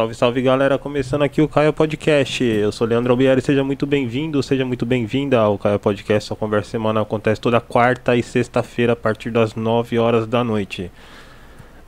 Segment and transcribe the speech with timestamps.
[0.00, 2.42] Salve, salve galera, começando aqui o Caio Podcast.
[2.42, 6.28] Eu sou Leandro Albieri, seja muito bem-vindo, seja muito bem-vinda ao Caio Podcast.
[6.28, 10.90] Sua conversa semanal acontece toda quarta e sexta-feira a partir das 9 horas da noite.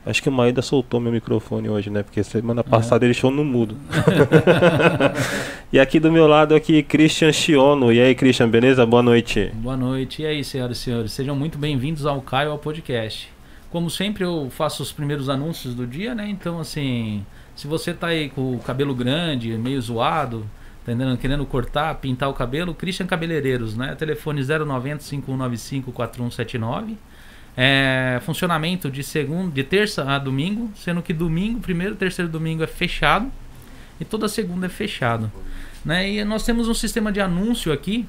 [0.04, 2.02] Acho que o Maeda soltou meu microfone hoje, né?
[2.02, 3.06] Porque semana passada é.
[3.06, 3.79] ele show no mudo.
[5.72, 7.90] e aqui do meu lado aqui, Christian Chiono.
[7.90, 8.84] E aí, Christian, beleza?
[8.84, 9.50] Boa noite.
[9.54, 10.20] Boa noite.
[10.20, 13.30] E aí, senhoras e senhores, sejam muito bem-vindos ao Caio Podcast.
[13.70, 16.29] Como sempre, eu faço os primeiros anúncios do dia, né?
[16.29, 17.24] Então, assim,
[17.62, 20.45] se você tá aí com o cabelo grande, meio zoado,
[20.84, 21.16] tá entendendo?
[21.16, 23.95] querendo cortar, pintar o cabelo, Christian Cabeleireiros, né?
[23.95, 26.98] Telefone 090 5195 4179.
[27.56, 32.66] É, funcionamento de segundo, de terça a domingo, sendo que domingo, primeiro, terceiro domingo é
[32.66, 33.30] fechado
[34.01, 35.30] e toda segunda é fechado,
[35.84, 36.10] né?
[36.10, 38.09] E nós temos um sistema de anúncio aqui,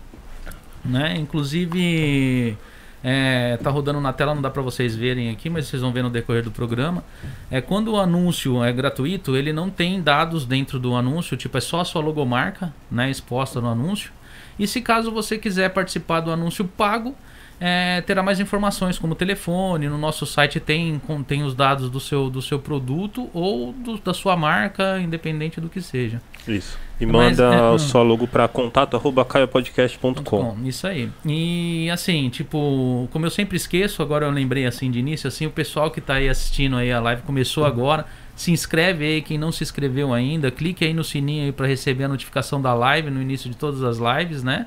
[0.84, 1.16] né?
[1.16, 2.58] Inclusive
[3.04, 6.02] é, tá rodando na tela, não dá para vocês verem aqui, mas vocês vão ver
[6.04, 7.04] no decorrer do programa.
[7.52, 11.62] É quando o anúncio é gratuito, ele não tem dados dentro do anúncio, tipo é
[11.62, 14.12] só a sua logomarca, né, exposta no anúncio.
[14.58, 17.16] E se caso você quiser participar do anúncio pago,
[17.60, 19.88] é, terá mais informações como telefone.
[19.88, 24.14] No nosso site tem, tem os dados do seu, do seu produto ou do, da
[24.14, 26.22] sua marca, independente do que seja.
[26.48, 26.78] Isso.
[27.00, 30.58] E Mas, manda é, o seu logo para contato@caiapodcast.com.
[30.64, 31.10] Isso aí.
[31.26, 35.52] E assim, tipo, como eu sempre esqueço, agora eu lembrei assim de início, assim, o
[35.52, 38.06] pessoal que está aí assistindo aí a live começou agora.
[38.36, 42.08] Se inscreve aí quem não se inscreveu ainda, clique aí no sininho para receber a
[42.08, 44.66] notificação da live no início de todas as lives, né?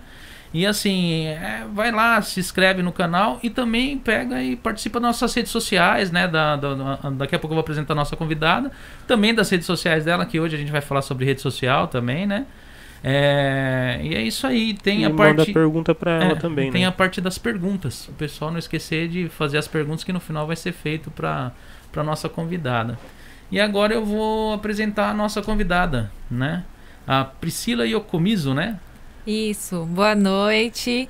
[0.56, 5.08] E assim, é, vai lá, se inscreve no canal e também pega e participa das
[5.08, 6.26] nossas redes sociais, né?
[6.26, 8.72] Da, da, da, daqui a pouco eu vou apresentar a nossa convidada.
[9.06, 12.26] Também das redes sociais dela, que hoje a gente vai falar sobre rede social também,
[12.26, 12.46] né?
[13.04, 14.72] É, e é isso aí.
[14.72, 15.36] Tem e a parte.
[15.36, 16.88] Manda pergunta para ela é, também, Tem né?
[16.88, 18.08] a parte das perguntas.
[18.08, 21.52] O pessoal não esquecer de fazer as perguntas que no final vai ser feito para
[21.92, 22.98] para nossa convidada.
[23.52, 26.64] E agora eu vou apresentar a nossa convidada, né?
[27.06, 28.80] A Priscila Yokomizo, né?
[29.26, 31.08] Isso, boa noite.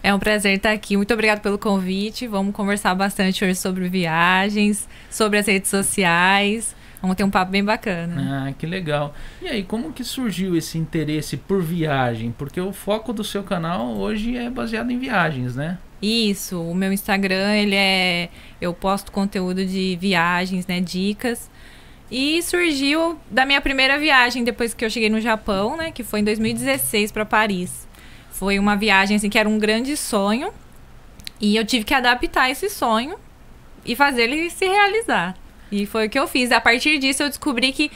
[0.00, 0.96] É um prazer estar aqui.
[0.96, 2.24] Muito obrigada pelo convite.
[2.28, 6.76] Vamos conversar bastante hoje sobre viagens, sobre as redes sociais.
[7.02, 8.46] Vamos ter um papo bem bacana.
[8.46, 9.12] Ah, que legal.
[9.42, 12.32] E aí, como que surgiu esse interesse por viagem?
[12.38, 15.78] Porque o foco do seu canal hoje é baseado em viagens, né?
[16.00, 18.28] Isso, o meu Instagram, ele é
[18.60, 21.50] eu posto conteúdo de viagens, né, dicas.
[22.10, 25.92] E surgiu da minha primeira viagem depois que eu cheguei no Japão, né?
[25.92, 27.86] Que foi em 2016 para Paris.
[28.30, 30.52] Foi uma viagem assim que era um grande sonho
[31.40, 33.16] e eu tive que adaptar esse sonho
[33.84, 35.36] e fazer ele se realizar.
[35.70, 36.50] E foi o que eu fiz.
[36.50, 37.90] A partir disso eu descobri que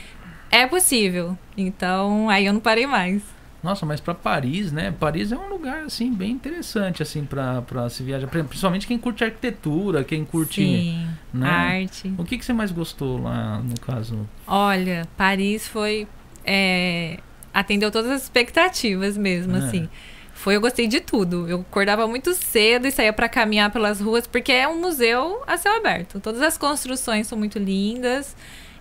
[0.51, 1.37] é possível.
[1.57, 3.23] Então aí eu não parei mais.
[3.63, 4.93] Nossa, mas para Paris, né?
[4.99, 10.03] Paris é um lugar assim bem interessante assim para se viajar, principalmente quem curte arquitetura,
[10.03, 11.49] quem curte Sim, né?
[11.49, 12.13] arte.
[12.19, 14.29] O que que você mais gostou lá no caso?
[14.47, 16.09] Olha, Paris foi
[16.45, 17.19] é,
[17.53, 19.59] atendeu todas as expectativas mesmo, é.
[19.59, 19.89] assim.
[20.35, 21.49] Foi, eu gostei de tudo.
[21.49, 25.57] Eu acordava muito cedo e saía para caminhar pelas ruas, porque é um museu a
[25.57, 26.19] céu aberto.
[26.19, 28.35] Todas as construções são muito lindas.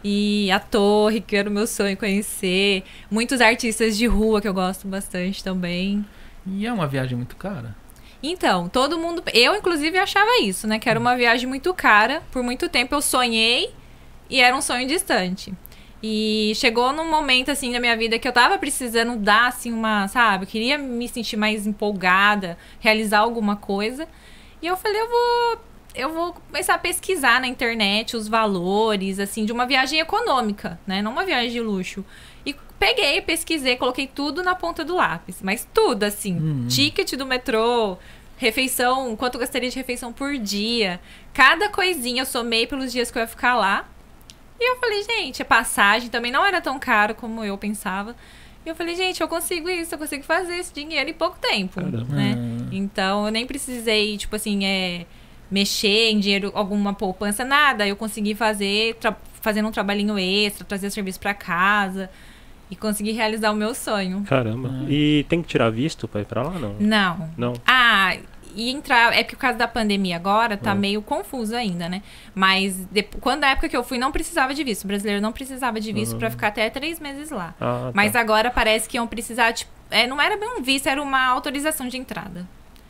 [0.03, 2.83] E a torre, que era o meu sonho conhecer.
[3.09, 6.05] Muitos artistas de rua que eu gosto bastante também.
[6.45, 7.75] E é uma viagem muito cara?
[8.23, 9.23] Então, todo mundo.
[9.33, 10.79] Eu, inclusive, achava isso, né?
[10.79, 12.21] Que era uma viagem muito cara.
[12.31, 13.73] Por muito tempo eu sonhei
[14.29, 15.53] e era um sonho distante.
[16.03, 20.07] E chegou num momento, assim, da minha vida que eu tava precisando dar, assim, uma.
[20.07, 20.45] Sabe?
[20.45, 24.07] Eu queria me sentir mais empolgada, realizar alguma coisa.
[24.61, 29.45] E eu falei, eu vou eu vou começar a pesquisar na internet os valores, assim,
[29.45, 31.01] de uma viagem econômica, né?
[31.01, 32.05] Não uma viagem de luxo.
[32.45, 35.41] E peguei, pesquisei, coloquei tudo na ponta do lápis.
[35.41, 36.37] Mas tudo, assim.
[36.37, 36.67] Uhum.
[36.67, 37.97] Ticket do metrô,
[38.37, 40.99] refeição, quanto eu gastaria de refeição por dia.
[41.33, 43.87] Cada coisinha eu somei pelos dias que eu ia ficar lá.
[44.59, 48.15] E eu falei, gente, a passagem também não era tão caro como eu pensava.
[48.65, 51.81] E eu falei, gente, eu consigo isso, eu consigo fazer esse dinheiro em pouco tempo,
[51.81, 52.15] Caramba.
[52.15, 52.35] né?
[52.71, 55.05] Então, eu nem precisei, tipo assim, é
[55.51, 57.85] mexer em dinheiro, alguma poupança, nada.
[57.85, 58.97] Eu consegui fazer,
[59.41, 62.09] fazendo um trabalhinho extra, trazer serviço para casa
[62.69, 64.23] e consegui realizar o meu sonho.
[64.23, 64.69] Caramba.
[64.69, 64.87] Uhum.
[64.89, 66.75] E tem que tirar visto para ir para lá, não?
[66.79, 67.29] Não.
[67.37, 67.53] Não.
[67.67, 68.15] Ah,
[68.55, 70.79] e entrar, é porque por causa da pandemia agora tá uhum.
[70.79, 72.01] meio confuso ainda, né?
[72.33, 75.31] Mas de, quando na época que eu fui não precisava de visto, o brasileiro não
[75.31, 76.19] precisava de visto uhum.
[76.19, 77.53] para ficar até três meses lá.
[77.59, 77.91] Ah, tá.
[77.93, 81.27] Mas agora parece que iam precisar, tipo, é, não era bem um visto, era uma
[81.27, 82.47] autorização de entrada.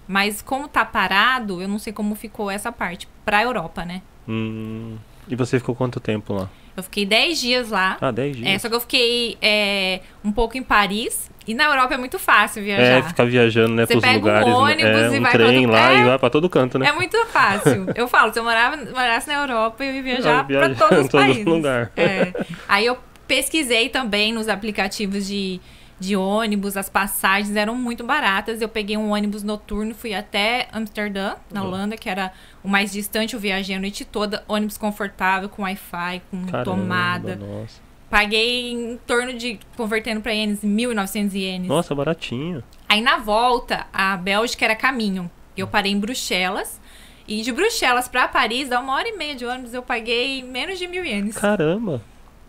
[0.07, 3.07] Mas como tá parado, eu não sei como ficou essa parte.
[3.24, 4.01] Pra Europa, né?
[4.27, 6.50] Hum, e você ficou quanto tempo lá?
[6.75, 7.98] Eu fiquei 10 dias lá.
[8.00, 8.48] Ah, 10 dias.
[8.48, 11.30] É, só que eu fiquei é, um pouco em Paris.
[11.45, 12.83] E na Europa é muito fácil viajar.
[12.83, 14.48] É, ficar viajando, né, você pros pega lugares.
[14.48, 15.06] Um ônibus né?
[15.06, 15.71] é, um e vai trem todo...
[15.74, 16.88] lá é, e vai pra todo canto, né?
[16.88, 17.88] É muito fácil.
[17.95, 21.21] Eu falo, se eu morava, morasse na Europa, eu ia viajar pra todos os todo
[21.21, 21.45] países.
[21.45, 21.92] lugar.
[21.97, 22.31] É.
[22.68, 22.97] Aí eu
[23.27, 25.59] pesquisei também nos aplicativos de,
[26.01, 28.59] de ônibus, as passagens eram muito baratas.
[28.59, 31.68] Eu peguei um ônibus noturno, fui até Amsterdã, na Uhum.
[31.68, 32.33] Holanda, que era
[32.63, 33.36] o mais distante.
[33.36, 37.36] Eu viajei a noite toda, ônibus confortável, com Wi-Fi, com Caramba, tomada.
[37.36, 37.80] Nossa.
[38.09, 41.68] Paguei em torno de, convertendo para ienes, 1.900 ienes.
[41.68, 42.63] Nossa, baratinho.
[42.89, 45.30] Aí na volta, a Bélgica era caminho.
[45.56, 46.81] Eu parei em Bruxelas.
[47.27, 50.80] E de Bruxelas pra Paris, dá uma hora e meia de ônibus, eu paguei menos
[50.80, 51.38] de mil ienes.
[51.38, 52.01] Caramba.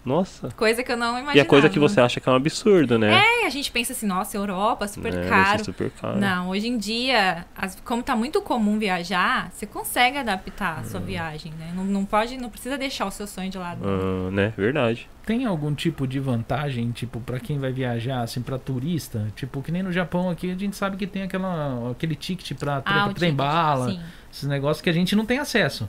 [0.05, 0.49] Nossa.
[0.57, 1.37] Coisa que eu não imaginava.
[1.39, 3.23] E é coisa que você acha que é um absurdo, né?
[3.43, 5.65] É, a gente pensa assim, nossa, Europa, super É, caro.
[5.65, 6.19] super caro.
[6.19, 10.99] Não, hoje em dia, as- como tá muito comum viajar, você consegue adaptar a sua
[10.99, 11.73] viagem, né?
[11.75, 13.81] Não, não pode, não precisa deixar o seu sonho de lado.
[13.85, 14.53] Ah, né?
[14.57, 15.09] Verdade.
[15.25, 19.29] Tem algum tipo de vantagem, tipo, pra quem vai viajar, assim, pra turista?
[19.37, 22.83] Tipo, que nem no Japão aqui, a gente sabe que tem aquela, aquele ticket pra
[22.85, 24.01] Ah, o trem ticket, bala, sim.
[24.33, 25.89] esses negócios que a gente não tem acesso.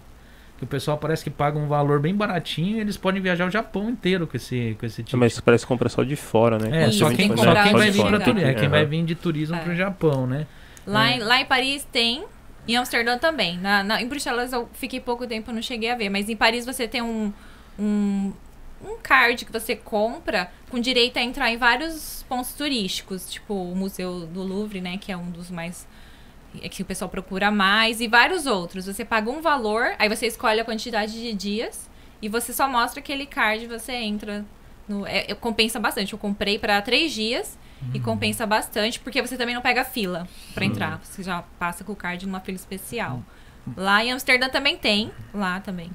[0.64, 3.52] Que o pessoal parece que paga um valor bem baratinho e eles podem viajar o
[3.52, 5.20] Japão inteiro com esse, com esse ticket.
[5.20, 6.86] Mas parece que compra só de fora, né?
[6.86, 8.20] É, Isso, só quem, que só quem vai vir fora.
[8.22, 8.48] turismo.
[8.50, 8.90] É quem vai Aham.
[8.90, 9.60] vir de turismo É.
[9.60, 10.48] pro Japão, né?
[10.88, 11.16] Lá, É.
[11.16, 12.24] em, lá em Paris tem,
[12.66, 13.58] em Amsterdã também.
[13.58, 16.08] Na, na- em Bruxelas eu fiquei pouco tempo, não cheguei a ver.
[16.10, 17.34] Mas em Paris você tem um,
[17.78, 18.32] um,
[18.82, 23.30] um card que você compra com direito a entrar em vários pontos turísticos.
[23.30, 24.98] Tipo o Museu do Louvre, né?
[24.98, 25.86] Que é um dos mais...
[26.62, 28.02] É que o pessoal procura mais.
[28.02, 28.86] E vários outros.
[28.86, 31.90] Você paga um valor, aí você escolhe a quantidade de dias.
[32.22, 34.46] E você só mostra aquele card e você entra...
[34.88, 36.12] No, é, compensa bastante.
[36.14, 37.58] Eu comprei para três dias
[37.94, 41.00] e compensa bastante, porque você também não pega fila pra entrar.
[41.04, 43.22] Você já passa com o card numa fila especial.
[43.78, 45.12] Lá em Amsterdã também tem.
[45.34, 45.90] Lá também.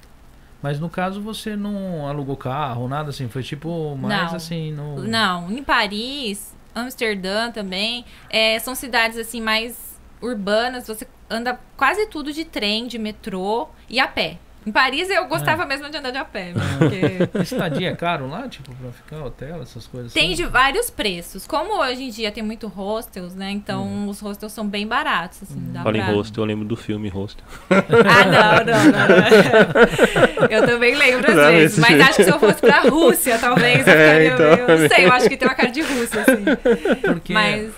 [0.63, 4.37] Mas no caso você não alugou carro, nada assim, foi tipo mais Não.
[4.37, 5.05] assim no.
[5.05, 8.05] Não, em Paris, Amsterdã também.
[8.29, 9.88] é, são cidades assim mais
[10.21, 10.87] urbanas.
[10.87, 14.39] Você anda quase tudo de trem, de metrô e a pé.
[14.67, 18.29] Em Paris eu gostava mesmo de andar de a pé, né, porque Estadia é caro
[18.29, 20.35] lá, tipo, pra ficar hotel, essas coisas Tem assim?
[20.35, 21.47] de vários preços.
[21.47, 23.51] Como hoje em dia tem muito hostels, né?
[23.51, 25.59] Então os hostels são bem baratos, assim.
[25.73, 26.13] Dá Fala em pra...
[26.13, 27.45] hostel, eu lembro do filme Hostel.
[27.71, 30.49] Ah, não, não, não.
[30.51, 31.79] Eu também lembro às Não, vezes.
[31.79, 32.03] Mas filme.
[32.03, 34.67] acho que se eu fosse pra Rússia, talvez eu É, ficaria então.
[34.67, 34.81] meio...
[34.83, 36.45] Não sei, eu acho que tem uma cara de Rússia, assim.
[37.03, 37.71] Porque Mas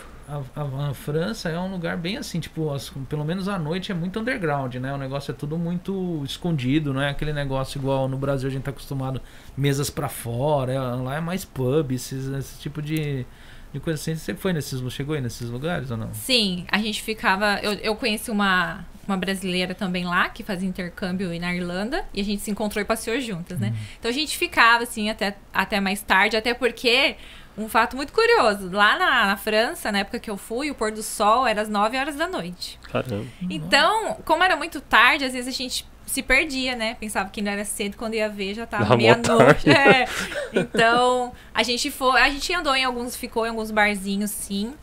[0.55, 3.91] a, a- a França é um lugar bem assim, tipo, as- pelo menos à noite
[3.91, 4.93] é muito underground, né?
[4.93, 8.63] O negócio é tudo muito escondido, não é aquele negócio igual no Brasil a gente
[8.63, 9.21] tá acostumado,
[9.57, 13.25] mesas pra fora, é- lá é mais pub, esses, esse tipo de,
[13.73, 14.15] de coisa assim.
[14.15, 16.13] Você foi nesses, chegou aí nesses lugares ou não?
[16.13, 17.59] sim, a gente ficava...
[17.63, 22.05] Eu, eu conheci uma, uma brasileira também lá, que fazia intercâmbio na Irlanda.
[22.15, 23.75] E a gente se encontrou e passeou juntas, né?
[23.99, 26.37] Então a gente ficava, assim, até, até mais tarde.
[26.37, 27.17] Até porque...
[27.61, 28.71] Um fato muito curioso.
[28.71, 31.69] Lá na, na França, na época que eu fui, o pôr do sol era às
[31.69, 32.79] 9 horas da noite.
[32.91, 33.27] Caramba.
[33.49, 36.97] Então, como era muito tarde, às vezes a gente se perdia, né?
[36.99, 39.71] Pensava que ainda era cedo, quando ia ver já tava meia-noite.
[39.71, 40.07] É.
[40.53, 44.75] Então, a gente foi, a gente andou em alguns, ficou em alguns barzinhos, sim.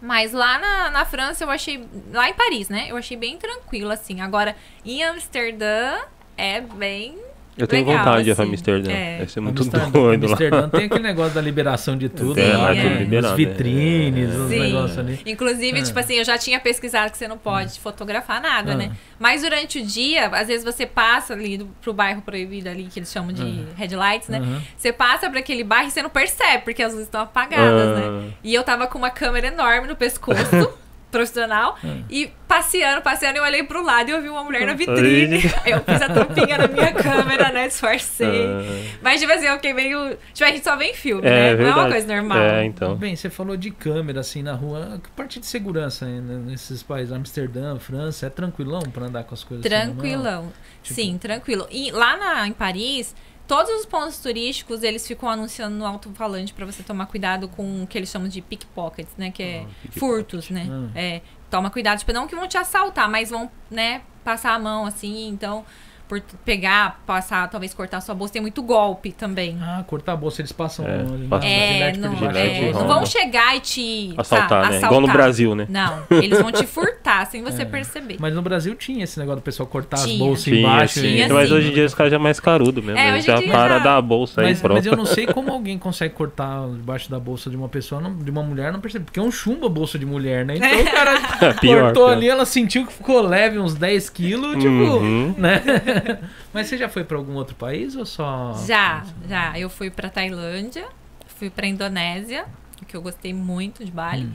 [0.00, 1.86] Mas lá na, na França eu achei.
[2.10, 2.86] Lá em Paris, né?
[2.88, 4.20] Eu achei bem tranquilo, assim.
[4.20, 5.98] Agora, em Amsterdã
[6.36, 7.16] é bem.
[7.56, 8.52] Eu tenho Legal, vontade de ir pra assim.
[8.52, 8.90] Amsterdã.
[8.90, 9.18] É.
[9.18, 10.32] Deve ser muito Amsterdã, doido lá.
[10.32, 12.56] Amsterdã tem aquele negócio da liberação de tudo, É, né?
[12.56, 14.38] lá é tudo As liberado, vitrines, é.
[14.38, 14.58] os Sim.
[14.58, 15.20] negócios ali.
[15.26, 15.82] Inclusive, Ah.
[15.82, 18.76] tipo assim, eu já tinha pesquisado que você não pode fotografar nada, Ah.
[18.76, 18.92] né?
[19.18, 22.98] Mas durante o dia, às vezes você passa ali do, pro bairro proibido ali, que
[22.98, 23.74] eles chamam de Ah.
[23.76, 24.38] headlights, né?
[24.38, 24.62] Aham.
[24.76, 28.02] Você passa pra aquele bairro e você não percebe, porque as luzes estão apagadas, né?
[28.06, 30.38] Ah, E eu tava com uma câmera enorme no pescoço,
[31.12, 31.98] profissional, Ah.
[32.10, 35.40] e passeando, passeando, eu olhei pro lado e eu vi uma mulher na vitrine.
[35.64, 37.68] Eu fiz a tampinha na minha câmera, né?
[37.68, 38.46] Disfarcei.
[38.46, 40.16] ah, Mas, tipo assim, eu fiquei meio.
[40.34, 41.54] Tipo, a gente só vê em filme, É, né?
[41.54, 41.90] Não é uma verdade.
[41.92, 42.38] coisa normal.
[42.38, 42.94] É, então.
[42.96, 45.00] Bem, você falou de câmera assim na rua.
[45.02, 47.12] Que parte de segurança né, nesses países?
[47.12, 49.74] Amsterdã, França, é tranquilão pra andar com as coisas assim?
[49.92, 50.52] Tranquilão.
[50.82, 51.66] Tipo- Sim, tranquilo.
[51.70, 53.14] E lá na, em Paris,
[53.46, 57.86] todos os pontos turísticos, eles ficam anunciando no alto-falante pra você tomar cuidado com o
[57.86, 59.30] que eles chamam de pickpockets, né?
[59.30, 60.66] Que é Ah, furtos, né?
[60.70, 60.98] Ah.
[60.98, 61.20] É,
[61.50, 65.28] toma cuidado, tipo, não que vão te assaltar, mas vão, né, passar a mão assim,
[65.28, 65.64] então,
[66.12, 69.56] por pegar, passar, talvez cortar sua bolsa, tem muito golpe também.
[69.62, 73.06] Ah, cortar a bolsa, eles passam É, ali passa- na É, não, é, não vão
[73.06, 74.78] chegar e te Assaltar, tá, né?
[74.82, 75.66] Igual no Brasil, né?
[75.70, 77.64] Não, eles vão te furtar sem você É.
[77.64, 78.16] perceber.
[78.20, 80.18] Mas no Brasil tinha esse negócio do pessoal cortar as Tinha.
[80.18, 81.00] bolsas Tinha, embaixo.
[81.00, 81.54] Tinha, Mas sim.
[81.54, 82.98] hoje em dia os caras já é mais carudo mesmo.
[82.98, 83.16] É, né?
[83.16, 84.74] hoje já para já- da bolsa aí Mas, pronto.
[84.76, 88.14] mas eu não sei como alguém consegue cortar debaixo da bolsa de uma pessoa, não-
[88.14, 89.06] de uma mulher, não percebe.
[89.06, 90.56] Porque é um chumbo a bolsa de mulher, né?
[90.56, 92.12] Então o cara É pior, cortou pior.
[92.16, 95.34] ali, ela sentiu que ficou leve uns 10 quilos, tipo, Uhum.
[95.38, 95.62] né?
[96.52, 98.52] Mas você já foi pra algum outro país ou só.
[98.66, 99.58] Já, já.
[99.58, 100.86] Eu fui pra Tailândia,
[101.26, 102.46] fui pra Indonésia,
[102.86, 104.24] que eu gostei muito de Bali.
[104.24, 104.32] Hum.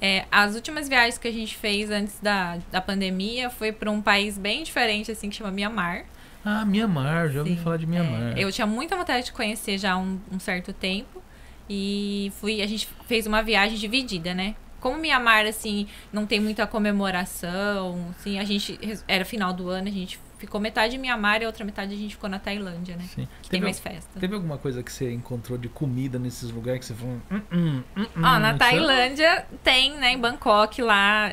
[0.00, 4.00] É, as últimas viagens que a gente fez antes da, da pandemia foi pra um
[4.00, 6.04] país bem diferente, assim, que chama Mianmar.
[6.44, 8.38] Ah, Mianmar, já ouvi Sim, falar de Mianmar.
[8.38, 11.22] É, eu tinha muita vontade de conhecer já há um, um certo tempo.
[11.68, 14.54] E fui, a gente fez uma viagem dividida, né?
[14.80, 18.78] Como Mianmar, assim, não tem muita comemoração, assim, a gente.
[19.06, 21.96] Era final do ano, a gente ficou metade em Mianmar e a outra metade a
[21.96, 23.04] gente ficou na Tailândia, né?
[23.14, 23.28] Sim.
[23.42, 24.18] Que tem Teve, mais festa.
[24.18, 27.16] teve alguma coisa que você encontrou de comida nesses lugares que você falou.
[27.30, 31.32] Hum, hum, hum, Ó, na Tailândia tem, né, em Bangkok lá.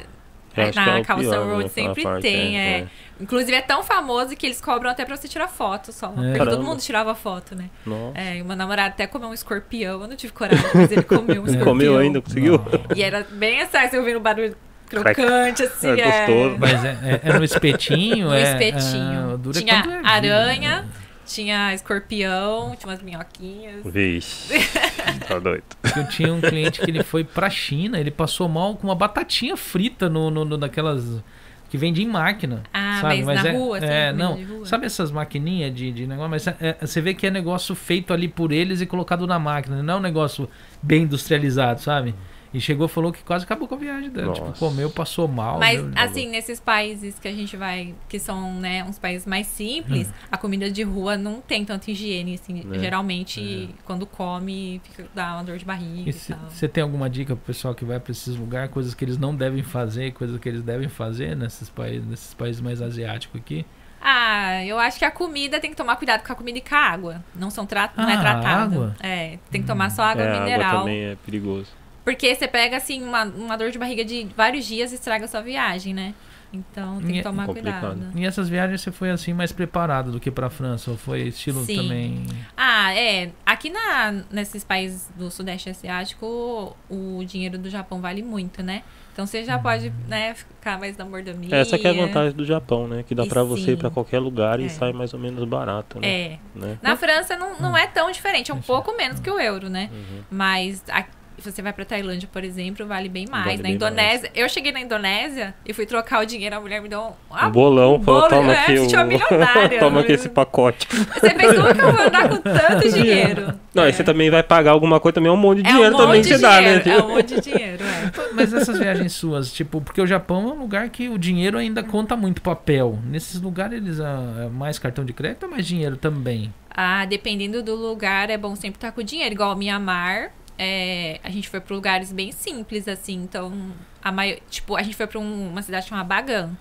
[0.58, 2.80] Eu que na é né, Road sempre parte, tem, é, é.
[2.80, 2.88] é.
[3.20, 6.08] Inclusive é tão famoso que eles cobram até pra você tirar foto só.
[6.08, 6.52] Porque Caramba.
[6.52, 7.70] todo mundo tirava foto, né?
[7.86, 8.18] Nossa.
[8.18, 10.02] É, e meu namorado até comeu um escorpião.
[10.02, 11.66] Eu não tive coragem, mas ele comeu um escorpião.
[11.66, 12.60] Comeu ainda, conseguiu?
[12.96, 14.56] E era bem assim, você ouvindo o barulho
[14.90, 15.90] crocante, assim.
[16.00, 16.58] É gostoso.
[16.60, 18.28] Mas é, é, é no espetinho?
[18.28, 19.34] No é, espetinho.
[19.34, 20.88] é, dura tinha é aranha, né?
[21.26, 23.82] tinha escorpião, tinha umas minhoquinhas.
[23.86, 24.54] Vixe.
[25.28, 25.64] tá doido.
[25.96, 29.58] Eu tinha um cliente que ele foi pra China, ele passou mal com uma batatinha
[29.58, 31.24] frita no, no, no- naquelas
[31.70, 32.62] que vende em máquina.
[32.72, 33.24] Ah, sabe?
[33.24, 34.44] mas na é, rua, assim, é, não.
[34.44, 34.66] rua?
[34.66, 36.30] Sabe essas maquininhas de, de negócio?
[36.30, 39.40] Mas é- é- você vê que é negócio feito ali por eles e colocado na
[39.40, 40.48] máquina, não é um negócio
[40.82, 42.14] bem industrializado, sabe?
[42.56, 44.32] E chegou falou que quase acabou com a viagem dela.
[44.34, 44.60] Tipo, Nossa.
[44.60, 45.60] comeu, passou mal.
[45.60, 50.10] Mas, assim, nesses países que a gente vai, que são, né, uns países mais simples,
[50.32, 52.64] a comida de rua não tem tanta higiene, assim.
[52.64, 52.80] Né?
[52.80, 56.40] Geralmente, quando come, fica, dá uma dor de barriga E tal.
[56.50, 59.36] você tem alguma dica pro pessoal que vai para esses lugares, coisas que eles não
[59.36, 63.66] devem fazer, coisas que eles devem fazer nesses países, nesses países mais asiáticos aqui?
[64.02, 66.76] Ah, eu acho que a comida tem que tomar cuidado com a comida e com
[66.76, 67.24] a água.
[67.36, 68.64] Não, são tra não é Ah, tratada.
[68.64, 68.96] água?
[69.02, 70.70] É, tem que tomar só água é, mineral.
[70.70, 71.68] água também é perigoso.
[72.06, 75.28] Porque você pega, assim, uma, uma dor de barriga de vários dias e estraga a
[75.28, 76.14] sua viagem, né?
[76.54, 77.82] Então tem E que é tomar complicado.
[77.98, 78.18] cuidado.
[78.18, 80.92] E essas viagens você foi assim mais preparado do que pra França?
[80.92, 81.76] Ou foi estilo Sim.
[81.76, 82.26] também?
[82.56, 83.32] Ah, é.
[83.46, 88.84] Aqui na, nesses países do Sudeste Asiático, o dinheiro do Japão vale muito, né?
[89.12, 91.56] Então você já pode, né, ficar mais na mordomia.
[91.56, 93.04] Essa que é a vantagem do Japão, né?
[93.06, 93.94] Que dá pra você ir pra sim.
[93.94, 94.64] qualquer lugar É.
[94.64, 96.08] e sai mais ou menos barato, né?
[96.08, 96.40] É.
[96.54, 96.78] Né?
[96.82, 99.90] Na França não, não é tão diferente, é um pouco menos que o euro, né?
[99.92, 100.22] Uhum.
[100.30, 101.06] Mas a-
[101.42, 103.46] você vai pra Tailândia, por exemplo, vale bem mais.
[103.46, 106.82] Vale na bem Indonésia, eu cheguei na Indonésia e fui trocar o dinheiro, a mulher
[106.82, 108.86] me deu um, Um bolão, falou, bolo, toma é, aqui o...
[109.06, 109.80] milionária.
[109.80, 110.88] toma aqui esse pacote.
[110.90, 113.54] Você pensa, como que eu vou andar com tanto dinheiro?
[113.74, 113.88] Não, é.
[113.88, 115.98] aí você também vai pagar alguma coisa, também é um monte de É dinheiro um
[115.98, 116.80] também monte que de você dá, né?
[116.80, 118.12] dinheiro, É um monte de dinheiro, é.
[118.34, 121.84] Mas essas viagens suas, tipo, porque o Japão é um lugar que o dinheiro ainda
[121.84, 122.98] conta muito papel.
[123.06, 126.54] Nesses lugares eles ah, é mais cartão de crédito ou mais dinheiro também?
[126.70, 129.34] Ah, dependendo do lugar, é bom sempre estar com dinheiro.
[129.34, 133.16] Igual Mianmar, é, a gente foi para lugares bem simples, assim.
[133.16, 133.72] Então,
[134.04, 136.52] a maior, tipo, a gente foi para uma cidade chamada Bagan.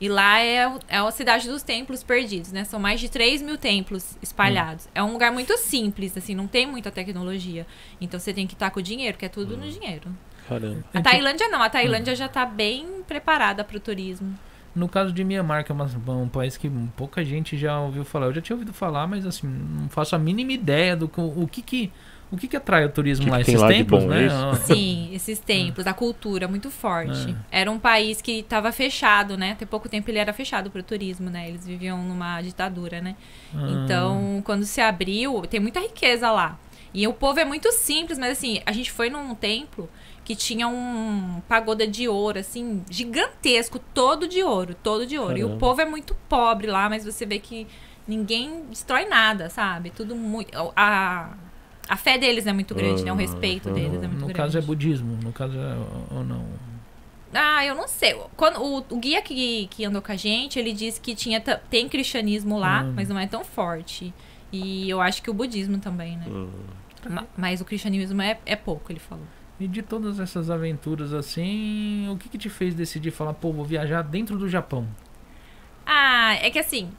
[0.00, 2.64] E lá é, é a cidade dos templos perdidos, né?
[2.64, 4.88] São mais de 3 mil templos espalhados.
[4.94, 7.64] É um lugar muito simples, assim, não tem muita tecnologia.
[8.00, 10.08] Então você tem que estar com o dinheiro, que é tudo no dinheiro.
[10.48, 10.82] Caramba.
[10.92, 14.36] A Tailândia não, a Tailândia já tá bem preparada para o turismo.
[14.74, 18.26] No caso de Mianmar, que é uma- um país que pouca gente já ouviu falar.
[18.26, 21.46] Eu já tinha ouvido falar, mas assim, não faço a mínima ideia do que, o
[21.46, 21.92] que que
[22.32, 24.22] o que que atrai o turismo Que lá, que esses templos, né?
[24.22, 24.34] é isso?
[24.36, 27.36] Ah, Sim, esses templos, a cultura muito forte.
[27.50, 29.52] Era um país que estava fechado, né?
[29.52, 31.48] Até pouco tempo ele era fechado para o turismo, né?
[31.48, 33.16] Eles viviam numa ditadura, né?
[33.54, 36.58] ah, Então, quando se abriu, tem muita riqueza lá.
[36.94, 39.88] E o povo é muito simples, mas assim, a gente foi num templo
[40.24, 45.36] que tinha um pagoda de ouro, assim, gigantesco, todo de ouro, todo de ouro.
[45.38, 45.58] E o Caramba.
[45.60, 47.66] povo é muito pobre lá, mas você vê que
[48.06, 49.90] ninguém destrói nada, sabe?
[49.90, 50.50] Tudo muito.
[50.76, 51.30] A,
[51.92, 53.12] a fé deles é muito grande, né?
[53.12, 53.74] O respeito Uhum.
[53.74, 54.32] deles é muito no grande.
[54.34, 56.44] caso é budismo, no caso é ou não.
[57.34, 58.14] Ah, eu não sei.
[58.36, 61.88] Quando, o, o guia que, que andou com a gente, ele disse que tinha, tem
[61.88, 62.92] cristianismo lá, Hum.
[62.94, 64.12] mas não é tão forte.
[64.52, 66.26] E eu acho que o budismo também, né?
[66.28, 66.50] Hum.
[67.08, 69.24] Ma- Mas o cristianismo é, é pouco, ele falou.
[69.58, 73.64] E de todas essas aventuras assim, o que que te fez decidir falar, pô, vou
[73.64, 74.86] viajar dentro do Japão?
[75.86, 76.90] Ah, é que assim,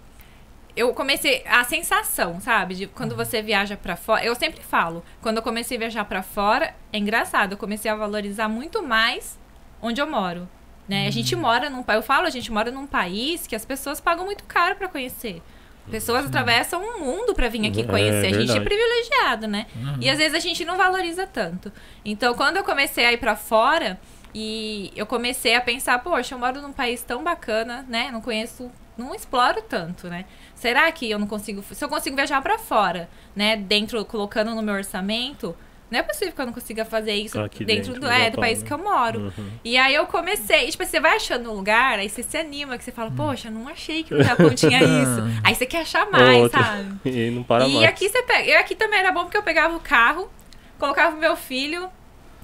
[0.75, 4.23] eu comecei a sensação, sabe, de quando você viaja pra fora.
[4.25, 7.95] Eu sempre falo, quando eu comecei a viajar pra fora, é engraçado, eu comecei a
[7.95, 9.37] valorizar muito mais
[9.81, 10.47] onde eu moro.
[10.87, 11.07] Né?
[11.07, 14.01] A gente mora num país, eu falo, a gente mora num país que as pessoas
[14.01, 15.41] pagam muito caro pra conhecer.
[15.89, 18.27] Pessoas atravessam um mundo pra vir aqui É, conhecer.
[18.27, 19.65] a gente é privilegiado, né?
[19.99, 21.71] E às vezes a gente não valoriza tanto.
[22.05, 23.99] Então, quando eu comecei a ir pra fora
[24.33, 28.09] e eu comecei a pensar, poxa, eu moro num país tão bacana, né?
[28.11, 30.25] Não conheço, não exploro tanto, né?
[30.55, 34.61] Será que eu não consigo, se eu consigo viajar pra fora, né, dentro colocando no
[34.61, 35.55] meu orçamento,
[35.93, 38.39] não é possível que eu não consiga fazer isso Aqui dentro, dentro do, é, do
[38.39, 38.67] país né?
[38.67, 39.31] que eu moro.
[39.37, 39.49] Uhum.
[39.63, 42.83] E aí eu comecei, tipo, você vai achando um lugar, aí você se anima, que
[42.83, 45.21] você fala, poxa, não achei que no Japão tinha isso.
[45.43, 46.59] Aí você quer achar mais, Outro.
[46.59, 46.99] sabe?
[47.05, 47.87] E não para e mais.
[47.87, 48.49] aqui você pega.
[48.49, 50.31] E aqui também era bom porque eu pegava o carro,
[50.79, 51.87] colocava o meu filho.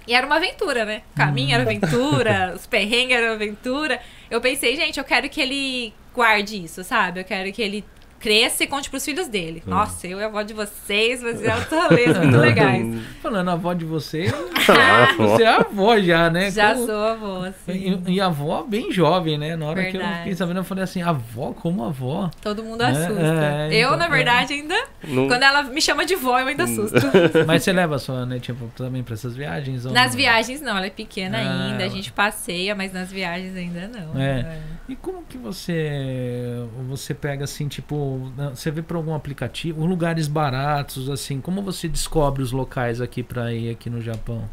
[0.09, 1.03] E era uma aventura, né?
[1.13, 4.01] O caminho era aventura, os perrengues eram aventura.
[4.27, 7.19] Eu pensei, gente, eu quero que ele guarde isso, sabe?
[7.19, 7.85] Eu quero que ele
[8.19, 9.63] cresça e conte pros filhos dele.
[9.65, 9.69] Hum.
[9.71, 12.85] Nossa, eu e a avó de vocês, ser altos rolês muito legais.
[13.21, 14.27] Falando a avó de você,
[14.69, 16.51] Ah, você é avó já, né?
[16.51, 18.01] Já Como- sou avó, assim.
[18.05, 19.55] E, e a avó bem jovem, né?
[19.55, 20.17] Na hora que eu Verdade.
[20.19, 22.29] fiquei sabendo, eu falei assim, avó, como avó?
[22.41, 23.21] Todo mundo É, assusta.
[23.23, 24.75] é, eu, então, na verdade, ainda.
[25.07, 26.99] Não- Quando ela me chama de vó, eu ainda assusto.
[27.47, 29.85] Mas você leva a sua netinha pra- também pra essas viagens?
[29.85, 33.55] ou Nas viagens, não, ela é pequena Ah, ainda, a gente passeia, mas nas viagens
[33.55, 34.19] ainda não.
[34.21, 34.59] É.
[34.87, 37.95] E como que você você pega assim, tipo,
[38.35, 43.21] na- você vê por algum aplicativo, lugares baratos assim, como você descobre os locais aqui
[43.23, 44.49] pra ir aqui no Japão?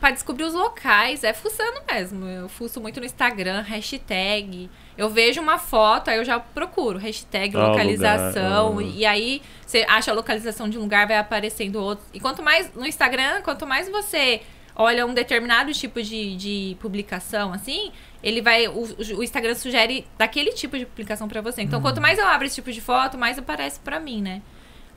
[0.00, 2.26] Pra descobrir os locais, é fuçando mesmo.
[2.26, 4.68] Eu fuço muito no Instagram, hashtag.
[4.96, 8.72] Eu vejo uma foto, aí eu já procuro hashtag Ah, localização.
[8.74, 8.92] lugar, ah.
[8.94, 12.04] E aí você acha a localização de um lugar, vai aparecendo outro.
[12.12, 14.42] E quanto mais no Instagram, quanto mais você
[14.78, 17.90] olha um determinado tipo de, de publicação, assim,
[18.26, 18.66] ele vai.
[18.66, 21.62] O, o Instagram sugere daquele tipo de publicação pra você.
[21.62, 24.42] Então, quanto mais eu abro esse tipo de foto, mais aparece pra mim, né?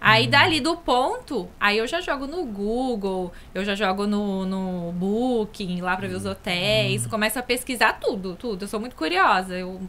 [0.02, 4.94] Aí dali do ponto, aí eu já jogo no Google, eu já jogo no, no
[4.94, 8.64] Booking, lá pra ver os hotéis, começo a pesquisar tudo, tudo.
[8.64, 9.80] Eu sou muito curiosa, eu,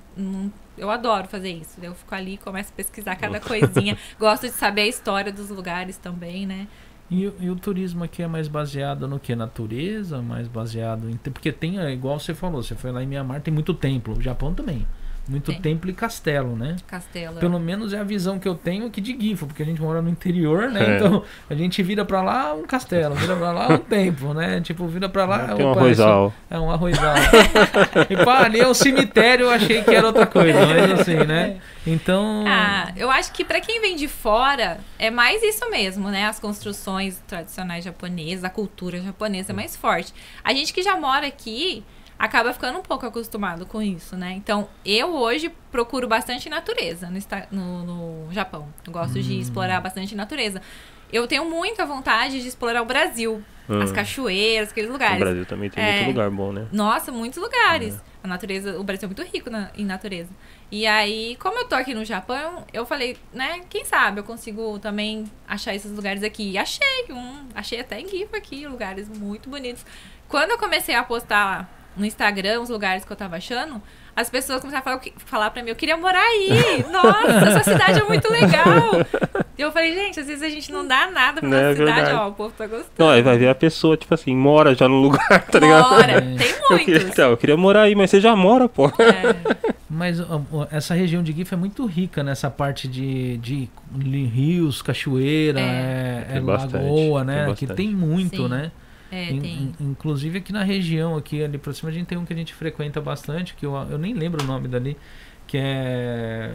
[0.77, 1.79] eu adoro fazer isso.
[1.81, 3.97] Eu fico ali e começo a pesquisar cada coisinha.
[4.19, 6.67] Gosto de saber a história dos lugares também, né?
[7.11, 9.35] E, o- e o turismo aqui é mais baseado no que?
[9.35, 10.23] Natureza?
[10.23, 11.17] Mais baseado em.
[11.17, 14.17] Porque tem, é, igual você falou, você foi lá em Mianmar, tem muito templo.
[14.17, 14.87] O Japão também.
[15.31, 15.61] Muito Tem.
[15.61, 16.77] templo e castelo, né?
[16.89, 17.37] Castelo.
[17.37, 20.03] Pelo menos é a visão que eu tenho aqui de Gifu, porque a gente mora
[20.03, 20.95] no interior, né?
[20.95, 20.97] É.
[20.97, 24.61] Então a gente vira pra lá um castelo, vira pra lá um templo, né?
[24.61, 25.55] Tipo, vira pra lá.
[25.55, 26.35] Tem um opa, arrozal.
[26.51, 27.15] É um arrozal.
[28.11, 31.61] e pá, ali é um cemitério, eu achei que era outra coisa, mas assim, né?
[31.87, 32.45] Então.
[32.49, 36.27] Ah, eu acho que pra quem vem de fora, é mais isso mesmo, né?
[36.27, 40.13] As construções tradicionais japonesas, a cultura japonesa é mais forte.
[40.43, 41.85] A gente que já mora aqui
[42.21, 44.33] acaba ficando um pouco acostumado com isso, né?
[44.33, 47.11] Então, eu hoje procuro bastante natureza
[47.51, 48.69] no, no, no Japão.
[48.87, 50.61] Eu gosto de explorar bastante natureza.
[51.11, 53.43] Eu tenho muita vontade de explorar o Brasil,
[53.83, 53.95] as Hum.
[53.95, 55.19] cachoeiras, aqueles O lugares.
[55.19, 55.93] Brasil também tem É.
[56.03, 56.67] muito lugar bom, né?
[56.71, 57.95] Nossa, muitos lugares.
[57.97, 58.01] É.
[58.23, 60.29] A natureza, o Brasil é muito rico na- em natureza.
[60.71, 64.79] E aí, como eu tô aqui no Japão, eu falei, né, quem sabe eu consigo
[64.79, 66.51] também achar esses lugares aqui.
[66.51, 69.85] E achei um, achei até em GIF aqui, lugares muito bonitos.
[70.29, 73.81] Quando eu comecei a postar no Instagram os lugares que eu tava achando,
[74.17, 76.85] as pessoas começaram a falar, que- falar pra mim, eu queria morar aí.
[76.91, 78.91] Nossa, essa cidade é muito legal.
[79.57, 81.77] E eu falei, gente, às vezes a gente não dá nada pra Não, nossa é
[81.77, 82.17] cidade, verdade.
[82.19, 82.91] ó, o povo tá gostando.
[82.99, 85.91] Não, aí vai ver a pessoa, tipo assim, mora já no lugar, tá ligado?
[85.91, 86.21] Mora, É.
[86.21, 87.05] tem Eu queria, muitos.
[87.13, 88.87] então, eu queria morar aí, mas você já mora, pô.
[88.87, 89.71] É.
[89.89, 93.69] Mas ó, essa região de Gifu é muito rica nessa parte de, de
[94.33, 97.43] rios, cachoeira, é, Tem é bastante, lagoa, tem né?
[97.43, 97.75] Aqui bastante.
[97.77, 98.49] tem muito, Sim.
[98.49, 98.71] né?
[99.11, 99.53] É, In- tem.
[99.53, 102.37] in- inclusive aqui na região, aqui ali por cima, a gente tem um que a
[102.37, 104.97] gente frequenta bastante, que eu, eu nem lembro o nome dali,
[105.47, 106.55] que é.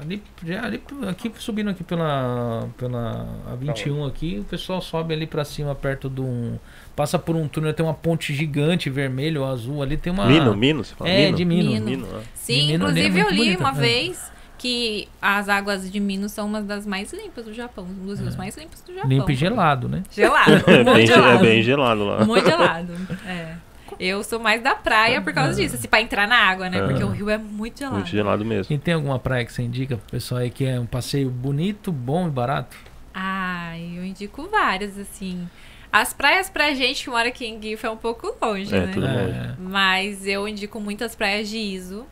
[0.00, 5.44] Ali, já ali, aqui subindo aqui pela, pela A21 aqui, o pessoal sobe ali pra
[5.44, 6.58] cima perto de um.
[6.96, 10.26] Passa por um túnel, tem uma ponte gigante, vermelho ou azul, ali tem uma.
[10.26, 11.36] Mino, Mino, você fala É, Mino?
[11.36, 11.70] de Mino.
[11.70, 11.86] Mino.
[11.86, 12.22] Mino, ah.
[12.34, 13.80] Sim, Mino ali é inclusive eu muito li bonita, uma é.
[13.80, 14.31] vez
[14.62, 18.36] que as águas de Minas são uma das mais limpas do Japão, um dos rios
[18.36, 19.10] mais limpos do Japão.
[19.10, 20.04] Limpo e gelado, né?
[20.12, 21.38] Gelado, É muito bem, é gelado.
[21.40, 22.24] bem gelado lá.
[22.24, 22.92] Muito gelado.
[23.26, 23.56] É.
[23.98, 26.78] Eu sou mais da praia por causa disso, assim, pra entrar na água, né?
[26.78, 26.86] É.
[26.86, 27.96] Porque o rio é muito gelado.
[27.96, 28.72] Muito gelado mesmo.
[28.74, 31.90] E tem alguma praia que você indica pro pessoal aí que é um passeio bonito,
[31.90, 32.76] bom e barato?
[33.12, 35.48] Ai, eu indico várias, assim.
[35.92, 38.92] As praias pra gente que mora aqui em Gifu é um pouco longe, É, né?
[38.94, 39.18] tudo longe.
[39.38, 39.54] É.
[39.58, 42.06] Mas eu indico muito as praias de Iso.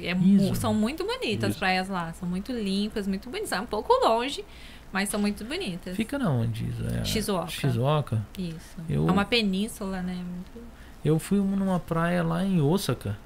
[0.00, 0.14] É.
[0.54, 2.12] São muito bonitas as praias lá.
[2.14, 3.52] São muito limpas, muito bonitas.
[3.52, 4.44] É um pouco longe,
[4.92, 5.96] mas são muito bonitas.
[5.96, 6.66] Fica na onde?
[7.00, 7.48] É, Shizuoka.
[7.50, 8.22] Shizuoka.
[8.38, 8.76] Isso.
[8.88, 10.14] Eu- É uma península, né?
[10.14, 10.66] Muito-
[11.04, 13.16] Eu fui numa praia lá em Osaka.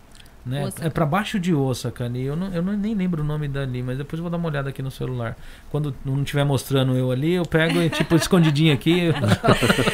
[0.45, 0.65] Né?
[0.65, 0.87] Osaka.
[0.87, 2.23] É pra baixo de Osaka ali.
[2.25, 4.49] Eu, não, eu não, nem lembro o nome dali, mas depois eu vou dar uma
[4.49, 5.37] olhada aqui no celular.
[5.71, 9.11] Quando não estiver mostrando eu ali, eu pego e tipo escondidinho aqui.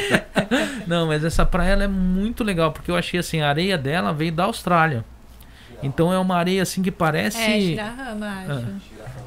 [0.87, 4.31] não, mas essa praia é muito legal, porque eu achei assim, a areia dela veio
[4.31, 5.03] da Austrália.
[5.83, 7.37] Então é uma areia assim que parece.
[7.39, 8.65] É, Shirahama, acho.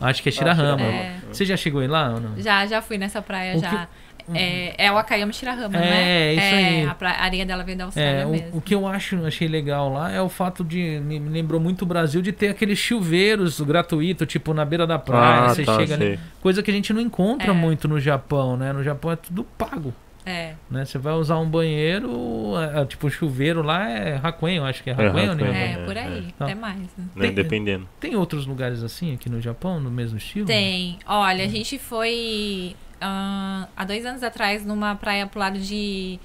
[0.00, 0.82] Acho que é Shirahama.
[0.82, 1.16] É.
[1.32, 2.36] Você já chegou aí lá ou não?
[2.40, 3.88] Já, já fui nessa praia, O já.
[4.32, 6.02] É, é o Akayama Shirahama, não é?
[6.02, 6.86] É, isso aí.
[6.86, 8.48] A, pra- a areia dela veio da Austrália É, mesmo.
[8.52, 11.00] o, o que eu acho, achei legal lá é o fato de.
[11.00, 15.44] Me, lembrou muito o Brasil de ter aqueles chuveiros gratuitos, tipo na beira da praia.
[15.46, 16.20] Ah, você tá, chega ali.
[16.40, 17.54] Coisa que a gente não encontra É.
[17.54, 18.72] muito no Japão, né?
[18.72, 19.92] No Japão é tudo pago.
[20.26, 20.54] É.
[20.70, 20.84] Né?
[20.84, 24.82] Você vai usar um banheiro, é, é, tipo um chuveiro lá é Hakuen, eu acho
[24.82, 25.66] que é Hakuen, Hakuen, né?
[25.66, 26.26] É, É, por aí.
[26.38, 26.42] é.
[26.44, 26.88] Até mais, né?
[27.16, 27.88] Né, Tem- dependendo.
[27.98, 30.46] Tem outros lugares assim aqui no Japão, no mesmo estilo?
[30.46, 30.98] Tem.
[31.06, 36.20] Olha, a gente foi ah, há dois anos atrás numa praia pro lado de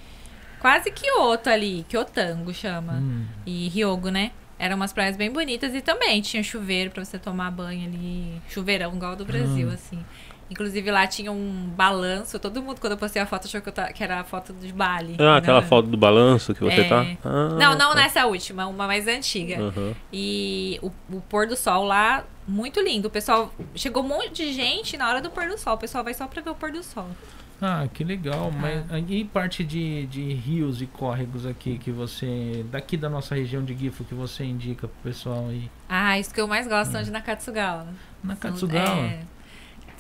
[0.59, 2.93] quase Kyoto ali, Kyotango chama.
[2.93, 3.25] Hum.
[3.45, 4.31] E Ryogo, né?
[4.57, 8.41] Eram umas praias bem bonitas e também tinha chuveiro pra você tomar banho ali.
[8.49, 9.71] Chuveirão igual do Brasil, Hum.
[9.73, 9.99] assim.
[10.49, 12.37] Inclusive lá tinha um balanço.
[12.37, 14.53] Todo mundo, quando eu postei a foto, achou que, eu ta- que era a foto
[14.53, 15.15] de Bali.
[15.19, 15.67] Ah, aquela Não.
[15.67, 16.87] foto do balanço que você É.
[16.87, 17.01] tá?
[17.23, 17.95] Ah, Não, não tá.
[17.95, 19.59] nessa última, uma mais antiga.
[19.59, 19.93] Aham.
[20.13, 23.07] E o, o pôr do sol lá, muito lindo.
[23.07, 23.51] O pessoal.
[23.73, 25.73] Chegou um monte de gente na hora do pôr do sol.
[25.73, 27.07] O pessoal vai só pra ver o pôr do sol.
[27.59, 28.51] Ah, que legal.
[28.51, 28.99] Mas Ah.
[28.99, 32.63] e parte de, de rios e córregos aqui que você.
[32.69, 35.71] Daqui da nossa região de Gifu que você indica pro pessoal aí?
[35.89, 37.87] Ah, isso que eu mais gosto são de Nakatsugawa.
[38.23, 39.05] Na São- Katsugawa.
[39.05, 39.19] é.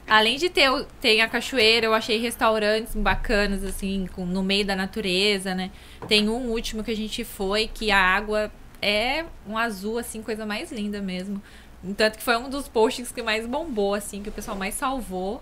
[0.07, 0.69] Além de ter
[1.01, 5.71] tem a cachoeira, eu achei restaurantes bacanas, assim, com- no meio da natureza, né?
[6.07, 10.45] Tem um último que a gente foi, que a água é um azul, assim, coisa
[10.45, 11.41] mais linda mesmo.
[11.97, 15.41] Tanto que foi um dos posts que mais bombou, assim, que o pessoal mais salvou.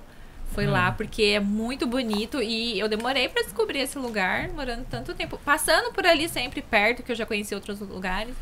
[0.54, 0.72] Foi Hum.
[0.72, 5.38] lá, porque é muito bonito e eu demorei pra descobrir esse lugar, morando tanto tempo.
[5.44, 8.36] Passando por ali sempre perto, que eu já conheci outros lugares.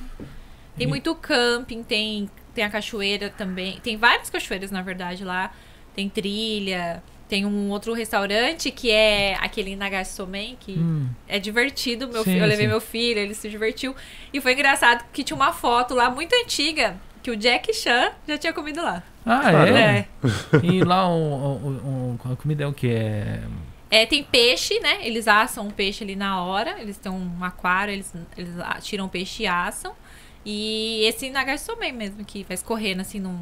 [0.78, 3.80] Tem E- muito camping, tem, tem a cachoeira também.
[3.80, 5.52] Tem várias cachoeiras, na verdade, lá.
[5.96, 7.04] Tem trilha.
[7.28, 11.08] Tem um outro restaurante que é aquele Nagasomen, que Hum.
[11.28, 12.08] é divertido.
[12.08, 12.72] Meu Sim, filho, eu levei sim.
[12.72, 13.96] meu filho, ele se divertiu.
[14.34, 18.38] E foi engraçado que tinha uma foto lá muito antiga que o Jack Chan já
[18.38, 19.02] tinha comido lá.
[19.26, 19.70] Ah, é?
[19.80, 20.08] É.
[20.64, 22.90] E lá o, o- o- a comida é o que?
[22.90, 23.40] É.
[23.90, 25.00] É, tem peixe, né?
[25.06, 26.82] Eles assam o peixe ali na hora.
[26.82, 29.94] Eles têm um aquário, eles, eles tiram o peixe e assam.
[30.46, 33.40] E esse Nagasomen mesmo, que vai escorrendo assim num,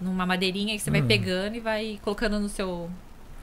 [0.00, 1.06] numa madeirinha que você vai Hum.
[1.06, 2.90] pegando e vai colocando no seu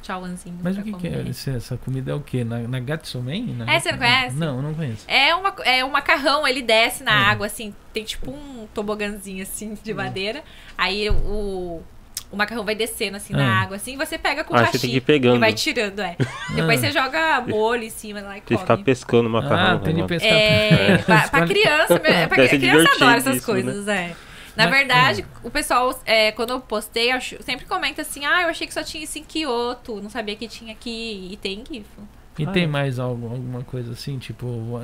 [0.01, 0.57] chauanzinho.
[0.61, 1.25] Mas o que, que é?
[1.55, 2.43] essa comida é o que?
[2.43, 3.55] Na, na Gatsumen?
[3.57, 4.35] Na- É, você não conhece?
[4.35, 5.05] Não, não conheço.
[5.07, 7.25] É, uma, é um macarrão, ele desce na Hum.
[7.31, 10.43] água, assim, tem tipo um toboganzinho, assim, de madeira.
[10.77, 11.81] Aí o,
[12.29, 13.37] o macarrão vai descendo, assim, Ah.
[13.37, 15.37] na água, assim, e você pega com o Ah, você tem que ir pegando.
[15.37, 16.17] e vai tirando, é.
[16.53, 18.83] Depois você joga molho em cima lá e Tem que ficar come.
[18.83, 19.77] pescando macarrão.
[19.77, 20.07] Ah, tem de né?
[20.07, 20.31] pescar.
[20.33, 23.61] É, pra, pra criança, é, pra criança adora essas isso, né?
[23.63, 24.15] coisas, é.
[24.55, 28.49] Na Mas- verdade, o pessoal, é, quando eu postei, eu sempre comenta assim, ah, eu
[28.49, 31.75] achei que só tinha isso em Kyoto, não sabia que tinha aqui, e tem em
[31.75, 32.07] Gifu.
[32.39, 32.67] E Ah, tem é.
[32.67, 34.79] mais algo, alguma coisa assim, tipo,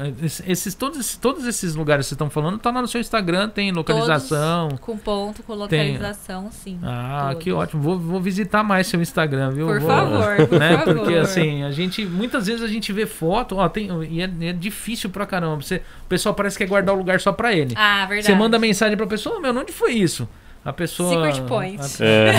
[0.45, 3.49] esses, todos, esses- todos esses lugares que vocês estão falando, tá lá no seu Instagram,
[3.49, 4.67] tem localização.
[4.69, 6.79] Todos com ponto, com localização, sim.
[6.83, 7.43] Ah, Todos.
[7.43, 7.81] que ótimo.
[7.81, 9.65] Vou, vou visitar mais seu Instagram, viu?
[9.65, 10.77] Por Vou- favor, por né?
[10.77, 10.95] favor.
[10.95, 14.53] Porque assim, a gente muitas vezes a gente vê foto, ó, tem e é, é
[14.53, 15.61] difícil pra caramba.
[15.63, 17.73] Você, o pessoal parece que quer guardar o lugar só pra ele.
[17.75, 18.27] Ah, verdade.
[18.27, 20.29] Você manda mensagem pra pessoa, "Ô, meu, onde foi isso?
[20.63, 21.81] A pessoa Secret point.
[21.81, 22.29] a- É,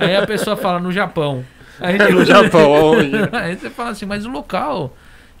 [0.00, 1.44] é, aí a pessoa fala no Japão.
[1.80, 2.92] Aí, É no Japão,
[3.32, 4.94] aí você fala assim, mas o local.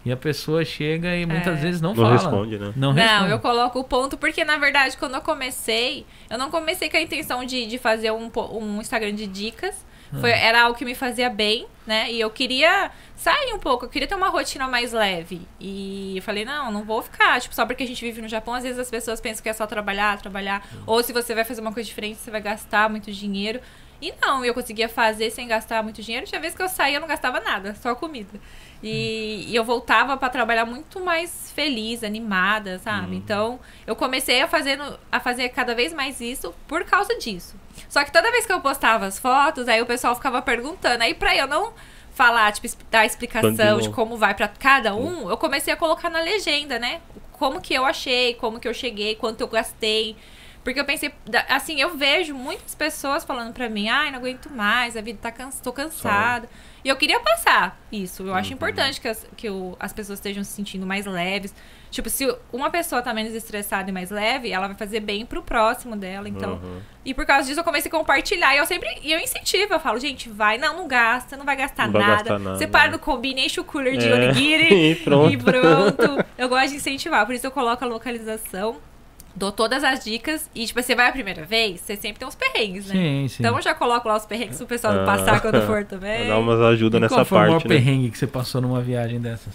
[0.06, 1.60] E a pessoa chega e muitas É.
[1.62, 2.12] vezes não, Não fala.
[2.12, 2.72] responde, né?
[2.76, 3.30] Não, Não, responde.
[3.30, 7.00] eu coloco o ponto porque, na verdade, quando eu comecei, eu não comecei com a
[7.00, 9.74] intenção de, de fazer um, um Instagram de dicas.
[10.20, 10.36] Foi, Ah.
[10.36, 12.12] era algo que me fazia bem, né?
[12.12, 15.40] E eu queria sair um pouco, eu queria ter uma rotina mais leve.
[15.58, 17.40] E eu falei, não, não vou ficar.
[17.40, 19.52] Tipo, só porque a gente vive no Japão, às vezes as pessoas pensam que é
[19.54, 20.62] só trabalhar, trabalhar.
[20.86, 23.58] Ou se você vai fazer uma coisa diferente, você vai gastar muito dinheiro.
[24.04, 26.26] E não, eu conseguia fazer sem gastar muito dinheiro.
[26.26, 28.38] Tinha vezes que eu saía, eu não gastava nada, só comida.
[28.82, 33.16] E, e eu voltava pra trabalhar muito mais feliz, animada, sabe?
[33.16, 34.78] Então, eu comecei a fazer,
[35.10, 37.56] a fazer cada vez mais isso por causa disso.
[37.88, 41.02] Só que toda vez que eu postava as fotos, aí o pessoal ficava perguntando.
[41.02, 41.72] Aí pra eu não
[42.12, 46.20] falar, tipo, dar explicação de como vai pra cada um, eu comecei a colocar na
[46.20, 47.00] legenda, né?
[47.32, 50.14] Como que eu achei, como que eu cheguei, quanto eu gastei.
[50.64, 51.12] Porque eu pensei,
[51.50, 55.30] assim, eu vejo muitas pessoas falando pra mim, ai, não aguento mais, a vida tá
[55.30, 56.48] cansa, tô cansada.
[56.82, 58.22] E eu queria passar isso.
[58.22, 58.54] Eu acho Uhum.
[58.56, 61.54] importante que, as, que o- as pessoas estejam se sentindo mais leves.
[61.90, 65.42] Tipo, se uma pessoa tá menos estressada e mais leve, ela vai fazer bem pro
[65.42, 66.28] próximo dela.
[66.28, 66.80] Então, Uhum.
[67.04, 68.54] e por causa disso eu comecei a compartilhar.
[68.54, 71.56] E eu sempre, e eu incentivo, eu falo, gente, vai, não, não gasta, não vai
[71.56, 72.14] gastar, Não vai nada.
[72.16, 72.58] gastar nada.
[72.58, 74.14] Separa no combine, enche o cooler de É.
[74.14, 74.74] onigiri.
[74.92, 75.32] E pronto.
[75.32, 76.24] E pronto.
[76.38, 78.76] Eu gosto de incentivar, por isso eu coloco a localização,
[79.36, 80.48] dou todas as dicas.
[80.54, 82.94] E, tipo, você vai a primeira vez, você sempre tem uns perrengues, né?
[82.94, 83.36] Sim, sim.
[83.42, 85.06] Então eu já coloco lá os perrengues pro pessoal não Ah.
[85.06, 86.28] passar quando for também.
[86.28, 87.74] dar umas ajudas E nessa qual foi o maior parte, né?
[87.76, 89.54] perrengue que você passou numa viagem dessas?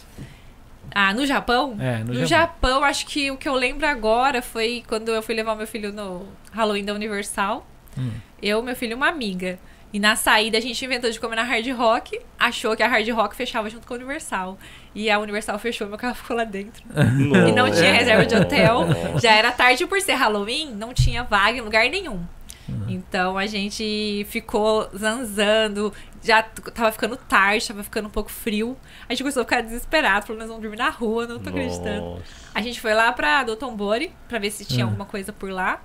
[0.92, 1.78] Ah, no Japão?
[1.80, 2.28] É, no, No Japão.
[2.28, 5.94] Japão, acho que o que eu lembro agora foi quando eu fui levar meu filho
[5.94, 7.66] no Halloween da Universal.
[7.98, 8.10] Hum.
[8.42, 9.60] Eu, meu filho e uma amiga.
[9.94, 13.08] E na saída a gente inventou de comer na Hard Rock, achou que a Hard
[13.10, 14.58] Rock fechava junto com a Universal.
[15.02, 16.84] E a Universal fechou e meu carro ficou lá dentro.
[17.48, 18.86] E não tinha reserva de hotel.
[19.22, 22.22] Já era tarde por ser Halloween, não tinha vaga em lugar nenhum.
[22.88, 28.78] Então a gente ficou zanzando, já tava ficando tarde, tava ficando um pouco frio.
[29.08, 32.02] A gente começou a ficar desesperado, falou, nós vamos dormir na rua, não tô acreditando.
[32.02, 32.24] Nossa.
[32.54, 34.90] A gente foi lá pra Dotonbori pra ver se tinha Hum.
[34.90, 35.82] alguma coisa por lá.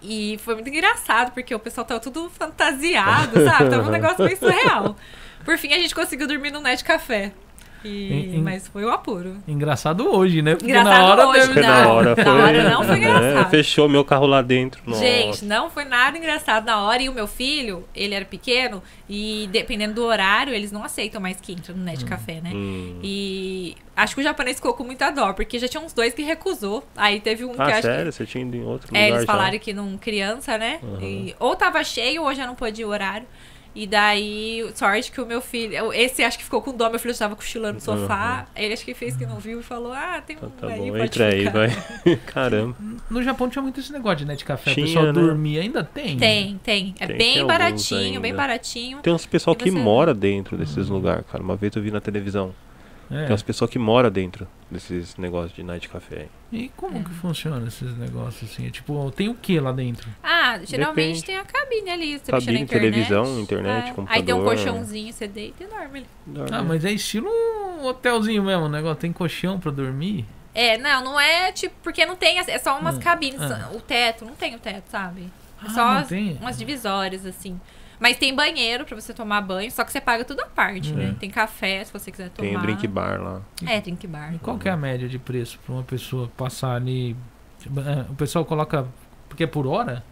[0.00, 3.70] E foi muito engraçado, porque o pessoal tava tudo fantasiado, sabe?
[3.70, 4.96] Tava um negócio meio surreal.
[5.44, 7.32] Por fim, a gente conseguiu dormir no Net Café.
[7.86, 9.36] E- Mas foi o apuro.
[9.46, 10.54] Engraçado hoje, né?
[10.56, 12.32] Porque Engraçado na hora hoje, deve Não, da hora, na foi.
[12.40, 13.08] hora não foi né?
[13.08, 13.50] engraçado.
[13.50, 14.80] Fechou meu carro lá dentro.
[14.86, 15.00] Nossa.
[15.00, 17.02] Gente, não foi nada engraçado na hora.
[17.02, 18.82] E o meu filho, ele era pequeno.
[19.08, 22.50] E dependendo do horário, eles não aceitam mais que entra no net café, né?
[22.54, 22.98] Hum.
[23.02, 26.22] E acho que o japonês ficou com muita dó, porque já tinha uns dois que
[26.22, 26.84] recusou.
[26.96, 28.06] Aí teve um que Ah, acho sério?
[28.06, 28.12] que.
[28.12, 29.26] Você tinha ido em outro É, lugar eles já?
[29.26, 30.78] falaram que não criança, né?
[30.82, 31.00] Uhum.
[31.00, 33.26] E ou tava cheio ou já não podia o horário.
[33.76, 35.92] E daí, sorte que o meu filho.
[35.92, 38.46] Esse acho que ficou com dó, meu filho estava cochilando no sofá.
[38.56, 40.80] Ele acho que fez que não viu e falou: Ah, tem um Tá, tá aí,
[40.80, 42.16] bom, pode entra aí, ficar." vai.
[42.24, 42.74] Caramba.
[43.10, 44.72] No Japão tinha muito esse negócio de net café.
[44.72, 45.12] Tinha, o pessoal né?
[45.12, 46.16] dormia, ainda tem.
[46.16, 46.94] Tem, tem.
[46.98, 48.98] É Tem, bem tem baratinho, bem baratinho.
[49.00, 51.44] Tem uns pessoal que mora dentro desses lugares, cara.
[51.44, 52.54] Uma vez eu vi na televisão.
[53.10, 53.22] É.
[53.22, 56.26] Tem umas pessoas que moram dentro desses negócios de night café.
[56.52, 56.64] aí.
[56.64, 58.68] E como que funciona esses negócios assim?
[58.70, 60.08] Tipo, tem o que lá dentro?
[60.22, 61.24] Ah, geralmente Depende.
[61.24, 62.18] tem a cabine ali.
[62.18, 62.92] Você mexe na Cabine, internet.
[62.92, 63.92] televisão, internet, É.
[63.92, 64.08] computador.
[64.16, 66.06] Aí tem um colchãozinho, você deita e dorme ali.
[66.26, 66.50] Dorme.
[66.52, 67.28] Ah, mas é estilo
[67.80, 68.96] um hotelzinho mesmo, o negócio.
[68.96, 70.24] Tem colchão pra dormir.
[70.54, 73.70] É, não, não é tipo, porque não tem, as- é só umas Hum, cabines, ah.
[73.74, 75.30] o teto, não tem o teto, sabe?
[75.62, 76.38] É Ah, só não as- tem?
[76.40, 77.60] umas divisórias, assim.
[77.98, 80.96] Mas tem banheiro pra você tomar banho, só que você paga tudo à parte, Hum.
[80.96, 81.08] né?
[81.16, 81.18] É.
[81.18, 82.48] Tem café, se você quiser tomar.
[82.48, 83.42] Tem um drink bar lá.
[83.66, 84.34] É, drink bar.
[84.34, 87.16] E qual que é a média de preço pra uma pessoa passar ali?
[87.60, 88.86] Tipo, é, O pessoal coloca.
[89.28, 90.04] Porque é por hora?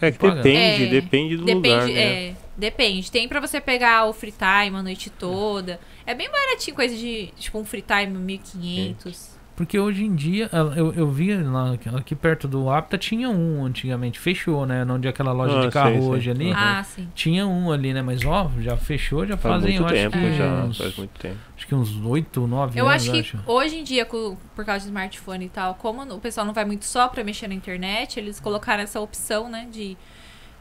[0.00, 0.42] É que Paga?
[0.42, 2.28] depende, É, depende do Depende, lugar, né?
[2.28, 3.10] é, depende.
[3.10, 5.80] Tem pra você pegar o free time a noite toda.
[6.04, 9.35] É bem baratinho, coisa de, tipo, um free time 1.500.
[9.56, 14.18] Porque hoje em dia, eu, eu vi lá, aqui perto do Apta, tinha um antigamente.
[14.18, 14.84] Fechou, né?
[14.84, 16.10] Onde é aquela loja Ah, de carro sei, sei.
[16.10, 16.46] hoje ali.
[16.48, 16.54] Uhum.
[16.54, 17.08] Ah, sim.
[17.14, 18.02] Tinha um ali, né?
[18.02, 20.96] Mas ó, já fechou, já Faz fazem, muito eu tempo acho que já, uns, faz
[20.96, 21.36] muito tempo.
[21.56, 24.88] acho que uns 8, 9 Eu anos, acho que hoje em dia, por causa do
[24.88, 28.38] smartphone e tal, como o pessoal não vai muito só pra mexer na internet, eles
[28.38, 29.96] colocaram essa opção, né, de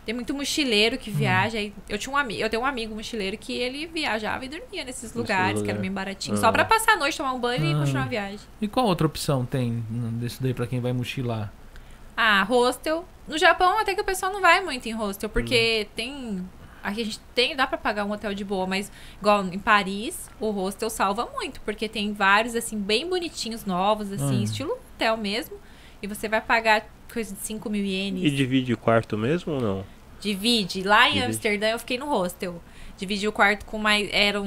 [0.05, 0.99] tem muito mochileiro Hum.
[0.99, 1.57] que viaja.
[1.57, 4.83] aí Eu tinha um amigo, eu tenho um amigo mochileiro que ele viajava e dormia
[4.83, 5.81] nesses lugares, que era lugar.
[5.81, 6.39] bem baratinho, Ah.
[6.39, 7.77] só pra passar a noite, tomar um banho e Ah.
[7.79, 8.39] continuar a viagem.
[8.61, 11.51] E qual outra opção tem hum, desse daí pra quem vai mochilar?
[12.15, 13.05] Ah, hostel.
[13.27, 15.33] No Japão até que o pessoal não vai muito em hostel, Hum.
[15.33, 16.47] porque tem
[16.83, 20.29] Aqui a gente tem, dá pra pagar um hotel de boa, mas igual em Paris,
[20.39, 24.43] o hostel salva muito, porque tem vários, assim, bem bonitinhos, novos, assim, Hum.
[24.43, 25.55] estilo hotel mesmo.
[25.99, 28.31] E você vai pagar coisa de 5 mil E ienes.
[28.33, 29.85] divide o quarto mesmo ou não?
[30.25, 30.83] Divide.
[30.83, 31.25] Lá em Divide.
[31.27, 32.61] Amsterdã eu fiquei no hostel.
[32.97, 34.07] Dividi o quarto com mais.
[34.13, 34.45] Eram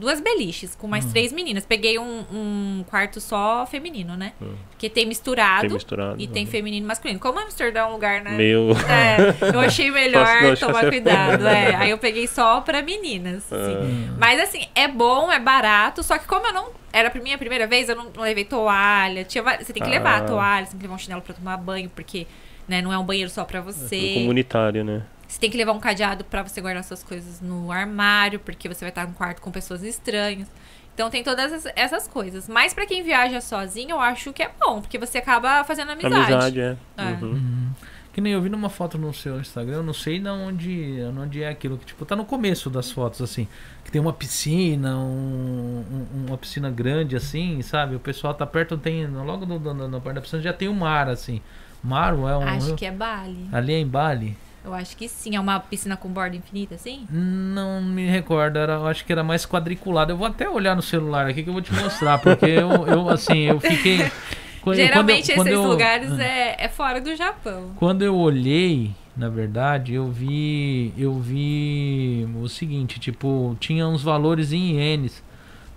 [0.00, 1.10] duas beliches, com mais Hum.
[1.10, 1.66] três meninas.
[1.66, 4.32] Peguei um, um quarto só feminino, né?
[4.40, 4.54] Hum.
[4.70, 5.60] Porque tem misturado.
[5.66, 6.16] Tem misturado.
[6.18, 6.50] E tem uhum.
[6.50, 7.20] feminino e masculino.
[7.20, 8.30] Como Amsterdã é um lugar, né?
[8.30, 8.70] Meio.
[8.88, 11.46] É, eu achei melhor tomar cuidado.
[11.46, 11.74] É.
[11.74, 13.44] Aí eu peguei só pra meninas.
[13.52, 14.08] assim.
[14.10, 14.14] Ah.
[14.18, 16.70] Mas assim, é bom, é barato, só que como eu não.
[16.92, 19.24] Era pra minha primeira vez, eu não, não levei toalha.
[19.24, 20.26] Tinha, você tem que levar a Ah.
[20.26, 22.26] toalha, você tem que levar um chinelo pra tomar banho, porque
[22.66, 24.14] né, não é um banheiro só pra Tudo você.
[24.14, 25.02] comunitário, né?
[25.40, 28.80] Você tem que levar um cadeado pra você guardar suas coisas no armário, porque você
[28.80, 30.46] vai estar num quarto com pessoas estranhas.
[30.92, 32.46] Então tem todas essas- coisas.
[32.46, 36.14] Mas pra quem viaja sozinho, eu acho que é bom, porque você acaba fazendo amizade.
[36.34, 36.76] Amizade, é.
[36.98, 37.02] É.
[37.04, 37.30] Uhum.
[37.32, 37.70] Uhum.
[38.12, 41.42] Que nem eu vi numa foto no seu Instagram, eu não sei de onde, onde
[41.42, 43.48] é aquilo que tipo tá no começo das fotos assim,
[43.82, 47.94] que tem uma piscina, um- um- uma piscina grande assim, sabe?
[47.94, 50.74] O pessoal tá perto tem logo no, no, na parte da piscina já tem o
[50.74, 51.40] mar assim.
[51.82, 53.48] Mar é um Acho que é Bali.
[53.50, 54.36] ali é em Bali.
[54.64, 55.36] Eu acho que sim.
[55.36, 57.06] É uma piscina com borda infinita, assim?
[57.10, 60.12] Não me recordo, era, eu acho que era mais quadriculado.
[60.12, 63.08] Eu vou até olhar no celular aqui que eu vou te mostrar, porque eu, eu
[63.08, 63.98] assim, eu fiquei
[64.60, 67.72] quando- Geralmente quando eu- esses eu- lugares é, é fora do Japão.
[67.76, 74.52] Quando eu olhei, na verdade, eu vi, eu vi o seguinte, tipo, tinha uns valores
[74.52, 75.22] em ienes.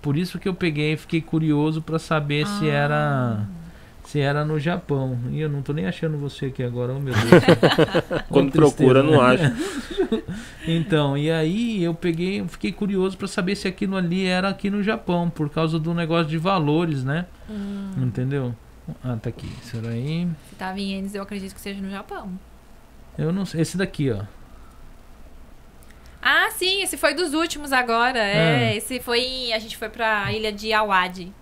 [0.02, 2.74] Por isso que eu peguei e fiquei curioso pra saber se Ah.
[2.74, 3.48] era
[4.14, 5.18] se era no Japão.
[5.32, 7.44] E eu não tô nem achando você aqui agora, oh meu Deus.
[8.30, 9.34] Quando tristeza, procura, não né?
[9.34, 9.56] acha.
[10.68, 14.70] Então, e aí eu peguei, eu fiquei curioso pra saber se aquilo ali era aqui
[14.70, 17.26] no Japão, por causa do negócio de valores, né?
[17.50, 18.56] Hum, Entendeu?
[19.04, 19.50] Ah, tá aqui.
[19.64, 20.28] Isso aí.
[20.50, 22.32] se tava em ienes, eu acredito que seja no Japão.
[23.18, 23.62] Eu não sei.
[23.62, 24.22] Esse daqui, ó.
[26.22, 28.20] Ah, sim, esse foi dos últimos agora.
[28.20, 28.24] Ah.
[28.24, 29.20] É, esse foi.
[29.22, 31.34] em- A gente foi pra ilha de Awadi.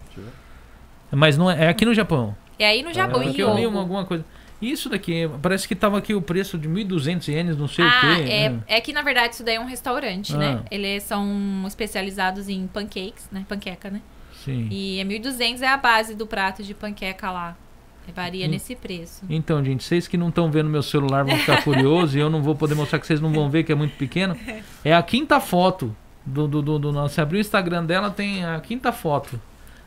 [1.12, 2.36] Mas não é, é aqui no Japão.
[2.62, 4.24] É aí no Japão, É, em porque eu li uma, alguma coisa.
[4.62, 8.00] Isso daqui, parece que tava aqui o preço de 1.200 ienes, não sei Ah, o
[8.24, 8.32] quê.
[8.32, 8.60] é, né?
[8.68, 10.60] é que na verdade isso daí é um restaurante, né?
[10.62, 10.68] Ah.
[10.70, 13.44] Eles são especializados em pancakes, né?
[13.50, 14.02] Panqueca, né?
[14.46, 14.68] Sim.
[14.70, 17.56] E é 1.200 é a base do prato de panqueca lá.
[18.16, 18.50] Varia Hum.
[18.50, 19.24] nesse preço.
[19.30, 22.42] Então, gente, vocês que não estão vendo meu celular vão ficar curiosos e eu não
[22.44, 24.36] vou poder mostrar que vocês não vão ver, que é muito pequeno.
[24.84, 25.96] É a quinta foto
[26.26, 27.16] do, do, do, do nosso.
[27.16, 29.40] Você abriu o Instagram dela, tem a quinta foto.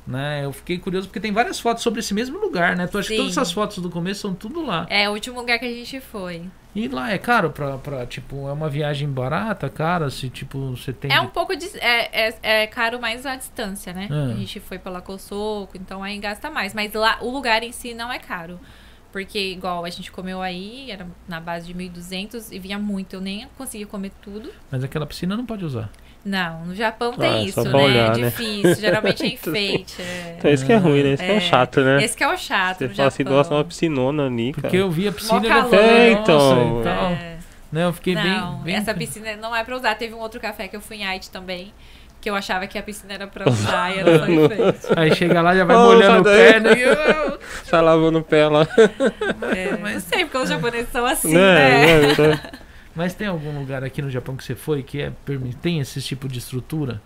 [0.06, 0.44] Né?
[0.44, 2.86] Eu fiquei curioso porque tem várias fotos sobre esse mesmo lugar, né?
[2.86, 3.20] Tu acha que Sim.
[3.22, 4.86] todas essas fotos do começo são tudo lá.
[4.90, 6.42] É o último lugar que a gente foi.
[6.74, 10.92] E lá é caro pra, pra tipo, é uma viagem barata, cara, se tipo, você
[10.92, 11.10] tem.
[11.10, 11.66] É um pouco de.
[11.78, 14.08] É, é, é caro mais a distância, né?
[14.10, 14.32] Ah.
[14.32, 16.74] A gente foi pela Cosoco, então aí gasta mais.
[16.74, 18.60] Mas lá o lugar em si não é caro.
[19.14, 23.14] Porque, igual a gente comeu aí, era na base de 1.200 e vinha muito.
[23.14, 24.50] Eu nem conseguia comer tudo.
[24.68, 25.88] Mas aquela piscina não pode usar.
[26.24, 27.70] Não, no Japão Ah, tem é isso, né?
[27.84, 28.30] olhar, é né?
[28.30, 28.74] difícil.
[28.76, 30.00] Geralmente é enfeite.
[30.00, 30.36] É...
[30.38, 31.12] Então, isso que é ruim, né?
[31.14, 32.02] Isso que é, um É, chato, né?
[32.04, 32.78] Esse que é o chato.
[32.78, 33.36] Você no fala assim, Japão.
[33.38, 34.62] nossa, uma piscinona ali, cara.
[34.62, 35.74] Porque eu vi a piscina e calor.
[35.74, 36.80] É, então.
[36.80, 37.10] e tal.
[37.10, 37.34] É.
[37.70, 38.76] Né, eu fiquei Não, bem, bem.
[38.76, 39.94] essa piscina não é pra usar.
[39.96, 41.74] Teve um outro café que eu fui em Haiti também.
[42.20, 44.78] Que eu achava que a piscina era pra usar e era só enfeite.
[44.96, 46.76] Aí chega lá, já vai Ô, molhando o sai pé, né?
[47.68, 48.66] Tá lavando o pé lá.
[49.54, 52.14] É, Não sei porque os japoneses são assim, né?
[52.16, 52.40] né?
[52.94, 55.12] Mas tem algum lugar aqui no Japão que você foi que é,
[55.60, 57.00] tem esse tipo de estrutura?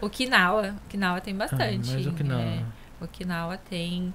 [0.00, 0.74] Okinawa.
[0.86, 1.90] Okinawa tem bastante.
[1.90, 2.42] Ah, mas Okinawa.
[2.42, 2.62] É,
[3.00, 4.12] Okinawa tem.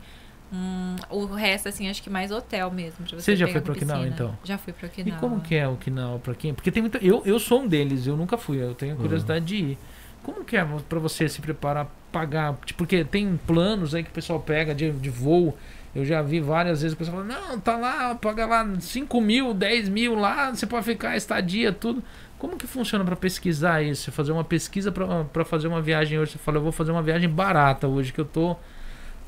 [0.51, 3.05] hum, o resto, assim, acho que mais hotel mesmo.
[3.05, 4.37] Pra você Você já foi pra Okinawa, então?
[4.43, 5.19] Já fui pra E Okinawa.
[5.19, 6.53] como que é o Okinawa pra quem?
[6.53, 6.97] Porque tem muita.
[6.99, 9.77] Eu, eu sou um deles, eu nunca fui, eu tenho curiosidade de ir.
[10.23, 12.55] Como que é pra você se preparar, pagar?
[12.65, 15.57] Tipo, Porque tem planos aí que o pessoal pega de, de voo.
[15.93, 19.53] Eu já vi várias vezes o pessoal falando, não, tá lá, paga lá 5 mil,
[19.53, 22.01] 10 mil lá, você pode ficar estadia, tudo.
[22.39, 24.03] Como que funciona pra pesquisar isso?
[24.05, 26.31] Você fazer uma pesquisa pra pra fazer uma viagem hoje.
[26.31, 28.55] Você fala, eu vou fazer uma viagem barata hoje, que eu tô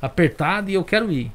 [0.00, 1.30] apertado e eu quero ir.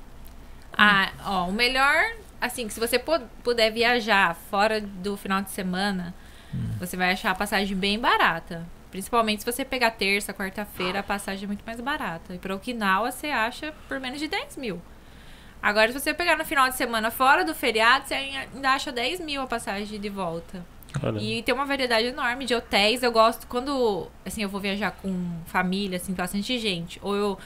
[0.77, 1.95] Ah, ó, o melhor,
[2.41, 6.13] assim, que se você pu- puder viajar fora do final de semana,
[6.53, 6.69] Hum.
[6.79, 8.65] você vai achar a passagem bem barata.
[8.91, 12.33] Principalmente se você pegar terça, quarta-feira, a passagem é muito mais barata.
[12.33, 14.81] E pra Okinawa você acha por menos de 10 mil.
[15.61, 19.19] Agora, se você pegar no final de semana fora do feriado, você ainda acha 10
[19.19, 20.65] mil a passagem de volta.
[21.19, 23.03] E tem uma variedade enorme de hotéis.
[23.03, 26.99] Eu gosto quando, assim, eu vou viajar com família, assim, bastante gente.
[27.03, 27.37] Ou eu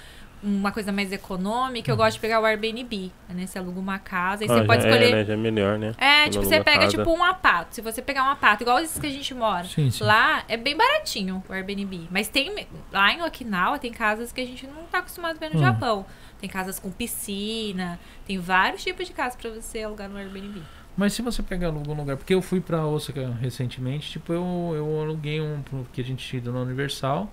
[0.44, 3.48] uma coisa mais econômica, eu gosto de pegar o Airbnb, né?
[3.48, 5.08] Você aluga uma casa e ah, você pode já escolher.
[5.08, 5.26] É, né?
[5.26, 5.94] Já é melhor, né?
[5.98, 6.90] É, tipo, você pega casa.
[6.98, 7.74] tipo um apato.
[7.76, 9.64] Se você pegar um apato, igual esses que a gente mora.
[9.64, 10.04] Sim, sim.
[10.04, 12.10] Lá é bem baratinho o Airbnb.
[12.12, 12.68] Mas tem.
[12.92, 15.64] Lá em Okinawa tem casas que a gente não tá acostumado a ver no Hum.
[15.64, 16.06] Japão.
[16.44, 20.62] Tem casas com piscina, tem vários tipos de casas pra você alugar no Airbnb.
[20.98, 25.02] Mas se você pegar algum lugar, porque eu fui pra Osaka recentemente, tipo, eu, eu
[25.02, 27.32] aluguei um, porque a gente tinha na Universal,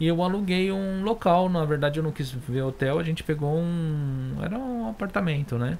[0.00, 3.56] e eu aluguei um local, na verdade eu não quis ver hotel, a gente pegou
[3.56, 5.78] um, era um apartamento, né?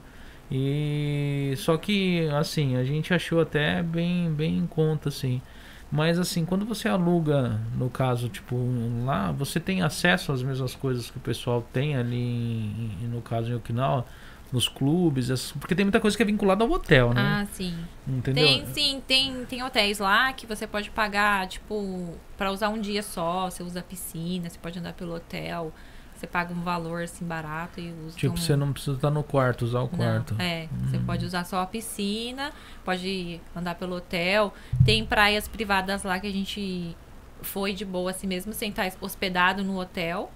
[0.49, 5.43] E só que, assim, a gente achou até bem, bem em conta, assim.
[5.91, 8.57] Mas assim, quando você aluga, no caso, tipo,
[9.05, 13.51] lá, você tem acesso às mesmas coisas que o pessoal tem ali, em- no caso
[13.51, 14.05] em Okinawa,
[14.53, 17.41] nos clubes, essas- porque tem muita coisa que é vinculada ao hotel, né?
[17.43, 17.75] Ah, sim.
[18.07, 18.47] Entendeu?
[18.47, 23.03] Tem, sim, tem, tem hotéis lá que você pode pagar, tipo, pra usar um dia
[23.03, 23.51] só.
[23.51, 25.73] Você usa a piscina, você pode andar pelo hotel.
[26.19, 28.17] Você paga um valor, assim, barato e usa.
[28.19, 28.37] Tipo, um...
[28.37, 30.35] você não precisa estar no quarto, usar o Não, quarto.
[30.39, 31.05] é, você Hum.
[31.07, 32.53] pode usar só a piscina,
[32.85, 34.53] pode andar pelo hotel.
[34.85, 36.97] Tem praias privadas lá que a gente
[37.41, 40.33] foi de boa, assim mesmo, sem estar hospedado no hotel.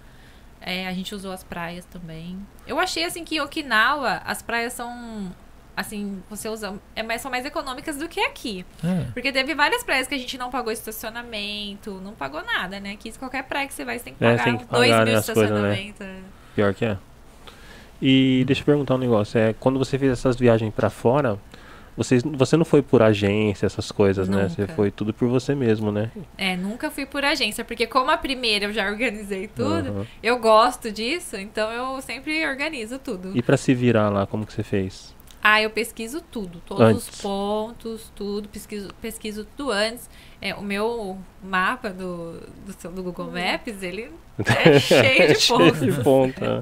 [0.60, 2.38] É, a gente usou as praias também.
[2.64, 5.32] Eu achei, assim, que em Okinawa, as praias são,
[5.76, 8.64] assim, você usa, é mais, são mais econômicas do que aqui.
[8.84, 9.06] É.
[9.12, 12.92] Porque teve várias praias que a gente não pagou estacionamento, não pagou nada, né?
[12.92, 15.04] Aqui, qualquer praia que você vai, você tem que É, pagar tem que dois pagar,
[15.04, 15.72] mil né, as coisas, né?
[15.84, 16.02] estacionamento.
[16.02, 16.16] é.
[16.54, 16.98] Pior que é.
[18.00, 19.38] E deixa eu perguntar um negócio.
[19.38, 21.38] É, quando você fez essas viagens pra fora,
[21.96, 24.48] você, você não foi por agência, essas coisas, né?
[24.48, 24.74] Você Nunca.
[24.74, 26.10] foi tudo por você mesmo, né?
[26.36, 30.06] É, nunca fui por agência, porque como a primeira eu já organizei tudo, Aham.
[30.22, 33.30] eu gosto disso, então eu sempre organizo tudo.
[33.36, 35.14] E pra se virar lá, como que você fez?
[35.42, 37.08] Ah, eu pesquiso tudo, todos Antes.
[37.08, 40.08] os pontos, tudo, pesquiso, pesquiso tudo antes.
[40.40, 44.10] É, o meu mapa do, do, do Google Maps, ele
[44.64, 45.78] é cheio de pontos.
[45.78, 46.44] cheio de ponto.
[46.44, 46.60] é.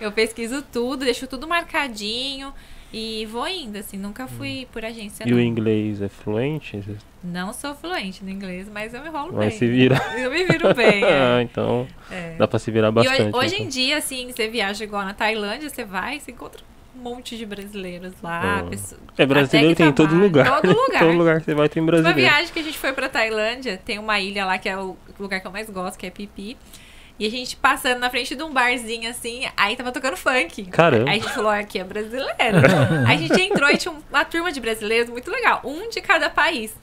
[0.00, 2.52] Eu pesquiso tudo, deixo tudo marcadinho
[2.90, 5.36] e vou indo, assim, nunca fui por agência, E não.
[5.38, 6.82] o inglês é fluente?
[7.24, 9.58] Não sou fluente no inglês, mas eu me rolo vai bem.
[9.58, 10.18] se virar.
[10.18, 11.42] Eu me viro bem, Ah, é.
[11.42, 12.34] então é.
[12.36, 13.36] dá pra se virar E hoje, bastante.
[13.36, 13.68] hoje em então.
[13.68, 16.62] dia, assim, você viaja igual na Tailândia, você vai, você encontra
[16.94, 18.64] um monte de brasileiros lá.
[18.68, 20.60] Pessoa- É brasileiro tem em todo lugar.
[20.60, 20.98] Todo lugar.
[21.00, 22.18] todo lugar que você vai tem Uma brasileiro.
[22.18, 25.40] viagem que a gente foi pra Tailândia, tem uma ilha lá que é o lugar
[25.40, 26.56] que eu mais gosto, que é Pipi.
[27.18, 30.64] E a gente passando na frente de um barzinho assim, aí tava tocando funk.
[30.66, 31.10] Caramba.
[31.10, 32.32] Aí a gente falou, "Ah, aqui é brasileiro.
[33.06, 36.28] aí a gente entrou e tinha uma turma de brasileiros muito legal, um de cada
[36.30, 36.74] país.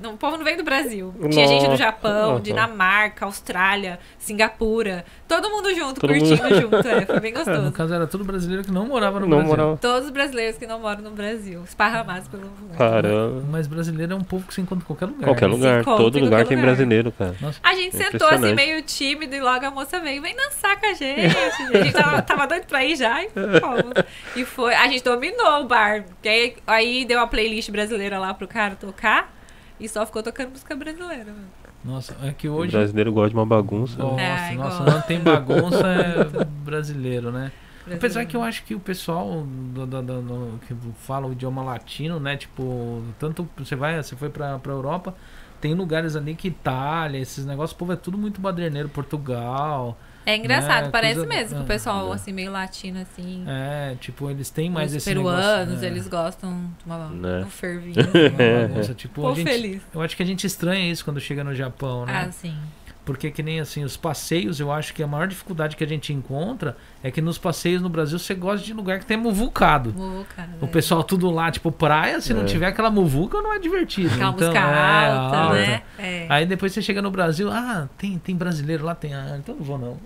[0.00, 1.14] Não- o povo não veio do Brasil.
[1.30, 1.76] Tinha gente do Nossa.
[1.82, 2.40] Japão, Aham.
[2.40, 5.04] Dinamarca, Austrália, Singapura.
[5.28, 6.88] Todo mundo junto, Todo curtindo mundo- junto.
[6.88, 7.72] É, foi bem No gostoso.
[7.72, 9.48] caso, era tudo brasileiro que não morava no Não Brasil.
[9.56, 9.76] morava.
[9.78, 12.76] Todos os brasileiros que não moram no Brasil, esparramados pelo mundo.
[12.76, 13.42] Caramba.
[13.50, 15.24] Mas brasileiro é um povo que se encontra em qualquer lugar.
[15.24, 16.66] Qualquer lugar, encontra todo lugar qualquer tem lugar.
[16.74, 17.34] brasileiro, cara.
[17.62, 20.86] A gente É sentou assim, meio tímido, e logo a moça veio, vem dançar com
[20.86, 21.36] a gente.
[21.36, 23.28] A gente tava, tava doido pra ir já e
[23.60, 23.92] fomos.
[24.36, 24.74] E foi.
[24.74, 26.02] A gente dominou o bar.
[26.04, 29.33] porque Aí, aí deu uma playlist brasileira lá pro cara tocar.
[29.80, 31.24] E só ficou tocando música brasileira.
[31.26, 31.46] mano.
[31.84, 32.72] Nossa, é que O hoje.
[32.72, 33.98] brasileiro gosta de uma bagunça.
[33.98, 37.52] Nossa, Ai, nossa, não tem bagunça é brasileiro, né?
[37.82, 38.30] Apesar Brasileiro.
[38.30, 42.18] que eu acho que o pessoal do, do- do- do- que fala o idioma latino,
[42.18, 42.36] né?
[42.36, 45.14] Tipo, tanto você vai, você foi pra, pra Europa,
[45.60, 49.98] tem lugares ali que Itália, esses negócios, o povo é tudo muito baderneiro, Portugal.
[50.26, 52.14] É engraçado, né, parece coisa- mesmo que o é, pessoal, é.
[52.14, 53.44] assim, meio latino, assim.
[53.46, 55.86] É, tipo, eles têm mais os esse peruanos, negócio, né?
[55.86, 57.44] eles gostam de uma, Né.
[57.44, 57.94] um fervinho.
[58.04, 59.82] Uma bagunça, tipo, a Pô, gente- feliz.
[59.94, 62.26] eu acho que a gente estranha isso quando chega no Japão, né?
[62.28, 62.56] Ah, sim.
[63.04, 66.10] Porque que nem assim, os passeios, eu acho que a maior dificuldade que a gente
[66.10, 69.92] encontra é que nos passeios no Brasil você gosta de lugar que tem muvucado.
[69.94, 70.70] Muvuca, O né?
[70.72, 72.44] pessoal tudo lá, tipo, praia, se não É.
[72.46, 74.08] tiver aquela muvuca, não é divertido.
[74.14, 75.54] Aquela então, música é, alta, alta.
[75.54, 75.82] né?
[75.98, 76.26] É.
[76.30, 79.14] Aí depois você chega no Brasil, ah, tem, tem brasileiro lá, tem.
[79.14, 79.98] Ah, então não vou não.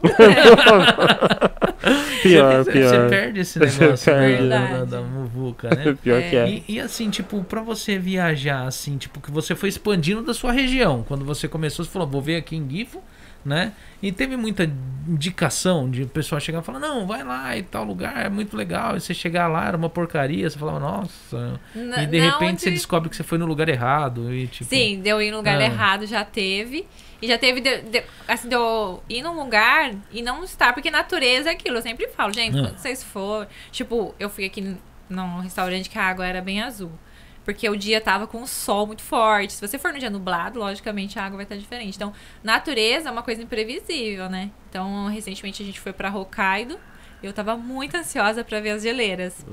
[2.23, 2.89] Pior, você, pior.
[2.91, 4.49] Você perde esse negócio né, perde.
[4.49, 5.97] da, da, da muvuca, né?
[6.03, 6.49] Pior que é.
[6.51, 10.53] E, e assim, tipo, pra você viajar, assim, tipo, que você foi expandindo da sua
[10.53, 11.05] região.
[11.07, 13.01] Quando você começou, você falou, vou ver aqui em Gifo,
[13.45, 13.73] né?
[14.03, 14.65] E teve muita
[15.09, 18.97] indicação de pessoal chegar e falar, não, vai lá e tal lugar, é muito legal.
[18.97, 21.61] E você chegar lá, era uma porcaria, você falava, nossa.
[21.75, 24.33] N- e de repente você de- descobre que você foi no lugar errado.
[24.33, 25.65] E, tipo, Sim, deu ir no lugar Ah.
[25.65, 26.87] errado, já teve.
[27.21, 31.49] E já teve, de, de- assim, deu ir num lugar e não estar, porque natureza
[31.49, 31.77] é aquilo.
[31.79, 32.63] Eu sempre falo, gente, Ah.
[32.63, 33.49] quando vocês for.
[33.73, 34.77] Tipo, eu fui aqui
[35.09, 36.93] num restaurante que a água era bem azul.
[37.49, 39.55] Porque o dia tava com um sol muito forte.
[39.55, 41.97] Se você for no dia nublado, logicamente a água vai estar diferente.
[41.97, 42.13] Então,
[42.45, 44.51] natureza é uma coisa imprevisível, né?
[44.69, 46.79] Então, recentemente a gente foi pra Hokkaido.
[47.23, 49.47] Eu tava muito ansiosa pra ver as geleiras.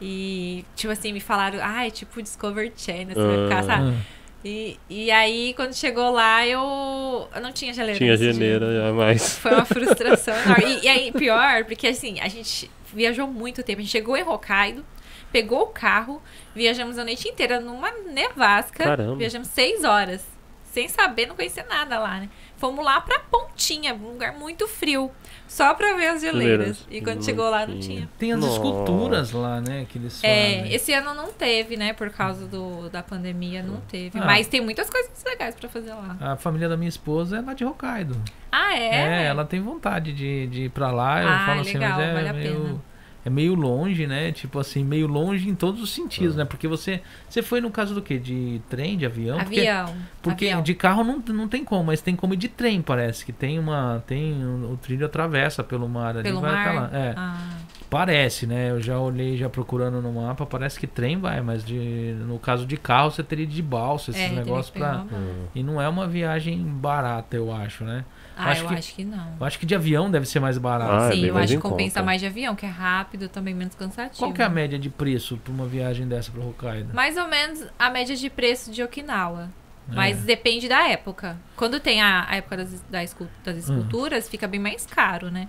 [0.00, 3.62] E, tipo assim, me falaram, ah, é tipo Discovery Channel, você vai ficar, Ah.
[3.64, 3.96] sabe?
[4.44, 7.98] E, e aí, quando chegou lá, eu, eu não tinha geleira.
[7.98, 9.36] Tinha já, mas.
[9.38, 10.78] Foi uma frustração enorme.
[10.80, 13.80] E, e aí, pior, porque assim, a gente viajou muito tempo.
[13.80, 14.84] A gente chegou em Hokkaido,
[15.32, 16.22] pegou o carro,
[16.54, 18.84] viajamos a noite inteira numa nevasca.
[18.84, 19.16] Caramba.
[19.16, 20.24] Viajamos seis horas.
[20.64, 22.30] Sem saber, não conhecer nada lá, né?
[22.56, 25.10] Fomos lá pra Pontinha, um lugar muito frio.
[25.46, 26.86] Só pra ver as geleiras.
[26.90, 28.08] E quando chegou lá, não tinha.
[28.18, 28.54] Tem as Nossa.
[28.54, 29.84] esculturas lá, né?
[29.86, 30.72] Que eles É, fazem.
[30.74, 31.92] esse ano não teve, né?
[31.92, 34.18] Por causa do, da pandemia, não teve.
[34.18, 34.24] Ah.
[34.24, 36.16] Mas tem muitas coisas legais pra fazer lá.
[36.18, 38.16] A família da minha esposa é lá de Hokkaido.
[38.50, 39.24] Ah, é?
[39.24, 41.22] É, ela tem vontade de, de ir pra lá.
[41.22, 42.54] Eu Ah, falo assim, legal, mas é vale a meio.
[42.62, 42.91] pena.
[43.24, 44.32] É meio longe, né?
[44.32, 46.44] Tipo assim, meio longe em todos os sentidos, né?
[46.44, 47.00] Porque você.
[47.28, 48.18] Você foi no caso do quê?
[48.18, 49.38] De trem, de avião?
[49.38, 49.96] Porque- Avião.
[50.20, 50.62] Porque avião.
[50.62, 53.24] de carro não, não tem como, mas tem como ir de trem, parece.
[53.24, 54.02] Que tem uma.
[54.06, 54.44] Tem.
[54.44, 56.90] O, o trilho atravessa pelo mar ali Pelo vai até mar.
[56.92, 56.98] lá.
[56.98, 57.14] É.
[57.16, 57.56] Ah,
[57.92, 58.70] Parece, né?
[58.70, 62.64] Eu já olhei já procurando no mapa, parece que trem vai, mas de, no caso
[62.64, 65.46] de carro você teria de balsa, esses é, negócios Hum.
[65.54, 68.02] E não é uma viagem barata, eu acho, né?
[68.36, 69.36] Ah, acho eu que- acho que não.
[69.40, 70.90] Eu acho que de avião deve ser mais barato.
[70.92, 72.06] Ah, é Sim, bem eu acho que compensa conta.
[72.06, 74.18] mais de avião, que é rápido, também menos cansativo.
[74.18, 76.94] Qual que é a média de preço pra uma viagem dessa pra Hokkaido?
[76.94, 79.50] Mais ou menos a média de preço de Okinawa.
[79.90, 79.94] É.
[79.94, 81.36] Mas depende da época.
[81.56, 85.48] Quando tem a, a época das, da escul- das esculturas, fica bem mais caro, né?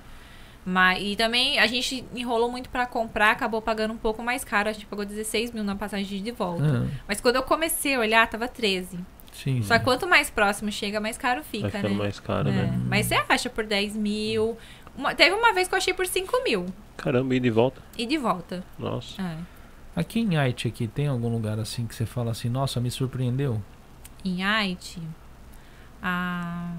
[0.65, 4.69] Mas, e também a gente enrolou muito pra comprar, acabou pagando um pouco mais caro.
[4.69, 6.86] A gente pagou 16 mil na passagem de volta.
[6.88, 8.97] Ah, Mas quando eu comecei a olhar, tava 13.
[9.34, 9.61] Sim.
[9.63, 11.95] Só quanto mais próximo chega, mais caro Vai fica, ficando né?
[11.95, 12.79] mais caro, É, né?
[12.88, 14.57] Mas você acha por 10 mil.
[14.95, 16.65] Uma- teve uma vez que eu achei por 5 mil.
[16.95, 17.81] Caramba, e volta.
[17.97, 18.63] E de volta.
[18.77, 19.21] Nossa.
[19.21, 19.38] É.
[19.95, 23.61] Aqui em Haiti aqui tem algum lugar assim que você fala assim, nossa, me surpreendeu?
[24.25, 25.01] Em Haiti,
[26.01, 26.73] ah,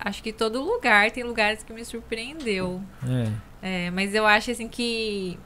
[0.00, 2.82] acho que todo lugar tem lugares que me surpreendeu.
[3.06, 3.86] É.
[3.86, 5.38] É, mas eu acho assim que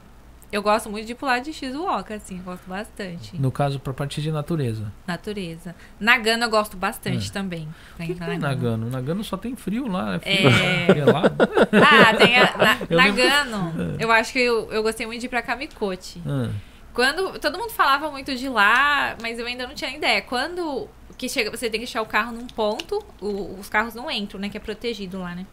[0.53, 3.35] eu gosto muito de pular de Shizuoka, assim, gosto bastante.
[3.39, 4.91] No caso, pra parte de natureza.
[5.07, 5.75] Natureza.
[5.99, 7.31] Nagano eu gosto bastante É.
[7.33, 7.67] também.
[7.95, 8.89] O que, que tem Nagano?
[8.89, 10.49] Nagano só tem frio lá, é frio.
[10.49, 10.93] É.
[10.95, 11.35] gelado.
[11.73, 13.95] Ah, tem a na- Eu lembro- Nagano.
[13.99, 16.21] Eu acho que eu, eu gostei muito de ir pra Kamikote.
[16.25, 16.49] Ah,
[16.93, 20.21] Quando todo mundo falava muito de lá, mas eu ainda não tinha ideia.
[20.21, 20.87] Quando
[21.17, 24.39] que chega, você tem que deixar o carro num ponto, o- os carros não entram,
[24.39, 25.45] né, que é protegido lá, né?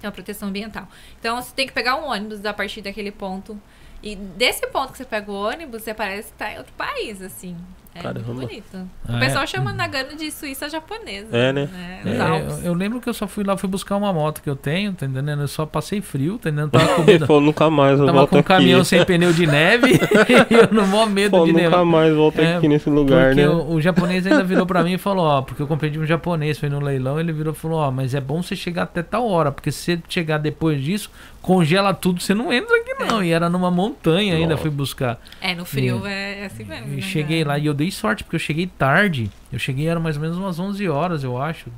[0.00, 0.86] Tem uma proteção ambiental.
[1.18, 3.60] Então você tem que pegar um ônibus a partir daquele ponto
[4.06, 7.20] E desse ponto que você pega o ônibus, você parece que tá em outro país,
[7.20, 7.56] assim.
[7.98, 8.32] É Caramba.
[8.34, 8.90] muito bonito.
[9.08, 9.46] Ah, o pessoal é?
[9.46, 11.28] chama Nagano de Suíça japonesa.
[11.36, 11.68] É, né?
[12.04, 12.58] Os É, Alpes.
[12.58, 14.92] eu, eu lembro que eu só fui lá, fui buscar uma moto que eu tenho,
[14.92, 15.40] tá entendendo?
[15.42, 16.70] Eu só passei frio, tá entendendo?
[16.70, 18.48] Tava com Ele medo- falou, nunca mais eu Tava com um aqui.
[18.48, 19.92] caminhão sem pneu de neve
[20.50, 21.84] e eu no maior medo Pô, de nunca neve.
[21.84, 23.48] mais volto É, aqui nesse lugar, Porque né?
[23.48, 26.04] o, o japonês ainda virou pra mim e falou, ó, porque eu comprei de um
[26.06, 29.02] japonês, foi no leilão, ele virou e falou, ó, mas é bom você chegar até
[29.02, 33.22] tal hora, porque se você chegar depois disso, congela tudo, você não entra aqui não.
[33.22, 35.18] E era numa montanha ainda, fui buscar.
[35.40, 36.88] É, no frio é, assim mesmo.
[36.92, 37.54] E né, cheguei cara?
[37.56, 39.30] lá e eu dei sorte, porque eu cheguei tarde.
[39.52, 41.70] Eu cheguei, era mais ou menos umas 11 horas, eu acho.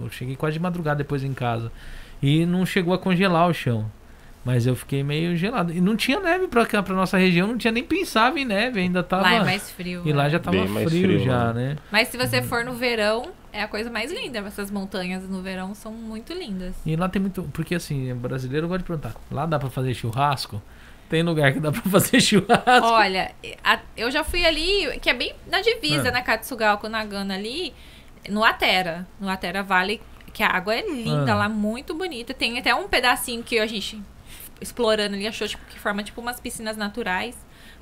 [0.00, 1.70] Eu cheguei quase de madrugada depois em casa.
[2.22, 3.90] E não chegou a congelar o chão.
[4.44, 5.72] Mas eu fiquei meio gelado.
[5.72, 8.78] E não tinha neve pra cá, pra nossa região, não tinha nem pensava em neve,
[8.78, 9.22] ainda tava.
[9.22, 10.02] Lá é mais frio.
[10.04, 10.30] E lá né?
[10.30, 11.70] já tava frio, frio, já, né?
[11.70, 11.76] né?
[11.90, 14.38] Mas se você for no verão, é a coisa mais linda.
[14.38, 16.76] Essas montanhas no verão são muito lindas.
[16.86, 17.42] E lá tem muito.
[17.52, 19.16] Porque assim, brasileiro gosta de perguntar.
[19.32, 20.62] Lá dá pra fazer churrasco?
[21.08, 22.86] Tem lugar que dá pra fazer churrasco.
[22.86, 23.32] Olha,
[23.62, 26.12] a- eu já fui ali, que é bem na divisa, Ah.
[26.12, 27.72] na Katsugawa com Nagano ali,
[28.28, 29.06] no Atera.
[29.20, 30.00] No Atera Vale,
[30.32, 31.36] que a água é linda Ah.
[31.36, 32.34] lá, muito bonita.
[32.34, 34.00] Tem até um pedacinho que a gente,
[34.60, 37.36] explorando ali, achou tipo, que forma tipo umas piscinas naturais.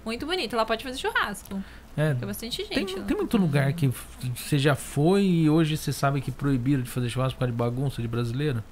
[0.05, 0.55] Muito bonito.
[0.55, 1.63] Lá pode fazer churrasco.
[1.97, 2.95] É, Tem bastante gente.
[2.95, 3.89] tem, tem muito lugar que
[4.37, 7.57] você já foi e hoje você sabe que proibiram de fazer churrasco por causa de
[7.57, 8.63] bagunça de brasileiro?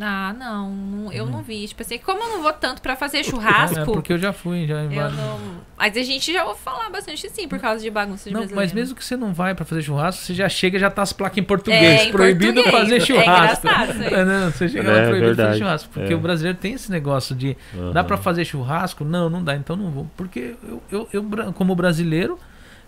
[0.00, 0.70] Ah, não.
[0.70, 1.68] não- Eu não vi.
[1.68, 3.78] Tipo assim, como eu não vou tanto pra fazer churrasco.
[3.78, 5.38] É, porque eu já fui, já em Eu não.
[5.76, 8.50] Mas a gente já ouve falar bastante sim, por causa de bagunça de Não, mas
[8.50, 8.74] brasileiro.
[8.80, 11.38] mesmo que você não vai pra fazer churrasco, você já chega já tá as placas
[11.38, 11.82] em português.
[12.02, 12.80] É, em proibido português.
[12.82, 13.66] fazer É churrasco.
[13.68, 14.14] isso aí.
[14.14, 15.48] É, não, você chega É, lá proibido verdade.
[15.50, 15.90] fazer churrasco.
[15.92, 16.16] Porque É.
[16.16, 17.56] o brasileiro tem esse negócio de
[17.92, 18.04] dá Aham.
[18.04, 19.04] pra fazer churrasco?
[19.04, 20.10] Não, não dá, então não vou.
[20.16, 22.38] Porque eu, eu, eu, como brasileiro,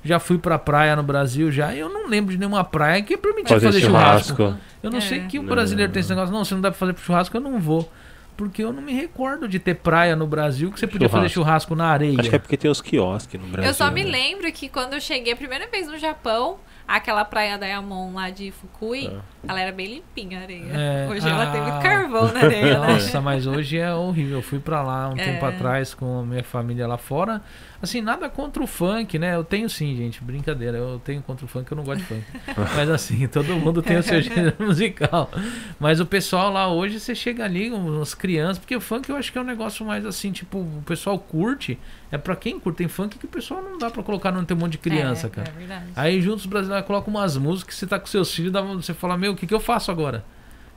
[0.07, 3.17] já fui pra praia no Brasil já, e eu não lembro de nenhuma praia que
[3.17, 4.37] permitia Fazer fazer, churrasco.
[4.37, 4.61] churrasco.
[4.83, 5.01] Eu não É.
[5.03, 5.49] sei que o Não.
[5.51, 7.91] brasileiro tem esse negócio, não, se não dá pra fazer churrasco, eu não vou.
[8.37, 11.75] Porque eu não me recordo de ter praia no Brasil que você podia fazer churrasco
[11.75, 12.21] na areia.
[12.21, 13.71] Acho que é porque tem os quiosques no Brasil.
[13.71, 14.11] Eu só me né?
[14.11, 18.51] lembro que quando eu cheguei a primeira vez no Japão, aquela praia Diamond lá de
[18.51, 19.11] Fukui,
[19.49, 20.71] ela era bem limpinha a areia.
[20.71, 21.65] É, Hoje ela tem ah.
[21.65, 22.87] muito carvão na areia, né?
[22.93, 24.37] Nossa, mas hoje é horrível.
[24.37, 25.25] Eu fui pra lá um É.
[25.25, 27.41] tempo atrás com a minha família lá fora.
[27.81, 29.35] Assim, nada contra o funk, né?
[29.35, 30.23] Eu tenho sim, gente.
[30.23, 30.79] Brincadeira.
[30.79, 32.25] Eu tenho contra o funk, eu não gosto de funk.
[32.75, 35.31] Mas assim, todo mundo tem o seu gênero musical.
[35.79, 39.31] Mas o pessoal lá hoje, você chega ali, umas crianças, porque o funk eu acho
[39.31, 41.79] que é um negócio mais assim, tipo, o pessoal curte.
[42.11, 42.79] É pra quem curte.
[42.79, 45.27] Tem funk que o pessoal não dá pra colocar não tem um monte de criança,
[45.27, 45.49] é, cara.
[45.49, 45.85] É verdade.
[45.95, 49.33] Aí juntos os brasileiros colocam umas músicas, você tá com seus filhos, você fala, meu,
[49.33, 50.25] o que, que eu faço agora?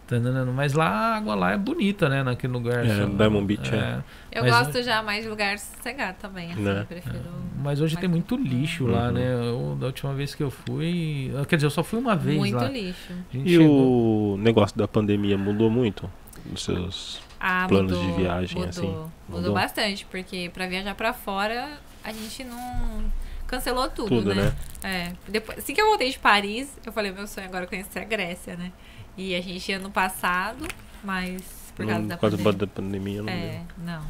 [0.09, 0.45] Tá?
[0.55, 2.23] Mas lá a água lá é bonita, né?
[2.23, 2.83] Naquele lugar.
[2.83, 3.99] É, Só- Diamond Beach, é.
[4.31, 6.83] Eu mas- gosto já mais de lugar sossegado também, assim, Né?
[6.89, 7.19] prefiro.
[7.61, 9.11] Mas hoje tem muito lixo lá, Uhum.
[9.11, 9.33] né?
[9.33, 11.31] Eu, da última vez que eu fui.
[11.47, 12.67] Quer dizer, eu só fui uma vez Muito lá.
[12.67, 13.11] lixo.
[13.11, 16.09] A gente E chegou- o negócio da pandemia mudou muito?
[16.51, 17.21] Os seus.
[17.39, 19.53] Ah, Planos mudou, de viagem, mudou, assim, Mudou, mudou?
[19.53, 21.69] bastante, porque pra viajar pra fora,
[22.03, 23.03] a gente não.
[23.47, 24.53] Cancelou tudo, Tudo, né?
[24.83, 25.11] né?
[25.27, 25.31] É.
[25.31, 28.03] Depois, assim que eu voltei de Paris, eu falei, meu sonho agora é conhecer a
[28.03, 28.71] Grécia, né?
[29.19, 30.65] E a gente ia no passado,
[31.03, 32.59] mas por causa Não- da por causa pandemia.
[32.59, 33.85] da pandemia não É, deu.
[33.85, 34.01] não.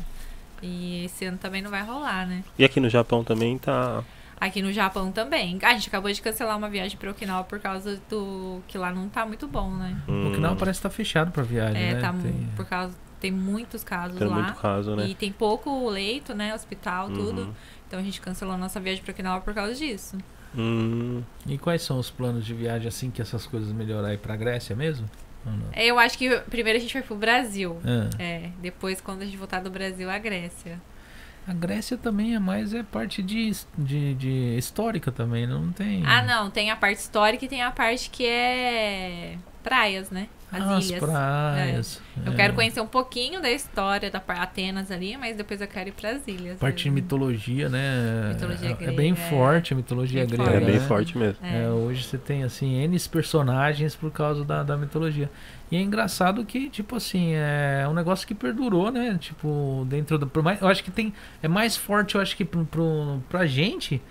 [0.62, 2.44] E esse ano também não vai rolar, né?
[2.58, 4.04] E aqui no Japão também tá.
[4.40, 5.58] Aqui no Japão também.
[5.64, 9.10] A gente acabou de cancelar uma viagem pra Okinawa por causa do que lá não
[9.10, 9.98] tá muito bom, né?
[10.08, 12.00] hum, Okinawa parece que tá fechado pra viagem, É, né?
[12.02, 14.36] tá Tem- por causa tem muitos casos tendo lá.
[14.44, 15.08] muito caso, né?
[15.08, 16.54] E tem pouco leito, né?
[16.54, 17.42] Hospital, tudo.
[17.42, 17.54] Uhum.
[17.88, 20.18] Então a gente cancelou a nossa viagem pra Okinawa por causa disso.
[20.58, 24.36] Hum, E quais são os planos de viagem assim que essas coisas melhorar aí pra
[24.36, 25.10] Grécia mesmo?
[25.46, 25.72] Não?
[25.76, 27.80] Eu acho que primeiro a gente vai pro Brasil.
[27.86, 28.10] Ah.
[28.22, 30.82] É, depois quando a gente voltar do Brasil, a Grécia.
[31.48, 36.04] A Grécia também é mais é parte de, de, de histórica também, não tem.
[36.06, 40.28] Ah, não, tem a parte histórica e tem a parte que é praias, né?
[40.52, 41.00] As Ah, ilhas.
[41.00, 42.02] praias.
[42.26, 42.36] Eu é.
[42.36, 46.28] quero conhecer um pouquinho da história da Atenas ali, mas depois eu quero ir pras
[46.28, 46.58] ilhas.
[46.58, 48.32] Parte de mitologia, né?
[48.34, 49.16] Mitologia é, é grega, bem é.
[49.16, 50.58] forte a mitologia Bem grega.
[50.58, 50.88] é bem né?
[50.88, 51.46] forte mesmo.
[51.46, 51.66] É.
[51.66, 55.30] É, hoje você tem assim N personagens por causa da, da mitologia.
[55.72, 59.18] E é engraçado que, tipo assim, é um negócio que perdurou, né?
[59.20, 60.32] Tipo, dentro do.
[60.60, 61.14] Eu acho que tem.
[61.44, 64.02] É mais forte, eu acho que pro, pro, pra gente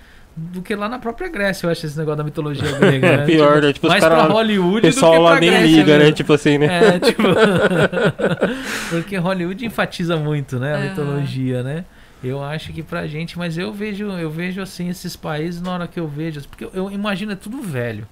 [0.52, 3.16] do que lá na própria Grécia, eu acho, esse negócio da mitologia grega.
[3.18, 3.26] né?
[3.26, 3.72] Pior, né?
[3.72, 5.98] Tipo, os mais pra Hollywood do pessoal que lá pra nem Grécia liga, né?
[5.98, 6.14] mesmo.
[6.14, 6.66] Tipo assim, né?
[6.66, 7.22] É, tipo.
[8.90, 10.72] Porque Hollywood enfatiza muito, né?
[10.74, 10.88] A Aham.
[10.88, 11.84] mitologia, né?
[12.22, 15.86] Eu acho que pra gente, mas eu vejo, eu vejo assim esses países na hora
[15.86, 18.06] que eu vejo, porque eu, eu imagino é tudo velho.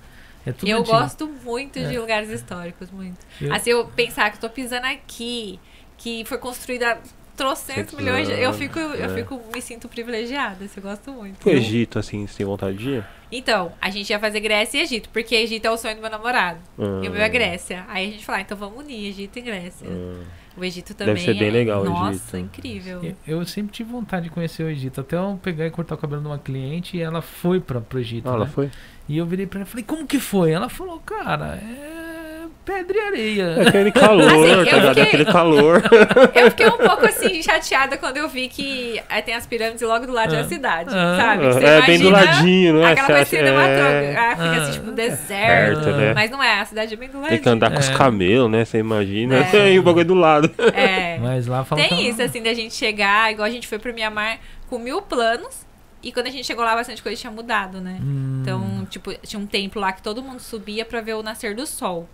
[0.46, 0.96] É tudo Eu antigo.
[0.96, 1.98] gosto muito de É.
[1.98, 3.16] lugares históricos, muito.
[3.40, 5.58] Eu- Assim, eu pensar que eu tô pisando aqui,
[5.98, 6.98] que foi construída
[7.36, 8.34] trocentos milhões de...
[8.34, 9.14] Eu fico, eu é.
[9.14, 11.38] fico, me sinto privilegiada, assim, eu gosto muito.
[11.38, 13.04] Pro Egito, assim, sem vontade de ir?
[13.30, 16.10] Então, a gente ia fazer Grécia e Egito, porque Egito é o sonho do meu
[16.10, 16.58] namorado.
[16.78, 17.84] Ah, E o meu é Grécia.
[17.88, 19.86] Aí a gente falou, ah, então vamos unir Egito e Grécia.
[19.90, 20.24] ah.
[20.58, 22.36] O Egito também Deve ser bem é- legal o Nossa, Egito.
[22.38, 23.04] incrível.
[23.04, 25.02] Eu- Eu sempre tive vontade de conhecer o Egito.
[25.02, 27.98] Até eu pegar e cortar o cabelo de uma cliente e ela foi pra, pro
[27.98, 28.26] Egito.
[28.30, 28.50] Ah, ela né?
[28.54, 28.70] foi?
[29.06, 30.52] E eu virei pra ela e falei, como que foi?
[30.52, 32.25] Ela falou, cara, é
[32.66, 33.42] pedra e areia.
[33.64, 34.88] É aquele calor, Assim, eu tá ligado?
[34.88, 35.82] fiquei- Aquele calor.
[36.34, 40.04] Eu fiquei um pouco assim, chateada quando eu vi que aí tem as pirâmides logo
[40.06, 40.42] do lado Ah.
[40.42, 41.16] da cidade, Ah.
[41.18, 41.46] sabe?
[41.46, 42.92] Você é bem do ladinho, não é?
[42.92, 44.58] Aquela Você coisa acha- cinematográfica, é.
[44.58, 45.80] assim, tipo, deserto.
[45.84, 46.14] Perto, né?
[46.14, 47.30] Mas não é, a cidade é bem do ladinho.
[47.30, 47.94] Tem que andar com os É.
[47.94, 48.64] camelos, né?
[48.64, 49.46] Você imagina.
[49.52, 49.72] É.
[49.72, 50.50] E o bagulho do lado.
[50.74, 51.18] É.
[51.22, 54.38] Mas lá fala Tem isso, assim, da gente chegar, igual a gente foi pro Mianmar
[54.68, 55.64] com mil planos,
[56.02, 57.98] e quando a gente chegou lá, bastante coisa tinha mudado, né?
[58.02, 61.54] Hum, Então, tipo, tinha um templo lá que todo mundo subia pra ver o nascer
[61.54, 62.08] do sol.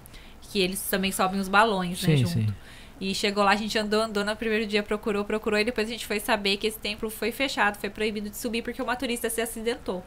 [0.52, 2.32] Que eles também sobem os balões, né, sim, junto.
[2.32, 2.54] sim.
[3.00, 5.90] E chegou lá, a gente andou, andou no primeiro dia, procurou, procurou, e depois a
[5.90, 9.28] gente foi saber que esse templo foi fechado, foi proibido de subir porque uma turista
[9.28, 10.04] se acidentou.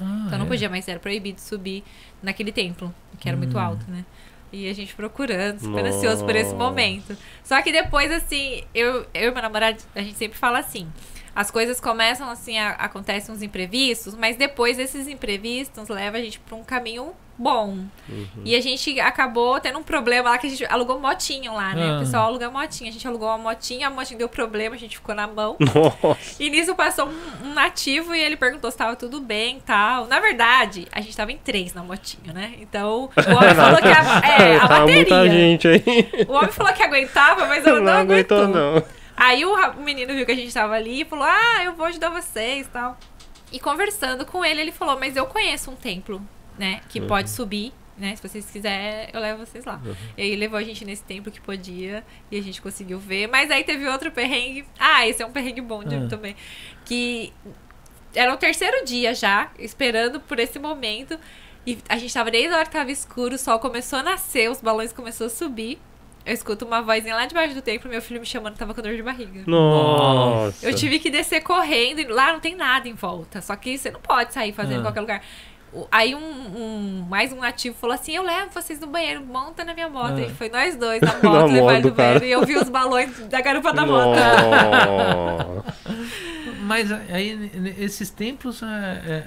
[0.00, 0.48] Ah, Então não é?
[0.48, 1.82] podia mais, era proibido subir
[2.22, 3.60] naquele templo, que era muito Hum.
[3.60, 4.04] alto, né?
[4.52, 5.96] E a gente procurando, super Nossa.
[5.96, 7.16] ansioso por esse momento.
[7.42, 10.86] Só que depois, assim, eu, eu e meu namorado, a gente sempre fala assim.
[11.34, 16.38] As coisas começam assim, a, acontecem uns imprevistos, mas depois esses imprevistos levam a gente
[16.40, 17.78] pra um caminho bom.
[18.08, 18.26] Uhum.
[18.44, 21.90] E a gente acabou tendo um problema lá que a gente alugou motinho lá, né?
[21.90, 21.96] Ah.
[21.96, 22.90] O pessoal aluga motinha.
[22.90, 25.56] A gente alugou uma motinha, a motinha deu problema, a gente ficou na mão.
[25.60, 26.18] Nossa.
[26.42, 30.06] E nisso passou um, um nativo e ele perguntou se tava tudo bem e tal.
[30.06, 32.54] Na verdade, a gente tava em três na motinha, né?
[32.60, 35.30] Então, o homem falou que a, é, a Tá muita bateria.
[35.30, 35.82] gente aí.
[36.28, 38.82] O homem falou que aguentava, mas ela não, Não aguentou, não.
[39.16, 41.86] Aí o, o menino viu que a gente tava ali e falou: Ah, eu vou
[41.86, 42.96] ajudar vocês e tal.
[43.50, 46.22] E conversando com ele, ele falou: Mas eu conheço um templo,
[46.58, 46.80] né?
[46.88, 47.06] Que Uhum.
[47.06, 48.14] pode subir, né?
[48.16, 49.80] Se vocês quiserem, eu levo vocês lá.
[49.84, 49.94] Uhum.
[50.16, 53.26] E aí levou a gente nesse templo que podia e a gente conseguiu ver.
[53.28, 54.64] Mas aí teve outro perrengue.
[54.78, 56.06] Ah, esse é um perrengue bom de Ah.
[56.08, 56.34] também.
[56.84, 57.32] Que
[58.14, 61.18] era o terceiro dia já, esperando por esse momento.
[61.66, 64.50] E a gente tava desde a hora que tava escuro, o sol começou a nascer,
[64.50, 65.78] os balões começaram a subir.
[66.24, 68.82] Eu escuto uma vozinha lá debaixo do templo, meu filho me chamando que tava com
[68.82, 69.42] dor de barriga.
[69.46, 70.66] Nossa.
[70.66, 73.40] Eu tive que descer correndo, e lá não tem nada em volta.
[73.40, 74.78] Só que você não pode sair fazendo Ah.
[74.80, 75.22] em qualquer lugar.
[75.90, 79.74] Aí um, um- mais um nativo falou assim: Eu levo vocês no banheiro, monta na
[79.74, 80.14] minha moto.
[80.16, 80.20] Ah.
[80.22, 82.24] E foi nós dois na moto, Na levar no banheiro.
[82.24, 84.18] E eu vi os balões da garupa da moto.
[86.60, 89.24] Mas aí, esses templos, é, é,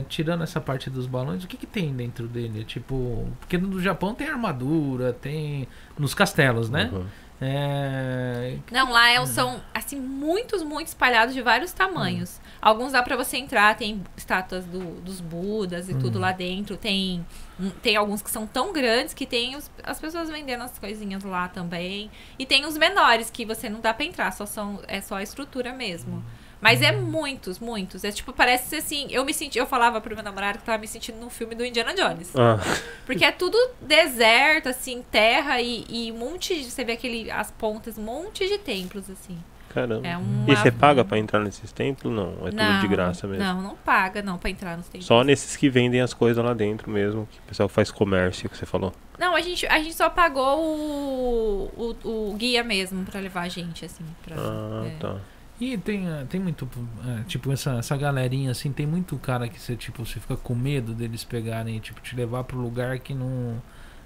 [0.00, 2.64] é, tirando essa parte dos balões, o que, que tem dentro dele?
[2.64, 5.66] Tipo, porque no Japão tem armadura, tem.
[5.98, 6.90] Nos castelos, né?
[6.92, 7.04] Uhum.
[7.44, 12.40] É, Não, lá é- são, assim, muitos, muitos espalhados de vários tamanhos.
[12.60, 16.22] Alguns dá pra você entrar, tem estátuas do- dos Budas e tudo Hum.
[16.22, 16.76] lá dentro.
[16.76, 17.24] Tem,
[17.58, 21.24] hum, tem alguns que são tão grandes que tem os- as pessoas vendendo as coisinhas
[21.24, 22.10] lá também.
[22.38, 25.22] E tem os menores que você não dá pra entrar, só são, é só a
[25.22, 26.22] estrutura mesmo.
[26.62, 28.04] Mas é muitos, muitos.
[28.04, 30.86] É tipo, parece assim, eu me senti, eu falava pro meu namorado que tava me
[30.86, 32.32] sentindo num filme do Indiana Jones.
[32.36, 32.56] Ah,
[33.04, 36.70] Porque é tudo deserto, assim, terra e, e um monte de.
[36.70, 39.36] Você vê aquele, as pontas, um monte de templos, assim.
[39.74, 40.06] caramba.
[40.06, 40.50] É uma...
[40.52, 42.14] E você paga pra entrar nesses templos?
[42.14, 43.42] Não, é tudo de graça mesmo.
[43.44, 45.06] Não, não paga, não, pra entrar nos templos.
[45.06, 48.48] Só nesses que vendem as coisas lá dentro mesmo, que o pessoal que faz comércio,
[48.48, 48.92] que você falou.
[49.18, 53.48] Não, a gente, a gente só pagou o, o, o guia mesmo pra levar a
[53.48, 54.04] gente, assim.
[54.24, 54.90] Pra, Ah, é.
[55.00, 55.16] tá.
[55.64, 56.68] E tem, eh, tem muito,
[57.06, 60.56] eh, tipo, essa, essa galerinha, assim, tem muito cara que você, tipo, você fica com
[60.56, 63.62] medo deles pegarem, tipo, te levar pro lugar que não,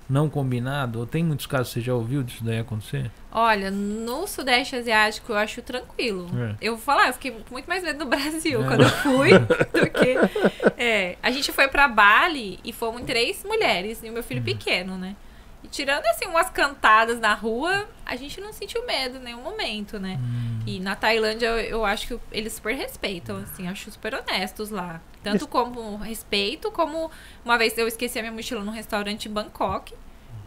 [0.06, 0.98] não combinado.
[0.98, 3.10] Ou tem muitos casos, você já ouviu disso daí acontecer?
[3.32, 6.28] Olha, no Sudeste Asiático eu acho tranquilo.
[6.38, 6.56] É.
[6.60, 8.66] Eu vou falar, eu fiquei muito mais medo no Brasil É.
[8.68, 9.30] quando eu fui
[9.72, 10.72] do que.
[10.76, 14.44] É, a gente foi pra Bali e fomos três mulheres e o meu filho Uhum.
[14.44, 15.16] pequeno, né?
[15.64, 19.98] E tirando assim umas cantadas na rua, a gente não sentiu medo em nenhum momento,
[19.98, 20.18] né?
[20.20, 20.60] Hum.
[20.66, 25.00] E na Tailândia eu, eu acho que eles super respeitam, assim, acho super honestos lá.
[25.22, 27.10] Tanto como respeito, como
[27.44, 29.92] uma vez eu esqueci a minha mochila num restaurante em Bangkok.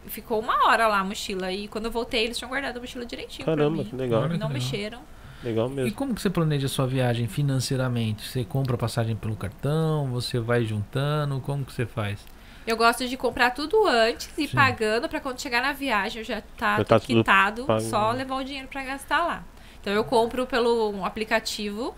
[0.06, 1.52] e Ficou uma hora lá a mochila.
[1.52, 3.44] E quando eu voltei, eles tinham guardado a mochila direitinho.
[3.46, 3.90] pra Caramba, mim.
[3.90, 4.22] que legal.
[4.22, 4.50] Não que legal.
[4.50, 5.00] mexeram.
[5.44, 5.94] Legal E mesmo.
[5.96, 8.26] como que você planeja a sua viagem financeiramente?
[8.28, 10.08] Você compra passagem pelo cartão?
[10.12, 11.40] Você vai juntando?
[11.42, 12.20] Como que você faz?
[12.70, 14.56] Eu gosto de comprar tudo antes e Sim.
[14.56, 18.36] pagando pra quando chegar na viagem eu já tá, Já tá tudo quitado, só levar
[18.36, 19.44] o dinheiro pra gastar lá.
[19.82, 21.96] Então eu compro pelo um aplicativo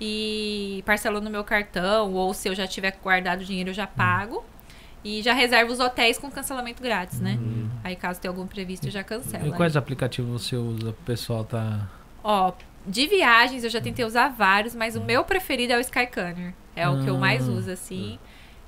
[0.00, 3.84] e parcelo no meu cartão, ou se eu já tiver guardado o dinheiro eu já
[3.84, 4.44] pago.
[5.04, 7.36] E já reservo os hotéis com cancelamento grátis, né?
[7.40, 7.68] Hum.
[7.82, 9.48] Aí caso tenha algum previsto eu já cancelo.
[9.48, 10.90] E quais aplicativos você usa?
[10.90, 11.88] O pessoal tá.
[12.22, 12.52] Ó,
[12.86, 16.54] de viagens eu já tentei usar vários, mas o meu preferido é o Skycanner.
[16.76, 17.56] É o que eu mais Hum.
[17.56, 18.20] uso, assim.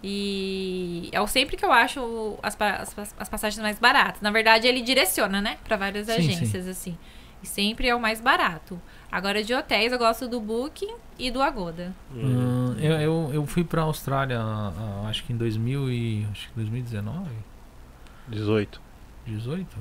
[0.06, 4.20] E é o sempre que eu acho as, as, as passagens mais baratas.
[4.20, 5.56] Na verdade, ele direciona, né?
[5.64, 6.98] Pra várias Sim, agências, assim.
[7.42, 8.78] E sempre é o mais barato.
[9.10, 11.94] Agora, de hotéis, eu gosto do Booking e do Agoda.
[12.14, 12.20] Hum.
[12.22, 16.54] Hum, eu, eu, eu fui pra Austrália, ah, acho que em 2000 e, acho que
[16.54, 17.30] 2019,
[18.28, 18.82] 18.
[19.24, 19.76] 18?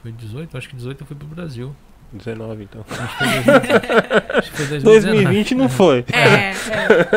[0.00, 0.56] Foi 18?
[0.56, 1.76] Acho que 18 eu fui pro Brasil.
[2.16, 2.84] 19, então.
[2.88, 4.38] Acho que foi 2019.
[4.38, 5.00] acho que foi 2019.
[5.00, 6.04] 2020 não foi.
[6.12, 6.54] É, é.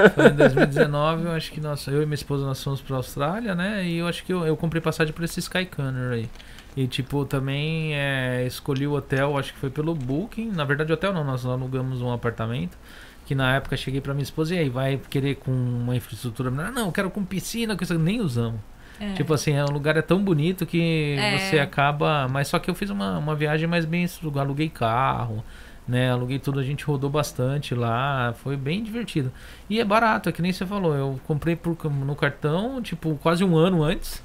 [0.10, 3.56] Foi em 2019, eu acho que nós, eu e minha esposa nós fomos pra Austrália,
[3.56, 3.86] né?
[3.86, 6.30] E eu acho que eu, eu comprei passagem por esse Skycanner aí.
[6.76, 10.52] E tipo, também é, escolhi o hotel, acho que foi pelo Booking.
[10.52, 12.78] Na verdade, hotel não, nós alugamos um apartamento.
[13.26, 16.72] Que na época cheguei pra minha esposa e aí, vai querer com uma infraestrutura melhor?
[16.72, 18.62] Não, eu quero com piscina, isso, nem usamos.
[19.00, 19.14] É.
[19.14, 21.38] Tipo assim, é, o lugar é tão bonito que É.
[21.38, 22.28] você acaba.
[22.30, 24.48] Mas só que eu fiz uma, uma viagem mais bem estruturada.
[24.48, 25.44] Aluguei carro,
[25.88, 26.12] né?
[26.12, 28.34] Aluguei tudo, a gente rodou bastante lá.
[28.44, 29.32] Foi bem divertido.
[29.70, 30.96] E é barato, é que nem você falou.
[30.96, 34.24] Eu comprei por, no cartão, tipo, quase um ano antes.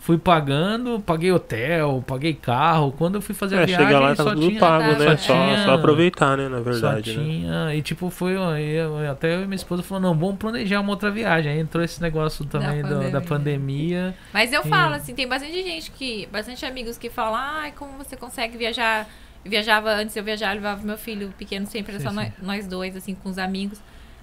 [0.00, 2.92] Fui pagando, paguei hotel, paguei carro.
[2.96, 4.60] Quando eu fui fazer a É, viagem, chega lá só tá tudo tinha.
[4.60, 5.16] pago, só né?
[5.16, 6.48] Só, tinha- só aproveitar, né?
[6.48, 7.24] Na Só verdade, né?
[7.24, 7.74] tinha.
[7.74, 8.34] E tipo, foi.
[8.36, 11.52] eu- Até eu e minha esposa falou: não, vamos planejar uma outra viagem.
[11.52, 13.20] Aí entrou esse negócio também do- da pandemia.
[13.28, 14.14] pandemia.
[14.32, 16.26] Mas eu E- falo, assim, tem bastante gente que.
[16.32, 19.06] Bastante amigos que falam, ai, como você consegue viajar.
[19.44, 22.16] Eu viajava antes, eu viajava, levava meu filho pequeno sempre, era Sim, só sim.
[22.16, 23.80] nós, nós dois, assim, com os amigos.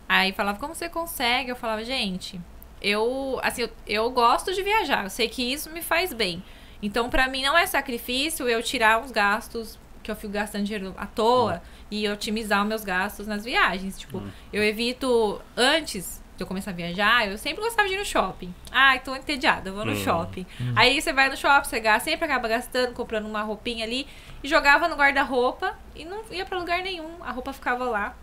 [0.07, 1.49] Aí falava, como você consegue?
[1.49, 2.39] Eu falava, gente,
[2.81, 6.43] eu, assim, eu, eu gosto de viajar, eu sei que isso me faz bem.
[6.81, 10.93] Então, pra mim, não é sacrifício eu tirar os gastos que eu fico gastando dinheiro
[10.97, 13.97] à toa e otimizar os meus gastos nas viagens.
[13.97, 14.21] Tipo,
[14.53, 18.53] eu evito, antes de eu começar a viajar, eu sempre gostava de ir no shopping.
[18.71, 19.95] Ai, tô entediada, eu vou no Hum.
[19.95, 20.45] shopping.
[20.75, 24.05] Aí você vai no shopping, você gasta, sempre acaba gastando, comprando uma roupinha ali
[24.43, 27.23] e jogava no guarda-roupa e não ia pra lugar nenhum.
[27.23, 28.15] A roupa ficava lá.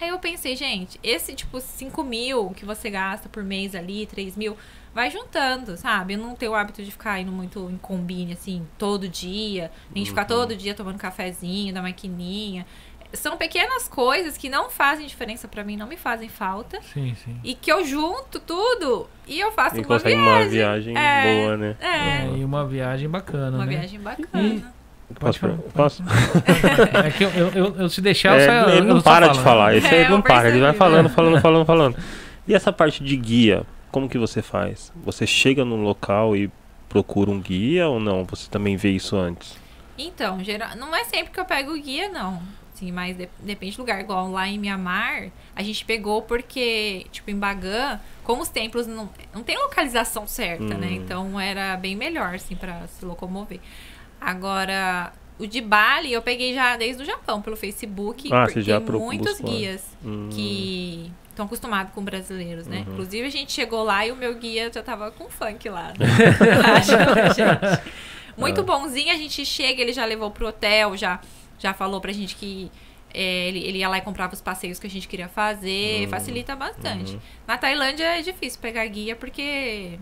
[0.00, 4.36] Aí eu pensei, gente, esse tipo 5 mil que você gasta por mês ali, 3
[4.36, 4.56] mil,
[4.94, 6.14] vai juntando, sabe?
[6.14, 10.04] Eu não tenho o hábito de ficar indo muito em combine, assim, todo dia, nem
[10.04, 10.28] de ficar Uhum.
[10.28, 12.66] todo dia tomando cafezinho da maquininha.
[13.12, 16.78] São pequenas coisas que não fazem diferença pra mim, não me fazem falta.
[16.92, 17.40] Sim, sim.
[17.42, 20.18] E que eu junto tudo e eu faço E uma viagem.
[20.20, 21.22] uma viagem É.
[21.22, 21.76] boa, né?
[21.80, 23.76] É, É, e uma viagem bacana, uma né?
[23.78, 24.74] viagem bacana.
[25.14, 25.38] Pode Posso?
[25.38, 25.56] falar.
[25.74, 26.02] Posso?
[27.06, 29.28] É que eu, eu, eu, eu se deixar, eu É, saio- ele eu não para
[29.28, 29.44] de né?
[29.44, 29.72] falar.
[29.74, 31.96] É, ele não eu para, ele vai falando, falando, falando, falando.
[32.46, 34.92] E essa parte de guia, como que você faz?
[35.04, 36.50] Você chega num local e
[36.88, 38.24] procura um guia ou não?
[38.24, 39.56] Você também vê isso antes?
[39.98, 42.42] Então, geral, não é sempre que eu pego o guia, não.
[42.74, 43.98] Sim, mas de- depende do lugar.
[44.00, 49.08] Igual lá em Mianmar, a gente pegou porque, tipo, em Bagan, como os templos não,
[49.34, 50.88] não tem localização certa, né?
[50.88, 50.94] Hum.
[50.96, 53.60] Então era bem melhor, assim, pra se locomover.
[54.30, 58.28] Agora, o de Bali eu peguei já desde o Japão, pelo Facebook.
[58.32, 62.84] Ah, porque você já tem muitos buscou, guias Hum, que estão acostumados com brasileiros, né?
[62.86, 62.94] Uhum.
[62.94, 65.92] Inclusive, a gente chegou lá e o meu guia já tava com funk lá.
[65.98, 66.06] Né?
[68.36, 68.64] Muito Ah.
[68.64, 71.20] bonzinho, a gente chega, ele já levou pro hotel, já,
[71.58, 72.70] já falou pra gente que
[73.14, 76.08] é, ele, ele ia lá e comprava os passeios que a gente queria fazer, Uhum.
[76.10, 77.14] facilita bastante.
[77.14, 77.20] Uhum.
[77.46, 79.98] Na Tailândia é difícil pegar guia porque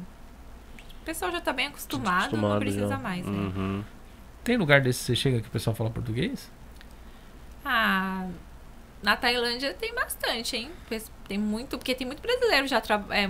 [1.00, 2.98] o pessoal já tá bem acostumado, não precisa já.
[2.98, 3.30] mais, né?
[3.32, 3.84] Uhum.
[4.44, 6.50] Tem lugar desse que você chega que o pessoal fala português?
[7.64, 8.26] Ah,
[9.02, 10.70] na Tailândia tem bastante, hein?
[11.26, 13.28] Tem muito, porque tem muito brasileiro já é,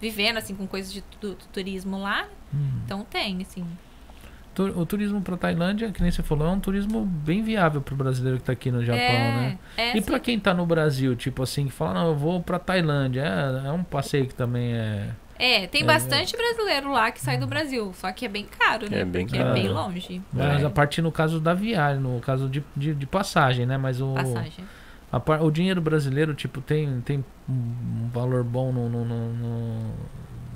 [0.00, 2.80] vivendo assim com coisas de tu- turismo lá, Hum.
[2.84, 3.64] então tem, assim.
[4.76, 8.36] O turismo pra Tailândia, que nem você falou, é um turismo bem viável pro brasileiro
[8.38, 9.58] que tá aqui no Japão, é, né?
[9.78, 10.18] É, E sim.
[10.18, 13.72] quem tá no Brasil, tipo assim, que fala, não, eu vou pra Tailândia, é, é
[13.72, 15.08] um passeio que também é.
[15.40, 18.90] É, tem É, bastante brasileiro lá que sai do Brasil, só que é bem caro,
[18.90, 19.00] né?
[19.00, 19.50] É bem porque caro.
[19.50, 20.20] é bem longe.
[20.32, 23.78] Mas É, a partir no caso da viagem, no caso de, de, de passagem, né?
[23.78, 24.64] Mas o, passagem.
[25.24, 29.94] par- o dinheiro brasileiro, tipo, tem, tem um valor bom no, no, no- no-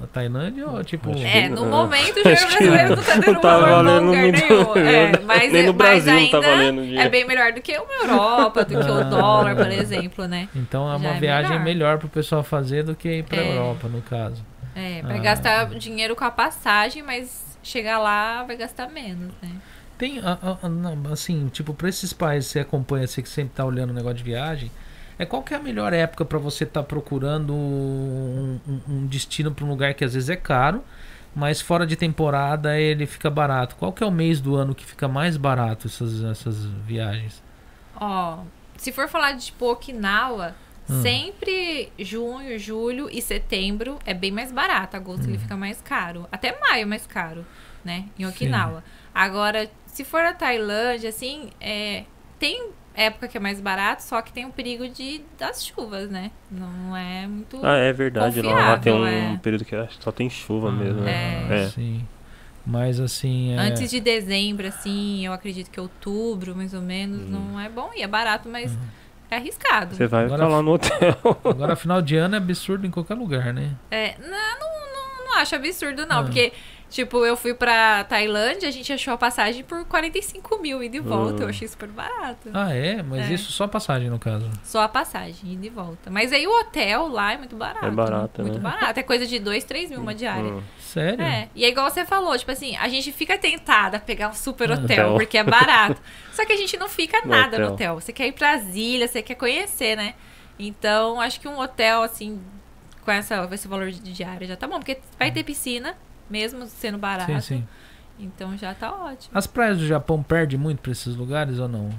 [0.00, 1.12] na Tailândia ou tipo.
[1.12, 1.68] Acho É, que- no é.
[1.68, 4.40] momento o dinheiro brasileiro não tá dando não tá valor lugar muito.
[4.40, 4.76] nenhum.
[4.76, 7.00] É, mas, Nem no mas Brasil não ainda tá valendo dinheiro.
[7.02, 9.02] é bem melhor do que uma Europa, do que o Ah.
[9.04, 10.48] dólar, por exemplo, né?
[10.54, 11.64] Então é Já uma é viagem melhor.
[11.64, 13.52] melhor pro pessoal fazer do que ir pra É.
[13.56, 14.44] Europa, no caso.
[14.74, 15.22] É, vai Ah.
[15.22, 19.50] gastar dinheiro com a passagem, mas chegar lá vai gastar menos, né?
[19.96, 20.20] Tem,
[21.12, 24.16] assim, tipo, pra esses países que você acompanha, você que sempre tá olhando o negócio
[24.18, 24.70] de viagem,
[25.18, 29.52] é qual que é a melhor época pra você estar procurando um, um- um destino
[29.52, 30.82] pra um lugar que às vezes é caro,
[31.34, 33.76] mas fora de temporada ele fica barato.
[33.76, 37.40] Qual que é o mês do ano que fica mais barato essas, essas viagens?
[37.96, 38.38] Ó,
[38.76, 40.54] se for falar de tipo Okinawa,
[40.88, 41.02] Hum.
[41.02, 44.96] sempre junho, julho e setembro é bem mais barato.
[44.96, 45.30] Agosto Hum.
[45.30, 46.28] ele fica mais caro.
[46.30, 47.44] Até maio é mais caro,
[47.84, 48.06] né?
[48.18, 48.84] Em Okinawa.
[49.14, 52.04] Agora, se for a Tailândia, assim, é,
[52.38, 56.30] tem época que é mais barato, só que tem o perigo de das chuvas, né?
[56.50, 57.58] Não é muito.
[57.64, 58.40] Ah, é verdade.
[58.42, 59.38] Lá, lá tem um é.
[59.42, 61.00] período que que só tem chuva mesmo.
[61.00, 61.46] Ah, né?
[61.50, 61.62] É.
[61.64, 61.68] É.
[61.68, 62.06] Sim.
[62.66, 63.52] Mas assim.
[63.52, 63.58] É...
[63.58, 67.90] Antes de dezembro, assim, eu acredito que outubro, mais ou menos, não é bom.
[67.94, 68.76] E é barato, mas
[69.30, 69.94] é arriscado.
[69.94, 71.16] Você vai Agora- ficar lá no hotel.
[71.44, 73.70] Agora, final de ano é absurdo em qualquer lugar, né?
[73.90, 76.20] É, não, não, não, não acho absurdo, não.
[76.20, 76.22] Ah.
[76.22, 76.52] Porque,
[76.94, 81.00] Tipo, eu fui pra Tailândia, a gente achou a passagem por 45 mil ida e
[81.00, 81.40] volta.
[81.40, 81.42] Hum.
[81.42, 82.50] Eu achei super barato.
[82.54, 83.02] Ah, é?
[83.02, 83.34] Mas É.
[83.34, 84.48] isso só passagem, no caso.
[84.62, 86.08] Só a passagem, ida e volta.
[86.08, 87.84] Mas aí o hotel lá é muito barato.
[87.84, 88.60] É barato, Muito né?
[88.70, 89.00] barato.
[89.00, 90.44] É coisa de 2, 3 mil uma diária.
[90.44, 90.62] Hum.
[90.78, 91.20] Sério?
[91.20, 94.32] É, e é igual você falou, tipo assim, a gente fica tentada a pegar um
[94.32, 95.14] super Ah, hotel, hotel.
[95.14, 96.00] porque é barato.
[96.32, 97.94] Só que a gente não fica No nada no hotel.
[97.94, 98.00] hotel.
[98.00, 100.14] Você quer ir pras ilhas, você quer conhecer, né?
[100.56, 102.40] Então, acho que um hotel, assim,
[103.04, 104.78] com essa, esse valor de diária já tá bom.
[104.78, 105.96] Porque vai ter piscina,
[106.28, 107.32] mesmo sendo barato.
[107.32, 107.68] Sim, sim.
[108.18, 109.36] Então já tá ótimo.
[109.36, 111.90] As praias do Japão perdem muito pra esses lugares ou não?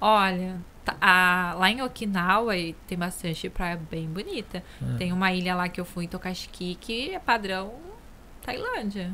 [0.00, 2.54] Olha, tá- a- lá em Okinawa
[2.86, 4.62] tem bastante praia bem bonita.
[4.82, 4.96] É.
[4.98, 7.74] Tem uma ilha lá que eu fui em Tokashiki que é padrão
[8.44, 9.10] Tailândia.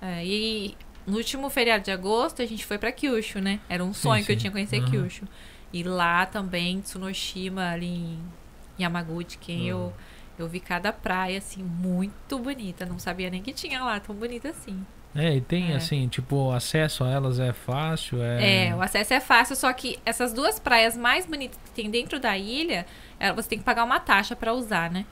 [0.00, 0.18] É.
[0.20, 3.60] É, e no último feriado de agosto a gente foi pra Kyushu, né?
[3.68, 4.40] Era um sonho que eu sim.
[4.40, 4.90] tinha conhecer Aham.
[4.90, 5.24] Kyushu.
[5.72, 8.18] E lá também, Tsunoshima, ali em
[8.80, 9.92] Yamaguchi, quem eu,
[10.38, 12.84] eu vi cada praia, assim, muito bonita.
[12.86, 14.84] Não sabia nem que tinha lá, tão bonita assim.
[15.14, 15.76] É, e tem É.
[15.76, 18.68] assim, tipo, acesso a elas é fácil, é.
[18.68, 22.18] É, o acesso é fácil, só que essas duas praias mais bonitas que tem dentro
[22.18, 22.86] da ilha,
[23.20, 25.04] é, você tem que pagar uma taxa pra usar, né?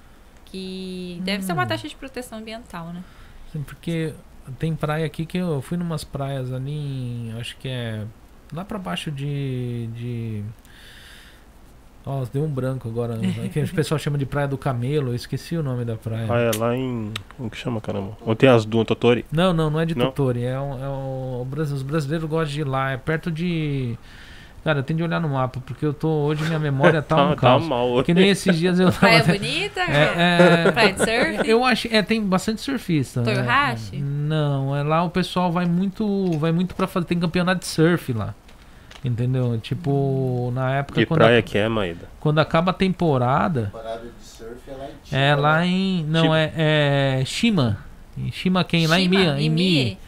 [0.47, 1.69] Que deve ser uma Hum.
[1.69, 3.05] taxa de proteção ambiental, né?
[3.53, 4.15] Sim, Porque
[4.59, 7.35] tem praia aqui que eu fui numas praias ali em.
[7.39, 8.05] Acho que é.
[8.53, 9.87] Lá pra baixo de.
[9.95, 10.45] de
[12.07, 13.19] Ó, deu um branco agora.
[13.53, 16.27] que o pessoal chama de Praia do Camelo, eu esqueci o nome da praia.
[16.31, 17.13] Ah, é lá em.
[17.37, 18.13] Como que chama, caramba?
[18.25, 19.25] Ou tem as duas, Totori?
[19.31, 20.07] Não, não, não é de Não?
[20.07, 20.43] Totori.
[20.45, 22.93] É, um, é um- os brasileiros gostam de ir lá.
[22.93, 23.97] É perto de.
[24.63, 26.09] Cara, eu tenho de olhar no mapa, porque eu tô.
[26.09, 27.67] Hoje minha memória tá um tá caos.
[27.67, 28.03] mal.
[28.03, 28.99] Que nem esses dias eu tava.
[29.01, 31.49] Praia bonita, É, é, praia de surf.
[31.51, 33.21] Eu acho, é, tem bastante surfista.
[33.23, 33.33] né?
[33.33, 33.97] Toyohashi?
[33.97, 38.13] Não, é lá o pessoal vai muito, vai muito para fazer, tem campeonato de surf
[38.13, 38.35] lá.
[39.05, 39.59] Entendeu?
[39.59, 42.09] Tipo, na época Que quando, praia a- que é, Maída?
[42.21, 45.67] quando acaba a temporada, Parada de surf é lá em é Chiba, lá né?
[45.67, 46.39] em, não Shima.
[46.39, 46.53] é,
[47.21, 47.79] é Shima.
[48.19, 48.87] Em Shima quem?
[48.87, 49.99] Lá em Mia, em Mie.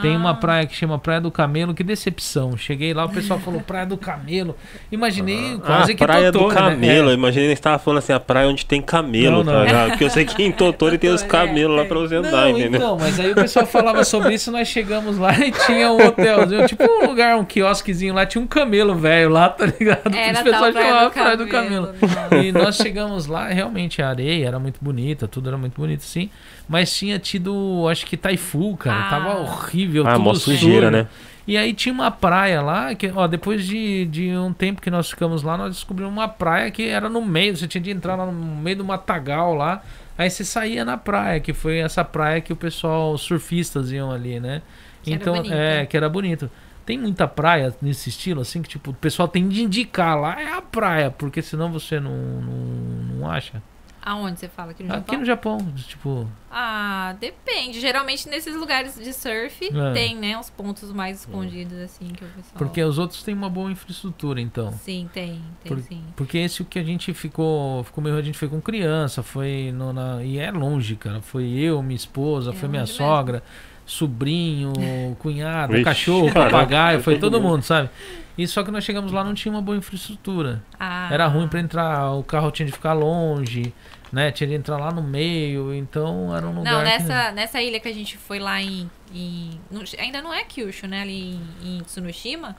[0.00, 0.34] Tem uma Ah.
[0.34, 2.56] praia que chama Praia do Camelo, que decepção.
[2.56, 4.56] Cheguei lá, o pessoal falou Praia do Camelo.
[4.90, 6.70] Imaginei quase ah, que praia do Totoro, né?
[6.70, 7.08] camelo.
[7.08, 7.12] É.
[7.12, 9.64] Eu imaginei que você tava falando assim, a praia onde tem camelo, Não, tá não.
[9.66, 9.88] ligado?
[9.90, 11.88] Porque eu sei que em Totori tem os é, camelos lá tem.
[11.88, 12.80] pra você andar, Não, entendeu?
[12.80, 16.66] então, mas aí o pessoal falava sobre isso, nós chegamos lá e tinha um hotelzinho,
[16.66, 20.14] tipo um lugar, um quiosquezinho lá, tinha um camelo velho lá, tá ligado?
[20.14, 22.12] Era Os pessoal tal praia do Praia do Camelo, Camelo.
[22.30, 22.36] nossa.
[22.36, 26.30] E nós chegamos lá, realmente a areia era muito bonita, tudo era muito bonito, sim.
[26.68, 29.06] Mas tinha tido, acho que Taifu, cara.
[29.06, 29.10] Ah.
[29.10, 31.08] Tava horrível, Ah, tudo mó sujeira, né?
[31.46, 35.10] E aí tinha uma praia lá, que, ó, depois de, de um tempo que nós
[35.10, 38.26] ficamos lá, nós descobrimos uma praia que era no meio, você tinha de entrar lá
[38.26, 39.82] no meio do matagal lá,
[40.16, 44.12] aí você saía na praia, que foi essa praia que o pessoal, os surfistas iam
[44.12, 44.62] ali, né?
[45.02, 46.48] Que então, é, que era bonito.
[46.86, 50.52] Tem muita praia nesse estilo, assim, que tipo, o pessoal tem de indicar lá, é
[50.52, 53.60] a praia, porque senão você não, não, não acha.
[54.04, 54.72] Aonde você fala?
[54.72, 55.58] Aqui no Aqui Japão?
[55.58, 57.80] no Japão, tipo, Ah, depende.
[57.80, 59.92] Geralmente nesses lugares de surf É.
[59.92, 60.36] tem, né?
[60.38, 62.54] Os pontos mais escondidos, assim, que o pessoal...
[62.58, 64.72] porque os outros têm uma boa infraestrutura, então.
[64.72, 66.02] Sim, tem, tem Por- sim.
[66.16, 69.70] Porque esse o que a gente ficou, ficou meio, a gente foi com criança, foi
[69.72, 71.20] no, na, e é longe, cara.
[71.22, 73.42] Foi eu, minha esposa, É foi minha longe sogra,
[73.86, 74.72] sobrinho,
[75.20, 77.88] cunhado, Vixe, cachorro, caramba, papagaio, foi todo todo mundo, sabe?
[78.36, 80.62] E só que nós chegamos lá não tinha uma boa infraestrutura.
[80.80, 83.74] Ah, Era ruim pra entrar, o carro tinha de ficar longe,
[84.12, 84.30] né?
[84.30, 87.80] Tinha de entrar lá no meio, então era um lugar Não, que- nessa, nessa ilha
[87.80, 88.90] que a gente foi lá em...
[89.14, 91.00] em não- ainda não é Kyushu, né?
[91.02, 92.56] Ali em, em Tsunoshima,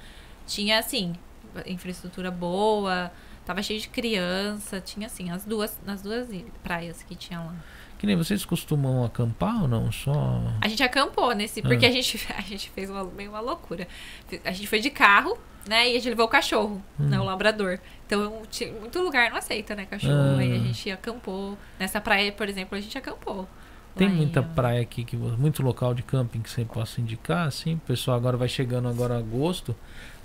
[0.47, 1.13] tinha, assim,
[1.65, 3.11] infraestrutura boa...
[3.45, 6.29] Tava cheio de criança, tinha assim, as duas, nas duas
[6.63, 7.53] praias que tinha lá.
[7.99, 9.91] Que nem vocês costumam acampar ou não?
[9.91, 10.41] Só.
[10.61, 11.63] A gente acampou nesse, Ah.
[11.63, 13.85] porque a, gente, a gente fez uma, meio uma loucura.
[14.45, 15.37] A gente foi de carro,
[15.67, 15.87] né?
[15.89, 17.19] E a gente levou o cachorro, né?
[17.19, 17.79] O labrador.
[18.05, 18.41] Então,
[18.79, 19.85] muito lugar não aceita, né?
[19.85, 20.13] Cachorro.
[20.13, 20.35] Hum.
[20.37, 20.39] Ah.
[20.41, 21.57] Aí a gente acampou.
[21.79, 23.47] Nessa praia, por exemplo, a gente acampou.
[23.95, 27.47] Tem Lá em- muita praia aqui, que muito local de camping que você possa indicar,
[27.47, 27.75] assim.
[27.75, 29.75] O pessoal agora vai chegando agora agosto.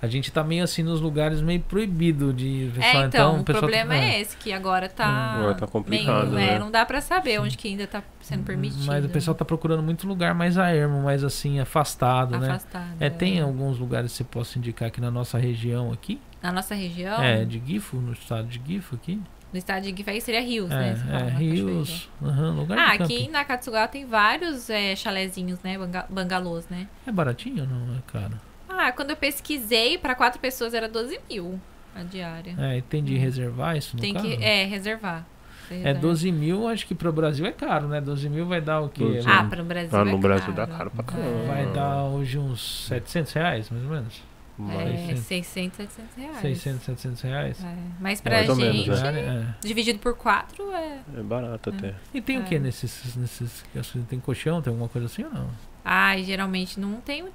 [0.01, 3.05] A gente tá meio assim nos lugares meio proibido de É, pessoal.
[3.05, 5.05] então, o pessoal problema tá- é esse, que agora tá.
[5.35, 6.59] Agora tá complicado, meio- é, né?
[6.59, 8.85] não dá pra saber onde que ainda tá sendo permitido.
[8.85, 12.47] Mas o pessoal tá procurando muito lugar mais a ermo, mais assim, afastado, né?
[12.49, 12.95] afastado.
[12.99, 16.19] É, tem alguns lugares que você possa indicar aqui na nossa região aqui.
[16.41, 19.21] Na nossa região, É, de Gifo, no estado de Gifo aqui.
[19.51, 20.91] no estado de Gifei seria Rios, né?
[20.91, 23.31] É, você fala, é rios, aham, lugar Ah, de aqui camping.
[23.31, 25.77] na Katsugawa tem vários é, chalezinhos, né?
[25.77, 26.87] Banga bangalôs, né?
[27.05, 28.39] É baratinho ou não, é caro?
[28.81, 31.59] Ah, quando eu pesquisei, pra quatro pessoas era 12 mil
[31.95, 32.55] a diária.
[32.57, 34.25] É, e tem de reservar isso no Tem caso?
[34.25, 35.25] que, é, reservar.
[35.69, 35.99] É reserva.
[35.99, 37.99] 12 mil, acho que pro Brasil é caro, né?
[38.01, 39.03] 12 mil vai dar o quê?
[39.03, 40.67] 12 Ah, para o Brasil Ah, é no Brasil caro.
[40.71, 41.05] dá caro pra É.
[41.05, 41.45] caramba.
[41.45, 44.23] Vai dar hoje uns 700 reais, mais ou menos.
[44.59, 46.37] É, Mas- 600, 700 reais.
[46.41, 47.63] 600, 700 reais.
[47.63, 49.55] É, Mas pra Mais ou menos, gente, né?
[49.61, 49.65] É.
[49.67, 50.99] dividido por quatro, é...
[51.17, 51.95] É barato até.
[52.13, 52.43] E tem o É.
[52.43, 53.63] que nesses, nesses.
[54.09, 55.49] Tem colchão, tem alguma coisa assim ou não?
[55.83, 57.25] Ai, geralmente não tem.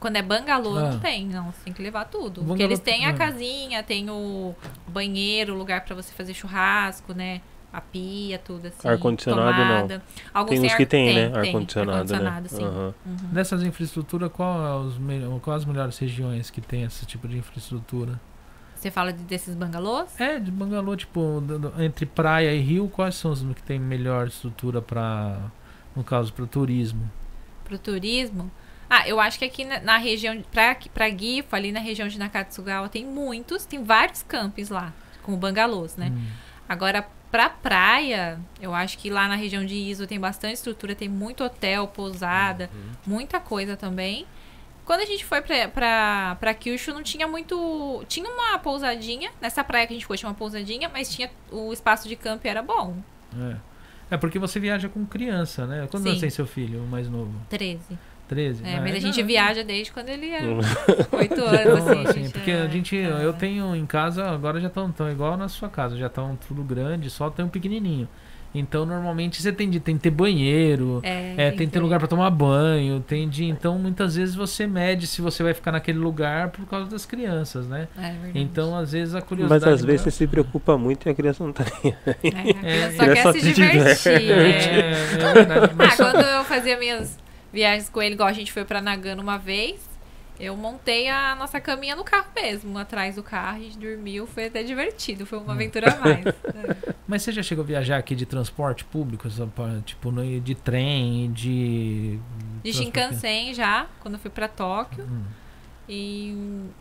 [0.00, 0.90] Quando é bangalô, Ah.
[0.92, 1.46] não tem, não.
[1.52, 2.40] Você tem que levar tudo.
[2.40, 4.54] Bangalô- Porque eles têm a casinha, tem o
[4.88, 7.40] banheiro, lugar pra você fazer churrasco, né?
[7.72, 8.86] A pia, tudo assim.
[8.86, 10.02] Ar-condicionado, não.
[10.34, 11.22] Alguns Tem uns ar- que tem, né?
[11.22, 11.38] tem, né?
[11.48, 12.62] ar-condicionado, sim.
[12.64, 12.94] Aham.
[13.06, 13.16] Uhum.
[13.32, 18.20] Dessas infraestruturas, qual é quais as melhores regiões que tem esse tipo de infraestrutura?
[18.76, 20.20] Você fala de- desses bangalôs?
[20.20, 21.40] É, de Bangalô, tipo,
[21.78, 25.38] entre praia e rio, quais são os que tem melhor estrutura para,
[25.96, 27.08] no caso, para turismo?
[27.64, 28.50] Pro turismo?
[28.88, 32.18] Ah, eu acho que aqui na, na região, pra, pra Gifa, ali na região de
[32.18, 34.92] Nakatsugawa, tem muitos, tem vários campos lá,
[35.22, 36.12] com bangalôs, né?
[36.14, 36.26] Hum.
[36.68, 41.08] Agora, pra praia, eu acho que lá na região de Iso tem bastante estrutura, tem
[41.08, 42.68] muito hotel, pousada,
[43.06, 44.26] muita coisa também.
[44.84, 48.04] Quando a gente foi pra, pra, pra Kyushu, não tinha muito.
[48.08, 51.72] Tinha uma pousadinha, nessa praia que a gente foi, tinha uma pousadinha, mas tinha o
[51.72, 52.96] espaço de campo era bom.
[53.34, 53.56] É.
[54.12, 55.80] É porque você viaja com criança, né?
[55.90, 56.08] Quantos Sim.
[56.10, 57.32] anos tem seu filho, o mais novo?
[57.48, 57.80] 13.
[58.28, 58.62] 13?
[58.64, 60.58] É, Ah, mas a é, gente não, viaja desde quando ele Hum.
[61.12, 62.20] 8 Não, anos, assim.
[62.20, 63.24] assim, porque é- a gente, é.
[63.24, 66.62] eu tenho em casa, agora já estão tão igual na sua casa, já estão tudo
[66.62, 68.06] grande, só tem um pequenininho.
[68.54, 71.98] Então, normalmente você tem de tem que ter banheiro, É, é, tem que ter lugar
[71.98, 75.98] para tomar banho, tem de, então muitas vezes você mede se você vai ficar naquele
[75.98, 77.88] lugar por causa das crianças, né?
[77.96, 78.32] É verdade.
[78.38, 81.42] Então, às vezes a curiosidade Mas às vezes você se preocupa muito e a criança
[81.44, 84.18] não tá nem É, É, a criança só ele quer só se divertir.
[84.20, 84.28] diverte.
[84.28, 84.80] né?
[84.80, 87.18] é, é verdade, mas Ah, quando eu fazia minhas
[87.52, 89.80] viagens com ele, igual a gente foi pra Nagano uma vez,
[90.42, 94.46] eu montei a nossa caminha no carro mesmo, atrás do carro, a gente dormiu, foi
[94.46, 96.26] até divertido, foi uma aventura a mais.
[96.26, 96.94] É.
[97.06, 99.28] Mas você já chegou a viajar aqui de transporte público,
[99.84, 100.10] tipo
[100.42, 102.18] de trem, de
[102.64, 105.04] De Shinkansen já, quando eu fui pra Tóquio.
[105.04, 105.22] Hum.
[105.88, 106.34] E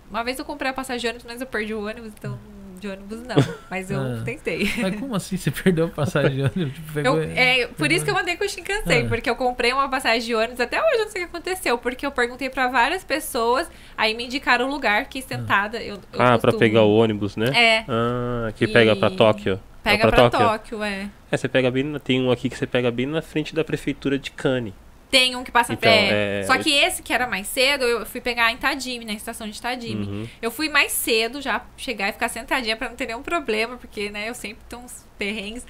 [0.10, 2.40] uma vez eu comprei a passagem de ônibus, mas eu perdi o ônibus, então
[2.82, 3.36] de ônibus não.
[3.70, 4.22] Mas eu Ah.
[4.26, 4.70] tentei.
[4.82, 6.74] Mas como assim você perdeu a passagem de ônibus?
[6.74, 9.08] Tipo, pegou- Eu, é, por isso que eu mandei com o Shinkansen, Ah.
[9.08, 11.78] porque eu comprei uma passagem de ônibus, até hoje eu não sei o que aconteceu,
[11.78, 16.00] porque eu perguntei pra várias pessoas, aí me indicaram o lugar, que sentada, eu, eu
[16.14, 17.48] Ah, pra costumo- pegar o ônibus, né?
[17.56, 19.60] É, Ah, que pega pra E- Tóquio.
[19.84, 20.40] pega É pra, Tóquio?
[20.48, 21.10] Tóquio, é.
[21.32, 21.84] É, você pega bem.
[21.84, 24.74] na- Tem um aqui que você pega bem na frente da prefeitura de Cane.
[25.12, 26.40] Tem um que passa Então, pé.
[26.40, 29.48] é- Só que esse que era mais cedo, eu fui pegar em Tadime, na estação
[29.50, 30.06] de Tadime.
[30.08, 30.28] Uhum.
[30.42, 34.10] Eu fui mais cedo já chegar e ficar sentadinha pra não ter nenhum problema, porque,
[34.10, 35.66] né, eu sempre tenho uns perrengues.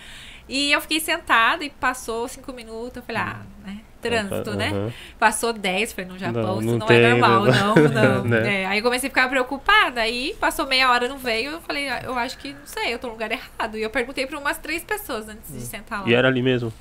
[0.47, 2.97] E eu fiquei sentada e passou cinco minutos.
[2.97, 3.79] Eu falei, ah, né?
[4.01, 4.71] Trânsito, né?
[4.71, 4.91] Uhum.
[5.19, 7.51] Passou 10, falei, no Japão Não, isso não não tem, é normal, né?
[7.59, 8.23] não, não.
[8.25, 8.61] Né?
[8.61, 11.87] É, aí eu comecei a ficar preocupada, aí passou meia hora, não veio, eu falei,
[11.87, 13.77] ah, eu acho que, não sei, eu tô no lugar errado.
[13.77, 16.09] E eu perguntei pra umas três pessoas antes de sentar lá.
[16.09, 16.73] E era ali mesmo.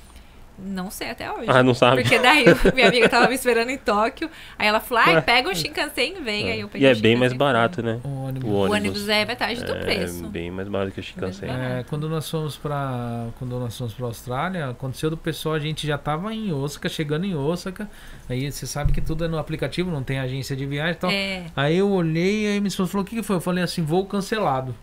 [0.63, 1.45] Não sei até hoje.
[1.47, 2.03] Ah, não sabe?
[2.03, 5.55] Porque daí minha amiga tava me esperando em Tóquio, aí ela falou, ai, pega o
[5.55, 6.51] Shinkansen e vem.
[6.51, 7.99] Aí eu peguei E é o bem mais barato, né?
[8.03, 8.49] O ônibus.
[8.49, 8.77] O O ônibus.
[8.77, 10.25] ônibus é metade do preço.
[10.25, 11.49] É bem mais barato que o Shinkansen.
[11.49, 11.79] É.
[11.79, 15.85] É, quando nós fomos pra quando nós fomos para Austrália, aconteceu do pessoal, a gente
[15.87, 17.89] já tava em Osaka, chegando em Osaka.
[18.29, 21.09] Aí você sabe que tudo é no aplicativo, não tem agência de viagem e tal.
[21.11, 21.45] É.
[21.55, 24.05] Aí eu olhei, aí minha esposa falou: "O que que foi?" Eu falei assim: "Voo
[24.05, 24.75] cancelado".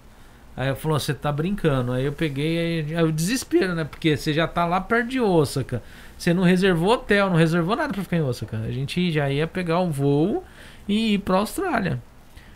[0.59, 1.93] Aí ela falou: "Você tá brincando".
[1.93, 3.85] Aí eu peguei, aí, aí o desespero, né?
[3.85, 5.81] Porque você já tá lá perto de Osaka.
[6.19, 8.59] Você não reservou hotel, não reservou nada pra ficar em Osaka.
[8.59, 10.45] A gente já ia pegar o voo
[10.89, 12.03] e ir pra Austrália.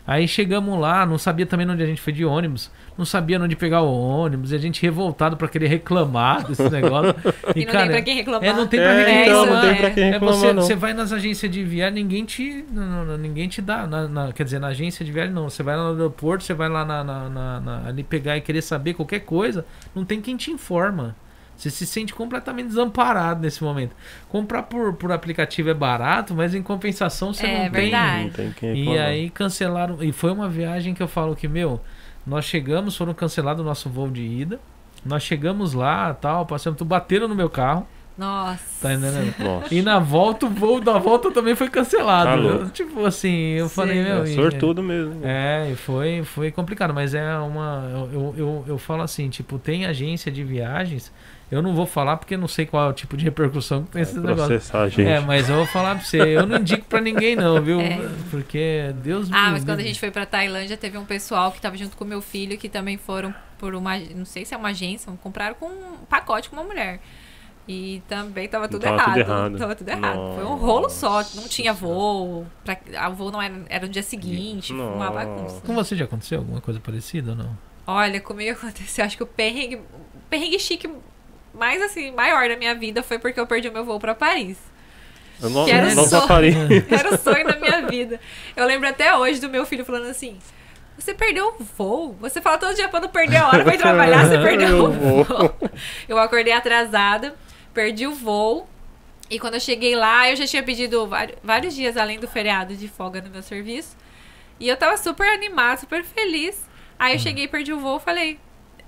[0.05, 3.55] Aí chegamos lá, não sabia também onde a gente foi de ônibus, não sabia onde
[3.55, 7.15] pegar o ônibus, e a gente revoltado pra querer reclamar desse negócio.
[7.55, 8.43] E, não tem pra quem reclamar.
[8.49, 9.63] É, não tem pra É, quem então, reclamar.
[9.63, 12.65] não tem pra quem É reclamar, você, você vai nas agências de viagem, ninguém te.
[12.69, 13.87] Não, não, ninguém te dá.
[13.87, 15.49] na- na- quer dizer, na agência de viagem não.
[15.49, 19.21] Você vai lá no aeroporto, você vai lá na- ali pegar e querer saber qualquer
[19.21, 21.15] coisa, não tem quem te informa.
[21.55, 23.95] Você se sente completamente desamparado nesse momento.
[24.29, 28.23] Comprar por, por aplicativo é barato, mas em compensação você É não verdade.
[28.23, 28.93] Não tem quem tem.
[28.93, 30.01] E aí cancelaram.
[30.03, 31.79] E foi uma viagem que eu falo que, meu,
[32.25, 34.59] nós chegamos, foram cancelados o nosso voo de ida.
[35.05, 37.85] Nós chegamos lá, tal, passamos, tudo, bateram no meu carro,
[38.17, 38.63] Nossa.
[38.81, 39.33] tá entendendo?
[39.37, 39.73] Nossa.
[39.73, 42.59] E na volta, o voo da volta também foi cancelado.
[42.59, 43.75] Tá tipo assim, eu Sim.
[43.75, 44.23] falei, meu.
[44.23, 45.19] É e- sortudo mesmo.
[45.23, 47.89] É, e foi, foi complicado, mas é uma.
[47.91, 51.11] Eu, eu, eu, eu falo assim, tipo, tem agência de viagens.
[51.51, 54.01] Eu não vou falar porque não sei qual é o tipo de repercussão que tem
[54.01, 54.47] esses negócios.
[54.47, 55.07] Processar a gente.
[55.07, 57.79] É, mas eu vou falar pra você, eu não indico pra ninguém, não, viu?
[57.79, 57.99] É.
[58.31, 61.61] Porque Deus me Ah, mas quando a gente foi pra Tailândia, teve um pessoal que
[61.61, 64.69] tava junto com meu filho que também foram por uma, não sei se é uma
[64.69, 66.99] agência, compraram com um pacote com uma mulher.
[67.67, 69.57] E também tava tudo, Tava errado, tudo errado.
[69.57, 70.35] Tava tudo errado.
[70.35, 72.45] Foi um rolo só, não tinha Nossa voo.
[72.65, 75.11] Pra, a voo não era, era no dia seguinte, uma Nossa.
[75.11, 75.61] bagunça.
[75.61, 77.57] Com você já aconteceu alguma coisa parecida ou não?
[77.87, 79.81] Olha, comigo aconteceu, acho que o perrengue, o
[80.29, 80.89] perrengue chique
[81.53, 84.57] mais assim, maior da minha vida foi porque eu perdi o meu voo pra Paris.
[85.41, 86.55] Eu não, Quero não só- Paris.
[86.89, 88.19] Era o sonho da minha vida.
[88.55, 90.37] Eu lembro até hoje do meu filho falando assim:
[90.97, 92.15] Você perdeu o voo?
[92.21, 95.53] Você fala todo dia pra não perder a hora, vai trabalhar, você perdeu o voo.
[96.07, 97.35] Eu acordei atrasada,
[97.73, 98.67] perdi o voo.
[99.29, 102.75] E quando eu cheguei lá, eu já tinha pedido vários, vários dias além do feriado
[102.75, 103.95] de folga no meu serviço.
[104.59, 106.61] E eu tava super animada, super feliz.
[106.99, 108.37] Aí eu cheguei, perdi o voo, falei,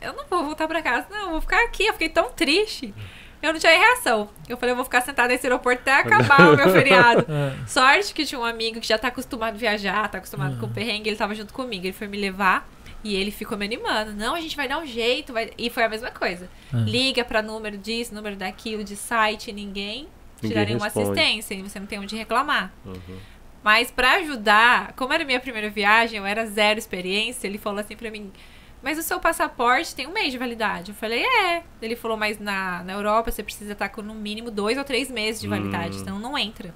[0.06, 1.86] eu não vou voltar pra casa, não, eu vou ficar aqui.
[1.86, 2.94] Eu fiquei tão triste.
[3.42, 4.30] Eu não tinha reação.
[4.50, 7.26] Eu falei, eu vou ficar sentada nesse aeroporto até acabar o meu feriado.
[7.30, 7.68] É.
[7.68, 10.60] Sorte que tinha um amigo que já tá acostumado a viajar, tá acostumado Uhum.
[10.62, 12.68] com o perrengue, ele tava junto comigo, ele foi me levar
[13.04, 14.14] e ele ficou me animando.
[14.14, 15.52] Não, a gente vai dar um jeito, vai...
[15.60, 16.50] e foi a mesma coisa.
[16.74, 16.86] Uhum.
[16.86, 20.08] Liga pra número disso, número daquilo, de site, ninguém
[20.42, 22.72] te dá nenhuma assistência e você não tem onde reclamar.
[22.84, 23.20] Uhum.
[23.64, 27.96] Mas pra ajudar, como era minha primeira viagem, eu era zero experiência, ele falou assim
[27.96, 28.32] pra mim:
[28.86, 30.92] Mas o seu passaporte tem um mês de validade.
[30.92, 31.64] Eu falei: É.
[31.82, 35.10] Ele falou: Mas na, na Europa você precisa estar com no mínimo dois ou três
[35.10, 36.00] meses de validade, Hum.
[36.02, 36.72] senão não entra.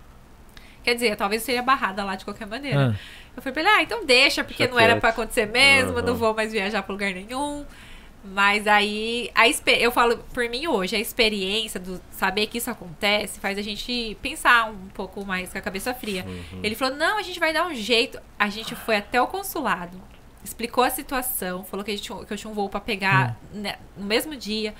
[0.83, 2.95] Quer dizer, talvez eu seria barrada lá de qualquer maneira.
[2.95, 2.99] Ah,
[3.37, 6.15] Eu falei pra ele, ah, então deixa, porque não era pra acontecer mesmo, eu não
[6.15, 7.63] vou mais viajar pra lugar nenhum.
[8.23, 9.47] Mas aí, a
[9.79, 14.17] eu falo por mim hoje, a experiência do saber que isso acontece faz a gente
[14.21, 16.25] pensar um pouco mais com a cabeça fria.
[16.27, 16.59] Uhum.
[16.63, 18.19] Ele falou, não, a gente vai dar um jeito.
[18.37, 20.01] A gente foi até o consulado,
[20.43, 23.37] explicou a situação, falou que, a gente, tinha- que eu tinha um voo pra pegar
[23.53, 24.73] né, no mesmo dia.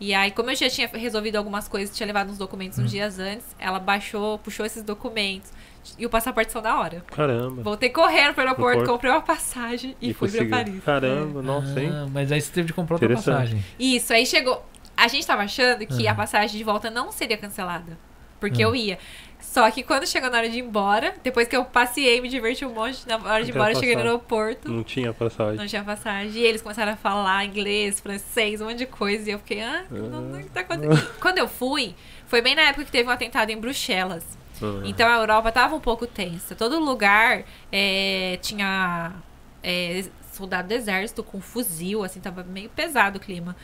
[0.00, 3.18] E aí, como eu já tinha resolvido algumas coisas, tinha levado uns documentos uns dias
[3.20, 5.52] antes, ela baixou, puxou esses documentos.
[5.98, 7.00] E o passaporte saiu na hora.
[7.06, 7.62] Caramba.
[7.62, 8.90] Voltei correndo pro aeroporto, Aeroporto.
[8.92, 10.48] comprei uma passagem e, fui conseguiu.
[10.48, 10.82] pra Paris.
[10.84, 11.90] Caramba, nossa, hein?
[11.92, 13.62] ah, mas aí você teve de comprar outra passagem.
[13.78, 13.82] É.
[13.82, 14.64] Isso, aí chegou.
[14.96, 16.10] A gente tava achando que Uhum.
[16.10, 17.96] a passagem de volta não seria cancelada.
[18.40, 18.70] Porque Uhum.
[18.70, 18.98] eu ia.
[19.54, 22.66] Só que quando chegou na hora de ir embora, depois que eu passei, me diverti
[22.66, 24.68] um monte, na hora de ir embora, eu cheguei no aeroporto.
[24.68, 25.54] Não tinha passagem.
[25.56, 26.32] Não tinha passagem.
[26.32, 29.30] E eles começaram a falar inglês, francês, um monte de coisa.
[29.30, 31.08] E eu fiquei, ah, não, não tá acontecendo.
[31.20, 31.94] Quando eu fui,
[32.26, 34.24] foi bem na época que teve um atentado em Bruxelas.
[34.60, 34.82] Ah.
[34.84, 36.56] Então a Europa tava um pouco tensa.
[36.56, 39.12] Todo lugar é, tinha
[39.62, 43.54] é, soldado do exército com fuzil, assim, tava meio pesado o clima.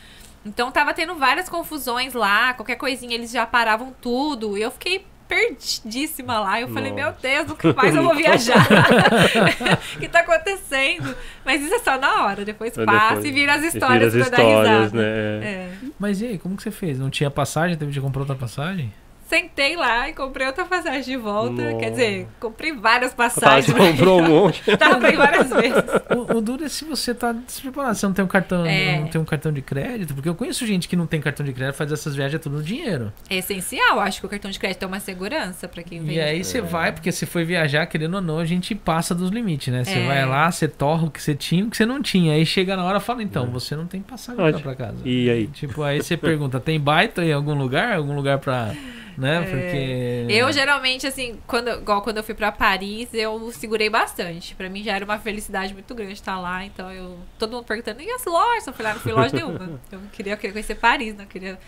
[0.45, 4.57] Então tava tendo várias confusões lá, qualquer coisinha eles já paravam tudo.
[4.57, 6.59] E eu fiquei perdidíssima lá.
[6.61, 7.17] Eu falei, meu Nossa.
[7.21, 8.67] Deus, nunca mais eu vou viajar.
[9.95, 11.15] O que tá acontecendo?
[11.45, 14.23] Mas isso é só na hora, depois Aí passa depois- e vira as histórias vira
[14.25, 14.97] as pra dar histórias, risada.
[15.01, 15.43] né?
[15.43, 15.69] É.
[15.99, 16.99] Mas e aí, como que você fez?
[16.99, 17.77] Não tinha passagem?
[17.77, 18.91] Teve de comprar outra passagem?
[19.31, 21.61] Sentei lá e comprei outra passagem de volta.
[21.63, 21.77] Nossa.
[21.77, 23.65] Quer dizer, comprei várias Tá, passagens.
[23.65, 24.61] você comprou um monte.
[24.77, 25.83] Tá, comprei várias vezes.
[26.13, 27.95] o, o duro é se você tá despreparado.
[27.95, 28.99] Você não tem um cartão, É.
[28.99, 30.13] não tem um cartão de crédito.
[30.13, 32.63] Porque eu conheço gente que não tem cartão de crédito, faz essas viagens tudo no
[32.63, 33.13] dinheiro.
[33.29, 36.17] É essencial, acho que o cartão de crédito é uma segurança pra quem vem.
[36.17, 39.29] E aí você vai, porque você foi viajar, querendo ou não, a gente passa dos
[39.29, 39.85] limites, né?
[39.85, 40.05] Você É.
[40.07, 42.33] vai lá, você torra o que você tinha e o que você não tinha.
[42.33, 44.97] Aí chega na hora e fala, então, você não tem passagem pra casa.
[45.05, 45.47] E aí?
[45.47, 47.95] Tipo, aí você pergunta, tem baita em algum lugar?
[47.95, 48.73] Algum lugar pra.
[49.21, 49.41] Né?
[49.41, 50.25] Porque.
[50.33, 54.55] Eu geralmente, assim, quando, igual quando eu fui pra Paris, eu segurei bastante.
[54.55, 56.65] Pra mim já era uma felicidade muito grande estar lá.
[56.65, 57.19] Então eu.
[57.37, 58.65] Todo mundo perguntando, e as lojas?
[58.65, 59.79] Eu falei, ah, não fui loja nenhuma.
[59.91, 61.59] Eu queria, eu queria conhecer Paris, não queria.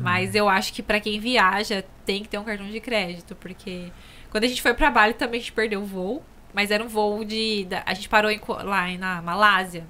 [0.00, 3.90] Mas eu acho que pra quem viaja tem que ter um cartão de crédito, porque
[4.30, 6.22] quando a gente foi pra Bali também a gente perdeu o voo,
[6.54, 7.66] mas era um voo de.
[7.84, 9.84] a gente parou em lá na Malásia.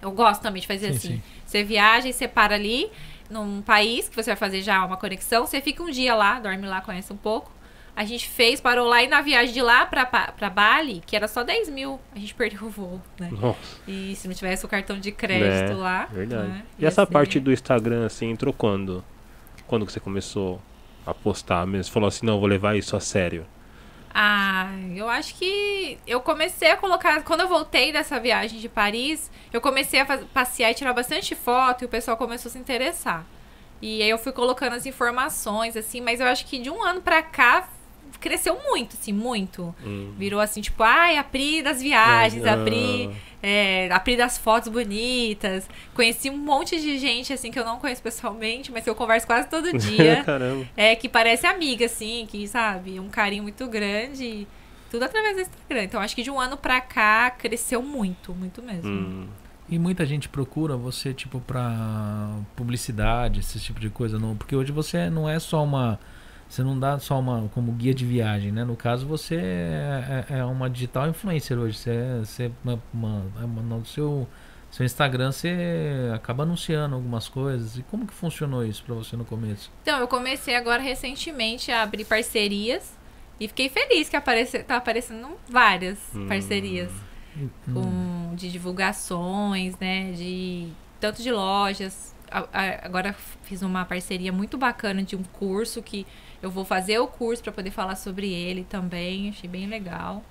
[0.00, 1.08] Eu gosto também de fazer Sim, assim.
[1.08, 1.22] sim.
[1.44, 2.90] Você viaja e você para ali
[3.30, 6.66] num país que você vai fazer já uma conexão, você fica um dia lá, dorme
[6.66, 7.50] lá, conhece um pouco.
[7.96, 11.26] A gente fez, parou lá e na viagem de lá pra, pra Bali, que era
[11.28, 13.28] só 10 mil, a gente perdeu o voo, né?
[13.32, 16.04] Nossa, E se não tivesse o cartão de crédito Né, lá.
[16.06, 16.48] verdade.
[16.48, 19.04] né, E essa ser- parte do Instagram, assim, entrou quando?
[19.66, 20.60] Quando que você começou
[21.06, 21.84] a postar mesmo?
[21.84, 23.44] Você falou assim, não, eu vou levar isso a sério.
[24.12, 27.22] Ah, eu acho que eu comecei a colocar.
[27.22, 31.82] Quando eu voltei dessa viagem de Paris, eu comecei a passear e tirar bastante foto
[31.82, 33.24] e o pessoal começou a se interessar.
[33.80, 37.00] E aí eu fui colocando as informações, assim, mas eu acho que de um ano
[37.00, 37.68] pra cá
[38.18, 39.74] cresceu muito, assim, muito.
[39.84, 40.12] Hum.
[40.18, 43.10] Virou assim, tipo, ai, a Pri das viagens, a Ah, Pri,
[43.42, 45.68] é, a Pri das fotos bonitas.
[45.94, 49.26] Conheci um monte de gente, assim, que eu não conheço pessoalmente, mas que eu converso
[49.26, 50.22] quase todo dia.
[50.24, 50.66] Caramba.
[50.76, 54.46] É, que parece amiga, assim, que, sabe, um carinho muito grande.
[54.90, 55.84] Tudo através do Instagram.
[55.84, 58.90] Então, acho que de um ano pra cá cresceu muito, muito mesmo.
[58.90, 59.28] Hum.
[59.68, 64.18] E muita gente procura você, tipo, pra publicidade, esse tipo de coisa.
[64.18, 66.00] Não, porque hoje você não é só uma.
[66.50, 68.64] Você não dá só uma como guia de viagem, né?
[68.64, 71.78] No caso, você é, é- é uma digital influencer hoje.
[71.78, 74.26] Você, é- você é uma, uma- uma- no seu,
[74.68, 77.78] seu Instagram você acaba anunciando algumas coisas.
[77.78, 79.70] E como que funcionou isso pra você no começo?
[79.82, 82.98] Então, eu comecei agora recentemente a abrir parcerias.
[83.38, 86.26] E fiquei feliz que aparece, tá aparecendo várias Hum.
[86.26, 86.90] parcerias.
[87.72, 90.10] com de divulgações, né?
[90.12, 92.14] De tanto de lojas.
[92.30, 93.14] A- a- agora
[93.44, 96.06] fiz uma parceria muito bacana de um curso que
[96.42, 99.28] eu vou fazer o curso para poder falar sobre ele também.
[99.30, 100.22] Achei bem legal.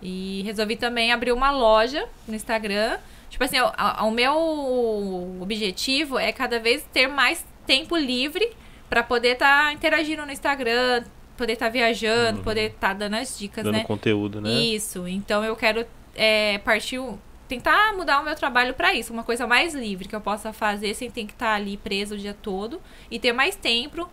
[0.00, 2.98] E resolvi também abrir uma loja no Instagram.
[3.30, 8.50] Tipo assim, o, a- o meu objetivo é cada vez ter mais tempo livre
[8.88, 11.04] Pra poder estar interagindo no Instagram,
[11.36, 13.84] poder estar viajando, poder estar dando as dicas, Dando né?
[13.84, 14.48] conteúdo, né?
[14.50, 15.06] Isso.
[15.06, 16.98] Então eu quero é, partir.
[17.46, 20.94] Tentar mudar o meu trabalho pra isso, uma coisa mais livre que eu possa fazer
[20.94, 22.80] sem ter que estar ali preso o dia todo
[23.10, 24.08] e ter mais tempo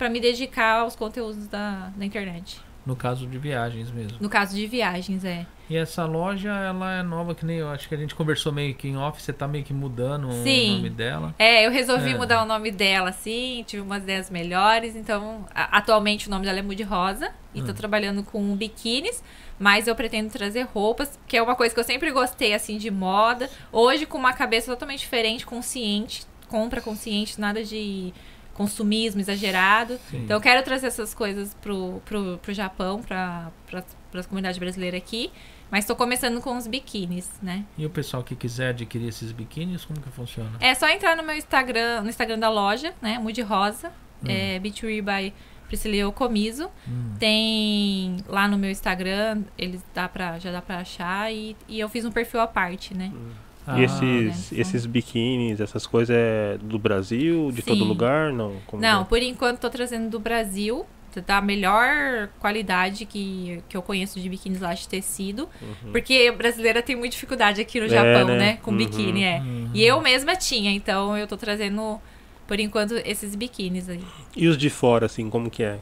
[0.00, 2.58] pra me dedicar aos conteúdos da, da internet.
[2.86, 4.16] No caso de viagens mesmo.
[4.18, 5.44] No caso de viagens, é.
[5.68, 8.74] E essa loja, ela é nova, que nem eu acho que a gente conversou meio
[8.74, 10.70] que em off, você tá meio que mudando Sim.
[10.70, 11.34] o nome dela.
[11.38, 12.16] É, eu resolvi É.
[12.16, 14.96] mudar o nome dela, assim, tive umas ideias melhores.
[14.96, 17.30] Então, a- atualmente o nome dela é Mude Rosa.
[17.54, 17.66] E Hum.
[17.66, 19.22] tô trabalhando com biquínis.
[19.58, 22.90] Mas eu pretendo trazer roupas, que é uma coisa que eu sempre gostei, assim, de
[22.90, 23.50] moda.
[23.70, 26.22] Hoje, com uma cabeça totalmente diferente, consciente.
[26.48, 28.12] Compra consciente, nada de
[28.60, 29.98] consumismo exagerado.
[30.10, 30.24] Sim.
[30.24, 35.32] Então, eu quero trazer essas coisas pro, pro, pro Japão, pra, pra comunidade brasileira aqui.
[35.70, 37.64] Mas tô começando com os biquínis, né?
[37.78, 40.50] E o pessoal que quiser adquirir esses biquínis, como que funciona?
[40.60, 43.18] É só entrar no meu Instagram, no Instagram da loja, né?
[43.18, 43.90] Mude Rosa,
[44.26, 45.32] é Beachwear by
[45.68, 46.68] Priscila Comiso.
[46.86, 47.14] Hum.
[47.18, 51.88] Tem lá no meu Instagram, eles dá pra, já dá pra achar e, e eu
[51.88, 53.10] fiz um perfil à parte, né?
[53.14, 54.58] E Ah, esses, né?
[54.60, 57.88] esses biquínis, essas coisas é do Brasil, de todo Sim.
[57.88, 58.32] lugar?
[58.32, 60.84] Não, Como Não, que por enquanto tô trazendo do Brasil,
[61.26, 65.48] da melhor qualidade que, que eu conheço de biquínis lá de tecido.
[65.90, 68.38] Porque brasileira tem muita dificuldade aqui no É, Japão, né?
[68.38, 68.58] né?
[68.62, 68.76] Com Uhum.
[68.76, 69.38] biquíni, é.
[69.38, 69.70] Uhum.
[69.74, 72.00] E eu mesma tinha, então eu tô trazendo,
[72.46, 73.98] por enquanto, esses biquínis aí.
[73.98, 74.22] é?
[74.36, 75.78] E os de fora, assim, como que é?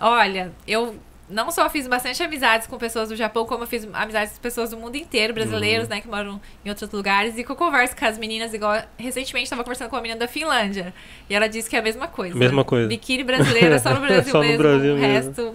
[0.00, 0.96] Olha, eu
[1.32, 4.70] não só fiz bastante amizades com pessoas do Japão, como eu fiz amizades com pessoas
[4.70, 8.04] do mundo inteiro, brasileiros, né, que moram em outros lugares, e que eu converso com
[8.04, 10.94] as meninas, igual recentemente estava conversando com uma menina da Finlândia,
[11.28, 12.36] e ela disse que é a mesma coisa.
[12.36, 12.88] Mesma coisa.
[12.88, 15.12] Biquíni brasileiro é só no Brasil Só no mesmo, Brasil o mesmo.
[15.14, 15.54] resto...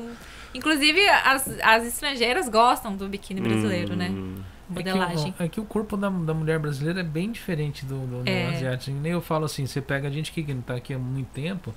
[0.53, 4.09] Inclusive, as, as estrangeiras gostam do biquíni brasileiro, né?
[4.09, 4.37] Hum,
[4.75, 5.35] É que, Modelagem.
[5.39, 8.29] o, é que o corpo da, da mulher brasileira é bem diferente do, do, do
[8.29, 8.47] É.
[8.47, 8.97] asiático.
[8.99, 11.75] Nem eu falo assim, você pega a gente que não tá aqui há muito tempo,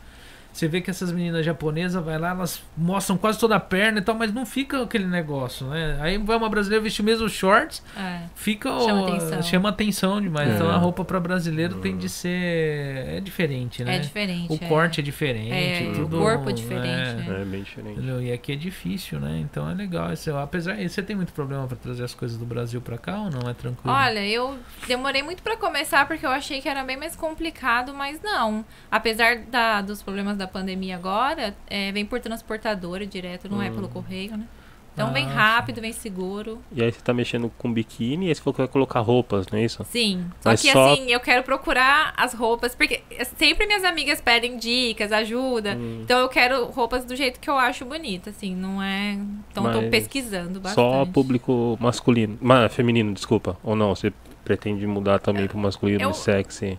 [0.53, 4.03] você vê que essas meninas japonesas, vai lá, elas mostram quase toda a perna e
[4.03, 5.99] tal, mas não fica aquele negócio, né?
[6.01, 8.23] Aí vai uma brasileira vestir o mesmo shorts, É.
[8.35, 9.43] fica Chama o- atenção.
[9.43, 10.49] chama atenção demais.
[10.51, 10.55] É.
[10.55, 13.97] Então a roupa para brasileiro tem de ser é diferente, né?
[13.97, 14.53] É diferente.
[14.53, 14.69] O é.
[14.69, 17.41] corte é diferente, É, o tudo, corpo é diferente, né?
[17.41, 17.99] É bem diferente.
[17.99, 18.23] Entendeu?
[18.23, 19.39] E aqui é difícil, né?
[19.41, 20.13] Então é legal.
[20.13, 23.31] Esse, apesar, você tem muito problema para trazer as coisas do Brasil para cá ou
[23.31, 23.49] não?
[23.49, 23.95] É tranquilo?
[23.95, 28.21] Olha, eu demorei muito pra começar porque eu achei que era bem mais complicado, mas
[28.23, 28.65] não.
[28.91, 33.89] Apesar da- dos problemas da pandemia agora, é, vem por transportadora direto, não é pelo
[33.89, 34.47] correio, né?
[34.93, 36.59] Então vem Ah, rápido, vem seguro.
[36.73, 39.47] E aí você tá mexendo com biquíni e aí você falou que vai colocar roupas,
[39.47, 39.83] não é isso?
[39.85, 40.27] Sim.
[40.41, 43.01] Só Mas que só- assim, eu quero procurar as roupas, porque
[43.39, 45.77] sempre minhas amigas pedem dicas, ajuda.
[45.77, 46.01] Hum.
[46.03, 49.13] Então eu quero roupas do jeito que eu acho bonita, assim, não é.
[49.51, 50.75] Então eu tô Mas pesquisando bastante.
[50.75, 52.37] Só público masculino.
[52.41, 53.57] Ma, feminino, desculpa.
[53.63, 54.13] Ou não, você
[54.45, 56.77] pretende mudar também pro masculino Eu- sexy.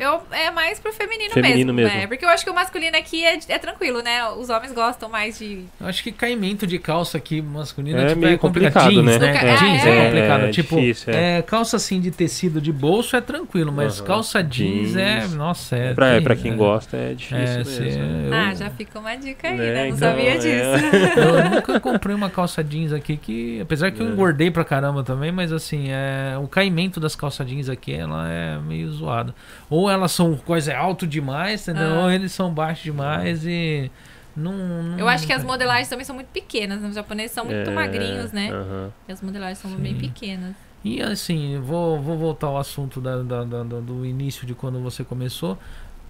[0.00, 2.00] Eu, é mais pro feminino, Feminino mesmo, mesmo.
[2.00, 2.06] né?
[2.06, 4.24] Porque eu acho que o masculino aqui é, é tranquilo, né?
[4.30, 5.64] Os homens gostam mais de.
[5.78, 8.84] Eu acho que caimento de calça aqui masculino É tipo, meio é complicado.
[8.84, 9.32] complicado, Jeans, né?
[9.32, 9.50] né?
[9.52, 10.44] É, jeans é, é, complicado.
[10.44, 11.38] é tipo, difícil, é.
[11.38, 14.06] é, calça assim de tecido de bolso é tranquilo, mas Aham.
[14.06, 15.20] calça jeans, é.
[15.20, 15.34] Jeans.
[15.34, 15.92] Nossa, é.
[15.94, 17.56] pra, pra quem é, gosta é difícil É,
[17.86, 18.26] mesmo.
[18.26, 19.80] eu, Ah, já fica uma dica aí, Né, né?
[19.90, 20.36] Não então, sabia é.
[20.38, 20.86] disso.
[21.20, 24.10] Eu nunca comprei uma calça jeans aqui que, apesar que eu É.
[24.10, 28.58] engordei pra caramba também, mas assim, é, o caimento das calças jeans aqui, ela é
[28.58, 29.34] meio zoada.
[29.68, 31.94] Ou elas são coisa alto demais, entendeu?
[31.94, 32.02] Ah.
[32.04, 33.90] Ou eles são baixos demais e
[34.36, 34.52] não,
[34.82, 36.82] não- Eu acho que as modelagens também são muito pequenas.
[36.82, 38.50] Os japoneses são muito É, magrinhos, né?
[38.52, 38.90] aham.
[39.08, 39.76] E as modelagens são Sim.
[39.78, 40.54] bem pequenas.
[40.84, 44.80] E assim, vou, vou voltar ao assunto da, da- da- da- do início de quando
[44.80, 45.58] você começou.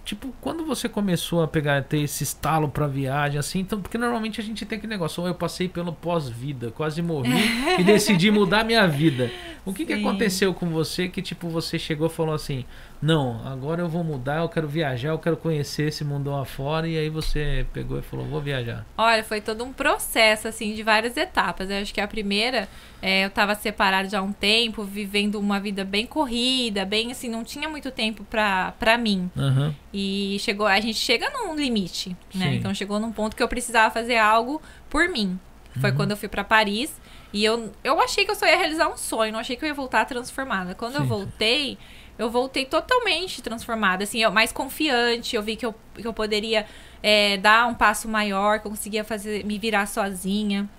[0.03, 4.41] Tipo, quando você começou a pegar, ter esse estalo pra viagem, assim, então, porque normalmente
[4.41, 7.29] a gente tem aquele negócio, ou eu passei pelo pós-vida, quase morri
[7.77, 9.29] e decidi mudar minha vida.
[9.65, 12.65] O que, que aconteceu com você que, tipo, você chegou e falou assim,
[13.01, 16.97] não, agora eu vou mudar, eu quero viajar, eu quero conhecer esse mundão afora, e
[16.97, 18.85] aí você pegou e falou, vou viajar.
[18.97, 21.69] Olha, foi todo um processo, assim, de várias etapas.
[21.69, 22.67] Eu acho que a primeira,
[23.01, 27.29] é, eu tava separada já há um tempo, vivendo uma vida bem corrida, bem assim,
[27.29, 29.29] não tinha muito tempo pra, pra mim.
[29.37, 29.75] Aham.
[29.93, 32.51] E chegou, a gente chega num limite, né?
[32.51, 32.55] Sim.
[32.55, 35.39] Então chegou num ponto que eu precisava fazer algo por mim.
[35.79, 36.99] Foi quando eu fui pra Paris
[37.31, 39.67] e eu, eu achei que eu só ia realizar um sonho, não achei que eu
[39.67, 40.75] ia voltar transformada.
[40.75, 41.07] Quando eu Sim.
[41.07, 41.77] voltei,
[42.17, 46.65] eu voltei totalmente transformada, assim, eu, mais confiante, eu vi que eu, que eu poderia
[47.01, 50.69] é, dar um passo maior, que eu conseguia fazer, me virar sozinha.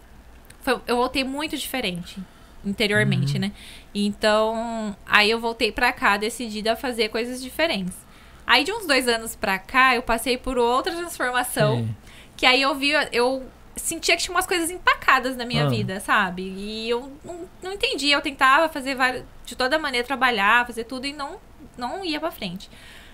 [0.61, 2.21] Foi- eu voltei muito diferente
[2.65, 3.51] interiormente, né?
[3.95, 7.97] Então, aí eu voltei pra cá decidida a fazer coisas diferentes.
[8.47, 11.79] Aí de uns dois anos pra cá, eu passei por outra transformação.
[11.79, 11.97] Sim.
[12.37, 13.43] Que aí eu vi, eu
[13.77, 15.69] sentia que tinha umas coisas empacadas na minha Ah.
[15.69, 16.43] vida, sabe?
[16.43, 18.15] E eu não, não entendia.
[18.17, 21.37] Eu tentava fazer várias, de toda maneira trabalhar, fazer tudo e não,
[21.77, 22.69] não ia pra frente.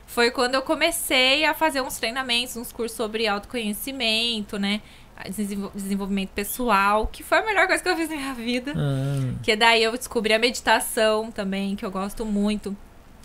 [0.06, 4.80] foi quando eu comecei a fazer uns treinamentos, uns cursos sobre autoconhecimento, né?
[5.28, 8.72] Desenvol- Desenvolvimento pessoal, que foi a melhor coisa que eu fiz na minha vida.
[8.76, 12.74] Ah, Que daí eu descobri a meditação também, que eu gosto muito.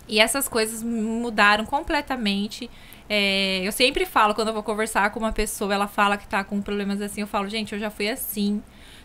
[0.10, 2.70] E essas coisas me mudaram completamente.
[3.10, 6.44] É, eu sempre falo, quando eu vou conversar com uma pessoa, ela fala que tá
[6.44, 8.62] com problemas assim, eu falo, gente, eu já fui assim,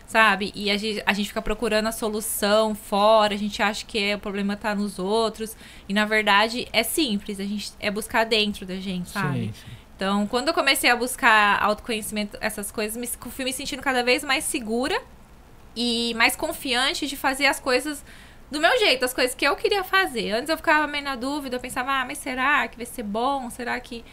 [0.07, 0.51] sabe?
[0.55, 4.15] E a gente, a gente fica procurando a solução fora, a gente acha que é,
[4.15, 5.55] o problema tá nos outros.
[5.87, 9.39] E na verdade é simples, a gente é buscar dentro da gente, sabe?
[9.39, 9.79] sim, sim.
[9.95, 14.23] Então, quando eu comecei a buscar autoconhecimento, essas coisas, me, fui me sentindo cada vez
[14.23, 14.97] mais segura
[15.75, 18.01] e mais confiante de fazer as coisas
[18.51, 20.31] do meu jeito, as coisas que eu queria fazer.
[20.31, 23.49] Antes eu ficava meio na dúvida, eu pensava, ah, mas será que vai ser bom?
[23.49, 24.03] Será que.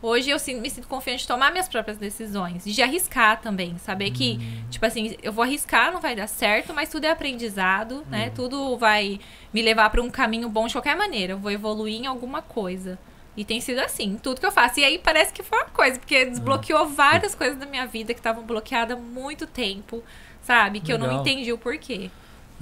[0.00, 4.36] Hoje eu me sinto confiante de tomar minhas próprias decisões, de arriscar também, saber que,
[4.68, 8.28] tipo assim, eu vou arriscar, não vai dar certo, mas tudo é aprendizado, né?
[8.34, 9.20] Tudo vai
[9.54, 11.34] me levar para um caminho bom de qualquer maneira.
[11.34, 12.98] Eu vou evoluir em alguma coisa.
[13.36, 14.80] E tem sido assim, tudo que eu faço.
[14.80, 18.18] E aí parece que foi uma coisa, porque desbloqueou várias coisas da minha vida que
[18.18, 20.02] estavam bloqueadas há muito tempo,
[20.42, 20.80] sabe?
[20.80, 21.20] Que eu não Legal.
[21.20, 22.10] entendi o porquê.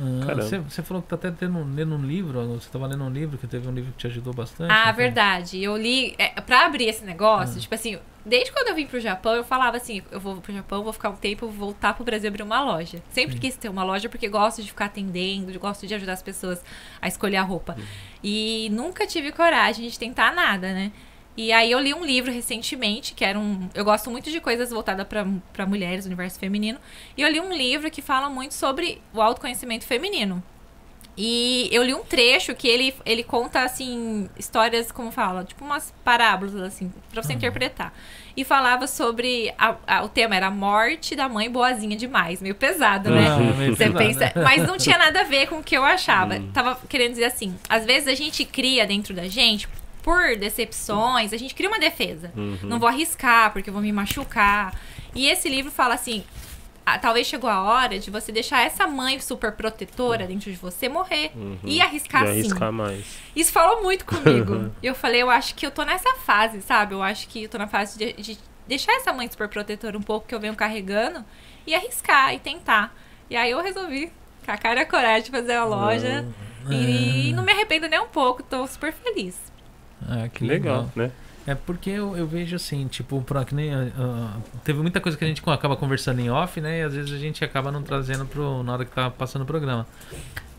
[0.01, 3.11] Ah, você, você falou que tá até tendo, lendo um livro, você estava lendo um
[3.11, 4.73] livro, que teve um livro que te ajudou bastante.
[4.73, 5.05] Ah, foi?
[5.05, 5.63] verdade.
[5.63, 6.15] Eu li.
[6.19, 9.77] É, pra abrir esse negócio, tipo assim, desde quando eu vim pro Japão, eu falava
[9.77, 12.43] assim: eu vou pro Japão, vou ficar um tempo, vou voltar pro Brasil e abrir
[12.43, 13.03] uma loja.
[13.11, 16.63] Sempre quis ter uma loja porque gosto de ficar atendendo, gosto de ajudar as pessoas
[17.01, 17.77] a escolher a roupa.
[18.23, 20.93] E nunca tive coragem de tentar nada, né?
[21.37, 23.69] E aí eu li um livro recentemente, que era um.
[23.75, 26.79] Eu gosto muito de coisas voltadas para mulheres, universo feminino.
[27.17, 30.43] E eu li um livro que fala muito sobre o autoconhecimento feminino.
[31.17, 35.93] E eu li um trecho que ele, ele conta, assim, histórias, como fala, tipo umas
[36.05, 37.93] parábolas, assim, pra você interpretar.
[38.37, 39.53] E falava sobre.
[39.59, 43.23] a- a- o tema era a morte da mãe boazinha demais, meio pesado, né?
[43.59, 44.33] Meio Você pesado, pensa, né?
[44.37, 46.41] mas não tinha nada a ver com o que eu achava.
[46.55, 49.69] Tava querendo dizer assim, às vezes a gente cria dentro da gente,
[50.03, 52.33] por decepções, a gente cria uma defesa.
[52.63, 54.75] Não vou arriscar, porque eu vou me machucar.
[55.15, 56.25] E esse livro fala assim,
[56.85, 60.89] ah, talvez chegou a hora de você deixar essa mãe super protetora dentro de você
[60.89, 61.33] morrer
[61.65, 62.41] e arriscar e sim.
[62.41, 63.19] arriscar mais.
[63.35, 64.71] Isso falou muito comigo.
[64.83, 66.95] E eu falei, eu acho que eu tô nessa fase, sabe?
[66.95, 70.03] Eu acho que eu tô na fase de, de deixar essa mãe super protetora um
[70.03, 71.25] pouco que eu venho carregando
[71.67, 72.95] e arriscar e tentar.
[73.29, 74.11] E aí eu resolvi,
[74.45, 76.27] com a cara e a coragem, de fazer a loja.
[76.71, 79.50] E não me arrependo nem um pouco, tô super feliz.
[80.03, 80.93] Ah, que legal, legal.
[80.97, 81.11] né?
[81.47, 85.25] É porque eu, eu vejo assim, tipo, pra, que nem, ah, teve muita coisa que
[85.25, 86.81] a gente acaba conversando em off, né?
[86.81, 89.47] E às vezes a gente acaba não trazendo pro, na hora que tá passando o
[89.47, 89.87] programa.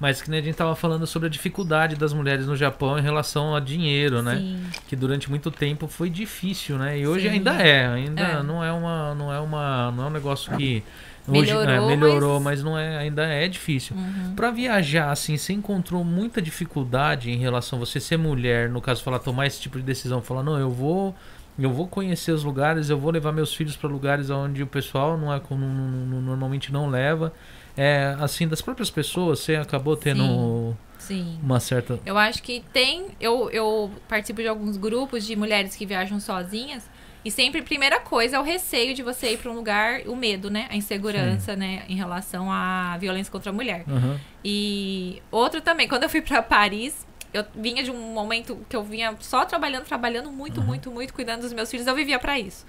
[0.02, 3.04] Mas que nem a gente tava falando sobre a dificuldade das mulheres no Japão em
[3.04, 4.38] relação a dinheiro, né?
[4.38, 4.64] Sim.
[4.88, 6.98] Que durante muito tempo foi difícil, né?
[6.98, 7.36] E hoje Sim.
[7.36, 8.42] ainda é, ainda É.
[8.44, 10.84] não é uma, não é uma, não é um negócio que
[11.28, 12.64] hoje é, Melhorou, melhorou, mas- mas...
[12.64, 13.96] não é, ainda é difícil.
[13.96, 14.34] Uhum.
[14.36, 19.04] Pra viajar, assim, você encontrou muita dificuldade em relação a você ser mulher, no caso,
[19.04, 21.16] falar, tomar esse tipo de decisão, falar, não, eu vou.
[21.60, 25.16] Eu vou conhecer os lugares, eu vou levar meus filhos para lugares onde o pessoal
[25.16, 27.32] não é, não- não- normalmente não leva.
[27.76, 31.40] É, assim, das próprias pessoas, você acabou tendo Sim.
[31.42, 32.00] uma certa.
[32.06, 33.08] Eu acho que tem.
[33.20, 36.90] Eu, eu participo de alguns grupos de mulheres que viajam sozinhas.
[37.24, 40.50] E sempre, primeira coisa, é o receio de você ir para um lugar, o medo,
[40.50, 40.68] né?
[40.72, 41.84] A insegurança, né?
[41.88, 43.84] Em relação à violência contra a mulher.
[43.88, 44.20] Aham.
[44.44, 48.84] E outro também, quando eu fui para Paris, eu vinha de um momento que eu
[48.84, 51.86] vinha só trabalhando, trabalhando muito, muito, muito, cuidando dos meus filhos.
[51.88, 52.66] Eu vivia para isso.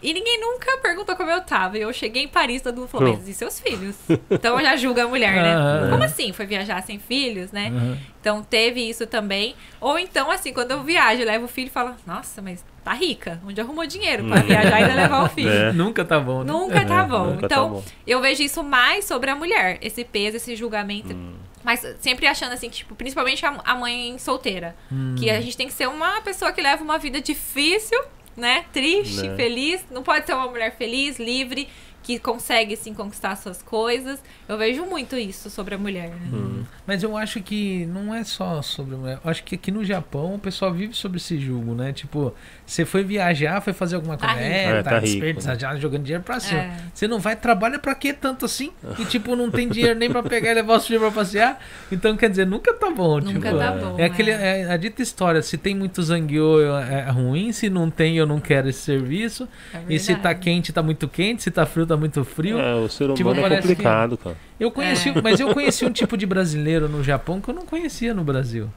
[0.00, 1.76] E ninguém nunca perguntou como eu tava.
[1.76, 3.96] E eu cheguei em Paris, todo mundo falou, mas e seus filhos?
[4.30, 5.54] Então já julga a mulher, né?
[5.54, 5.88] Ah.
[5.90, 6.32] Como assim?
[6.32, 7.68] Foi viajar sem filhos, né?
[7.68, 7.98] Aham.
[8.20, 9.54] Então teve isso também.
[9.80, 12.92] Ou então, assim, quando eu viajo, eu levo o filho e falo, nossa, mas tá
[12.92, 13.40] rica.
[13.46, 15.50] Onde arrumou dinheiro pra viajar e ainda levar o filho?
[15.50, 15.72] É.
[15.74, 16.52] Nunca tá bom, né?
[16.52, 17.24] Nunca tá bom.
[17.26, 17.84] Nunca tá então, bom.
[18.06, 21.12] eu vejo isso mais sobre a mulher, esse peso, esse julgamento.
[21.12, 21.34] Hum.
[21.64, 24.76] Mas sempre achando assim, que, tipo, principalmente a, a mãe solteira.
[24.90, 25.14] Hum.
[25.18, 27.98] Que a gente tem que ser uma pessoa que leva uma vida difícil,
[28.38, 28.64] né?
[28.72, 29.36] Triste, Né.
[29.36, 29.84] feliz.
[29.90, 31.68] Não pode ser uma mulher feliz, livre,
[32.08, 34.18] que consegue, assim, conquistar suas coisas.
[34.48, 36.28] Eu vejo muito isso sobre a mulher, né?
[36.32, 36.64] Hum.
[36.86, 39.18] Mas eu acho que não é só sobre mulher.
[39.22, 41.92] Eu acho que aqui no Japão o pessoal vive sobre esse julgo, né?
[41.92, 42.32] Tipo,
[42.64, 44.40] você foi viajar, foi fazer alguma Tá coisa.
[44.42, 44.54] rico.
[44.54, 46.60] É, É, tá, tá rico, desperdiçando, jogando dinheiro pra cima.
[46.60, 46.76] É.
[46.94, 48.72] Você não vai, trabalha pra quê tanto assim?
[48.98, 51.62] E tipo, não tem dinheiro nem pra pegar e levar os filhos pra passear.
[51.92, 53.20] Então, quer dizer, nunca tá bom.
[53.20, 53.78] Nunca tipo, tá é.
[53.78, 53.98] bom.
[53.98, 54.60] É, aquele, né?
[54.62, 58.24] é a dita história, se tem muito zangueô é é ruim, se não tem eu
[58.26, 59.46] não quero esse serviço.
[59.74, 62.58] É E se tá quente, tá muito quente, se tá frio, tá muito frio.
[62.58, 64.36] É, o ser Tipo, humano é parece que- complicado, cara.
[64.58, 65.20] Eu conheci, É.
[65.22, 68.68] mas eu conheci um tipo de brasileiro no Japão que eu não conhecia no Brasil,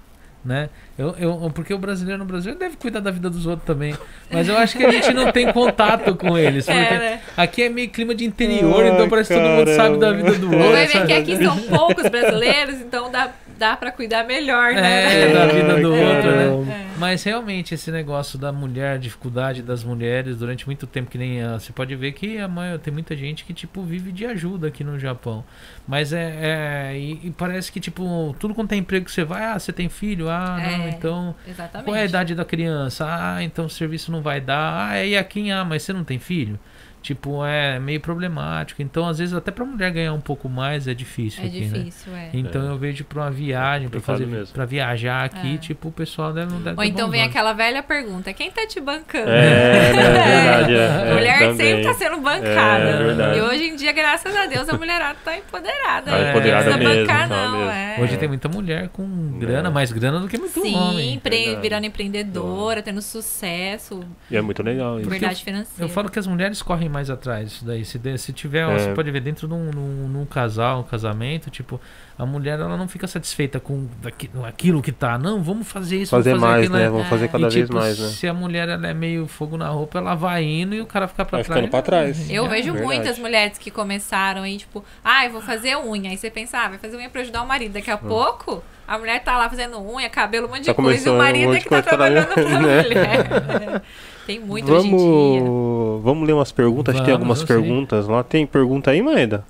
[0.44, 0.70] né?
[0.98, 3.96] Eu, eu, porque o brasileiro no Brasil deve cuidar da vida dos outros também,
[4.32, 7.22] mas eu acho que a gente não tem contato com eles, É, né?
[7.38, 10.34] aqui é meio clima de interior, Ai, então parece que todo mundo sabe da vida
[10.38, 11.00] do Ou vai outro.
[11.00, 13.32] ver que aqui são poucos brasileiros, então dá,
[13.62, 15.30] dá pra cuidar melhor, né?
[15.30, 16.32] É, da vida do Ai, outro,
[16.66, 16.74] né?
[16.74, 16.88] É.
[16.98, 21.60] Mas realmente esse negócio da mulher, dificuldade das mulheres durante muito tempo que nem ah,
[21.60, 24.84] você pode ver que a maior, tem muita gente que tipo vive de ajuda aqui
[24.84, 25.44] no Japão.
[25.88, 29.44] Mas é, é e, e parece que tipo tudo quanto é emprego que você vai,
[29.44, 31.86] ah, você tem filho, ah, não, É, então Exatamente.
[31.86, 33.06] qual é a idade da criança?
[33.08, 34.90] Ah, então o serviço não vai dar.
[34.90, 36.60] Ah, e aqui, ah, mas você não tem filho?
[37.02, 38.82] Tipo, é meio problemático.
[38.82, 41.80] Então, às vezes, até pra mulher ganhar um pouco mais é difícil É aqui, né?
[41.80, 42.30] difícil, é.
[42.34, 44.54] Então eu vejo pra uma viagem, pra complicado fazer, mesmo.
[44.54, 45.58] para viajar aqui, É.
[45.58, 48.80] tipo, o pessoal deve, não deve Ou então vem aquela velha pergunta: quem tá te
[48.80, 49.30] bancando?
[49.32, 50.74] É, né, é verdade.
[50.76, 51.56] É, é, mulher também.
[51.68, 52.84] sempre tá sendo bancada.
[52.84, 53.38] É, verdade.
[53.40, 56.12] e hoje em dia, graças a Deus, a mulherada tá empoderada.
[56.12, 56.30] Tá né?
[56.30, 57.58] empoderada não precisa mesmo, bancar, tá não.
[57.58, 57.72] mesmo.
[57.72, 57.98] É.
[58.00, 61.14] Hoje tem muita mulher com grana, mais grana do que muito Sim, homem.
[61.16, 61.62] empre- Verdade.
[61.62, 65.10] virando empreendedora, tendo sucesso, E é muito legal isso.
[65.10, 65.84] liberdade financeira.
[65.84, 67.84] Eu falo que as mulheres correm mais atrás disso daí.
[67.86, 68.78] Se, de- se tiver, É.
[68.80, 71.80] você pode ver dentro de um, num, num casal, um casamento, tipo,
[72.20, 75.18] a mulher ela não fica satisfeita com daqui- aquilo que tá.
[75.18, 76.78] Não, vamos fazer isso, Fazer vamos fazer mais, aquilo.
[76.78, 76.84] né?
[76.86, 76.90] né?
[76.92, 77.28] Vamos fazer É.
[77.28, 78.08] cada e, vez tipo, mais, né?
[78.10, 81.08] se a mulher ela é meio fogo na roupa, ela vai indo e o cara
[81.08, 81.58] fica pra Vai trás.
[81.60, 82.30] ficando pra trás.
[82.30, 82.86] Eu É, vejo verdade.
[82.86, 86.10] muitas mulheres que começaram aí, tipo, ah, eu vou fazer unha.
[86.12, 87.72] Aí você pensa, ah, vai fazer unha pra ajudar o marido.
[87.74, 88.64] Daqui a pouco,
[88.94, 91.08] a mulher tá lá fazendo unha, cabelo, um monte de Já coisa.
[91.08, 92.82] E o um marido monte é que tá coisa pra trabalhando pra né?
[92.84, 93.82] mulher.
[94.28, 95.40] Tem muito hoje em dia.
[95.42, 96.94] Vamos, vamos ler umas perguntas.
[96.94, 97.56] Acho que tem Vamos, algumas eu sei.
[97.58, 98.24] perguntas lá.
[98.24, 99.44] Tem pergunta aí, Maeda?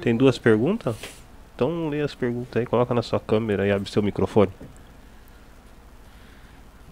[0.00, 0.96] Tem duas perguntas?
[1.54, 4.50] Então lê as perguntas aí, coloca na sua câmera e abre seu microfone.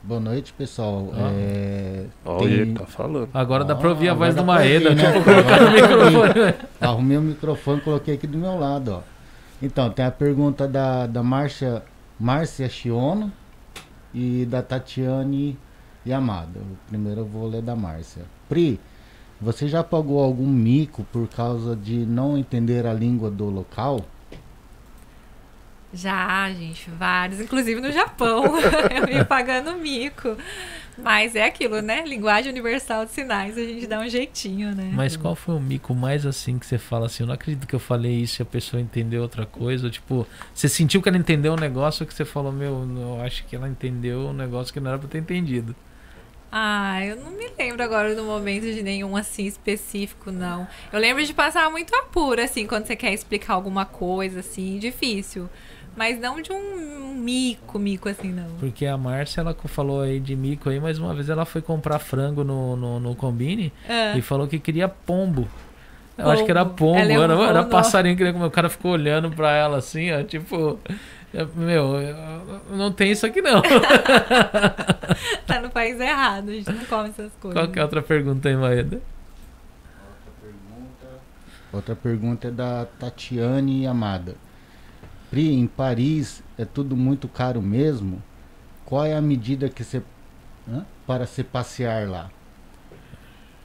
[0.02, 1.10] Boa noite, pessoal.
[1.14, 1.30] Ah.
[1.34, 3.28] É, Olha, tem- ele tá falando.
[3.32, 4.94] Agora dá pra ouvir a Ah, voz do Maeda.
[4.94, 5.02] né?
[5.02, 6.54] Tipo, microfone.
[6.80, 9.13] Arrumei o microfone e coloquei aqui do meu lado, ó.
[9.64, 11.82] Então, tem a pergunta da, da Márcia,
[12.20, 13.32] Márcia Chiono
[14.12, 15.58] e da Tatiane
[16.06, 16.60] Yamada.
[16.86, 18.24] Primeiro eu vou ler da Márcia.
[18.46, 18.78] Pri,
[19.40, 24.04] você já pagou algum mico por causa de não entender a língua do local?
[25.94, 28.44] Já, gente, vários, inclusive no Japão.
[28.90, 30.36] eu ia pagando mico.
[30.96, 32.04] Mas é aquilo, né?
[32.06, 34.92] Linguagem universal de sinais, a gente dá um jeitinho, né?
[34.94, 37.22] Mas qual foi o mico mais assim que você fala assim?
[37.24, 39.86] Eu não acredito que eu falei isso e a pessoa entendeu outra coisa.
[39.86, 43.44] Ou, tipo, você sentiu que ela entendeu um negócio que você falou, meu, eu acho
[43.46, 45.74] que ela entendeu um negócio que não era pra ter entendido.
[46.56, 50.68] Ah, eu não me lembro agora do momento de nenhum assim específico, não.
[50.92, 55.50] Eu lembro de passar muito apuro, assim, quando você quer explicar alguma coisa, assim, difícil.
[55.96, 58.48] Mas não de um mico, mico, assim, não.
[58.58, 61.98] Porque a Márcia, ela falou aí de mico aí, mas uma vez ela foi comprar
[61.98, 65.48] frango no, no, no Combine Ah, e falou que queria pombo.
[66.16, 66.76] Eu acho que era Pombo.
[66.76, 68.24] pombo, Ela era, era passarinho que.
[68.24, 70.78] O cara ficou olhando pra ela assim, ó, tipo.
[71.32, 73.60] eu- Meu, eu- não tem isso aqui não.
[75.46, 77.60] tá no país errado, a gente não come essas coisas.
[77.60, 79.00] Qual que é a outra pergunta aí, Maeda?
[81.72, 84.36] Outra pergunta é da Tatiane Amada.
[85.34, 88.22] Pri, em Paris é tudo muito caro mesmo?
[88.86, 90.00] Qual é a medida que você
[91.04, 92.30] para se passear lá?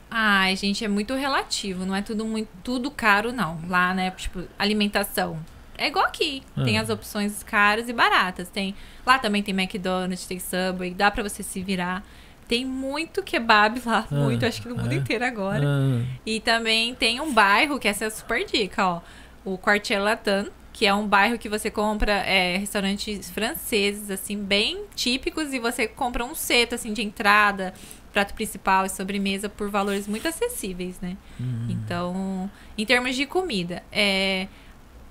[0.10, 3.60] Ai, gente, é muito relativo, não é tudo muito tudo caro não.
[3.68, 5.38] Lá, né, tipo, alimentação.
[5.78, 6.41] É igual aqui.
[6.66, 6.82] Tem Ah.
[6.82, 8.50] as opções caras e baratas.
[8.50, 8.74] Tem,
[9.06, 12.04] lá também tem McDonald's, tem Subway, dá pra você se virar.
[12.48, 14.96] Tem muito kebab lá, Ah, muito, acho que no mundo é?
[14.96, 15.64] inteiro agora.
[15.64, 19.02] Ah, E também tem um bairro, que essa é a super dica, ó.
[19.46, 20.48] O Quartier Latam,
[20.80, 25.85] que é um bairro que você compra é, restaurantes franceses, assim, bem típicos, e você
[25.89, 27.73] compra um seto, assim, de entrada,
[28.14, 31.18] prato principal e sobremesa por valores muito acessíveis, né?
[31.38, 31.68] hum.
[31.69, 34.47] Então, em termos de comida, é,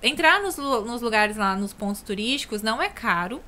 [0.02, 3.42] entrar nos, nos lugares lá, nos pontos turísticos, não é caro.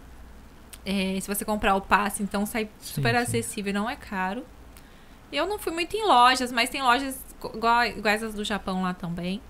[0.85, 3.17] É, se você comprar o passe, então sai Sim, super sim.
[3.17, 4.45] acessível, não é caro.
[5.33, 7.19] Eu não fui muito em lojas, mas tem lojas
[7.97, 9.41] iguais as do Japão lá também.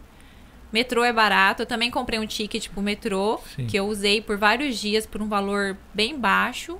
[0.72, 1.62] Metrô é barato.
[1.62, 3.66] Eu também comprei um ticket pro metrô, Sim.
[3.66, 6.78] que eu usei por vários dias por um valor bem baixo.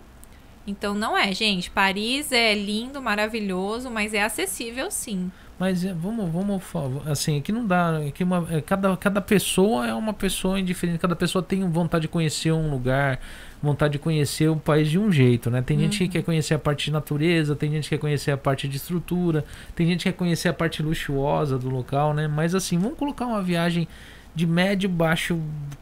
[0.66, 1.70] Então não é, gente.
[1.70, 5.30] Paris é lindo, maravilhoso, mas é acessível sim.
[5.58, 6.62] Mas é, vamos, vamos,
[7.06, 11.14] assim, aqui não dá, aqui uma, é, cada, cada pessoa é uma pessoa indiferente, cada
[11.14, 13.20] pessoa tem vontade de conhecer um lugar,
[13.62, 15.60] vontade de conhecer o país de um jeito, né?
[15.60, 18.36] Tem gente que quer conhecer a parte de natureza, tem gente que quer conhecer a
[18.36, 22.26] parte de estrutura, tem gente que quer conhecer a parte luxuosa do local, né?
[22.26, 23.86] Mas assim, vamos colocar uma viagem
[24.34, 25.38] de médio baixo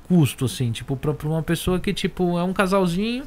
[0.09, 3.25] custo, assim, tipo, pra, pra uma pessoa que, tipo, é um casalzinho,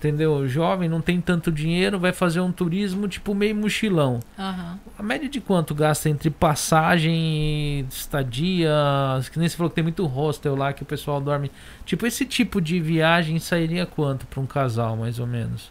[0.00, 0.48] entendeu?
[0.48, 4.20] Jovem, não tem tanto dinheiro, vai fazer um turismo, tipo, meio mochilão.
[4.38, 4.78] Aham.
[4.98, 8.70] A média de quanto gasta entre passagem estadia?
[9.30, 11.50] Que nem você falou que tem muito hostel lá que o pessoal dorme.
[11.84, 15.70] Tipo, esse tipo de viagem sairia quanto para um casal, mais ou menos?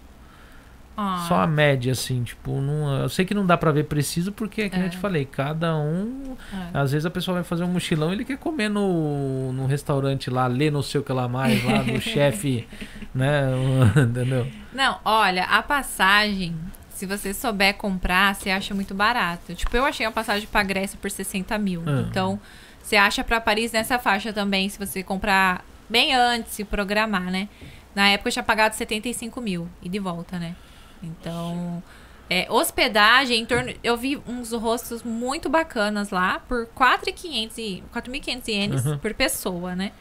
[1.02, 4.34] Ah, Só a média, assim, tipo, não, eu sei que não dá pra ver preciso,
[4.34, 4.86] porque, como É.
[4.88, 6.36] eu te falei, cada um.
[6.74, 6.78] é.
[6.78, 10.30] Às vezes a pessoa vai fazer um mochilão e ele quer comer no, no restaurante
[10.30, 12.68] lá, ler não sei o que lá mais, lá do chefe,
[13.16, 13.44] né?
[13.96, 14.46] Entendeu?
[14.74, 16.54] Não, olha, a passagem,
[16.90, 19.56] se você souber comprar, você acha muito barato.
[19.56, 21.82] Tipo, eu achei uma passagem pra Grécia por 60 mil.
[21.88, 22.06] Ah.
[22.10, 22.40] Então,
[22.84, 27.48] você acha pra Paris nessa faixa também, se você comprar bem antes, se programar, né?
[27.96, 30.56] Na época eu tinha pagado 75 mil e de volta, né?
[31.04, 31.82] Então,
[32.30, 33.74] é, hospedagem, em torno.
[33.84, 38.98] Eu vi uns rostos muito bacanas lá por 4.500 e 4.500 ienes Uhum.
[39.00, 39.92] por pessoa, né?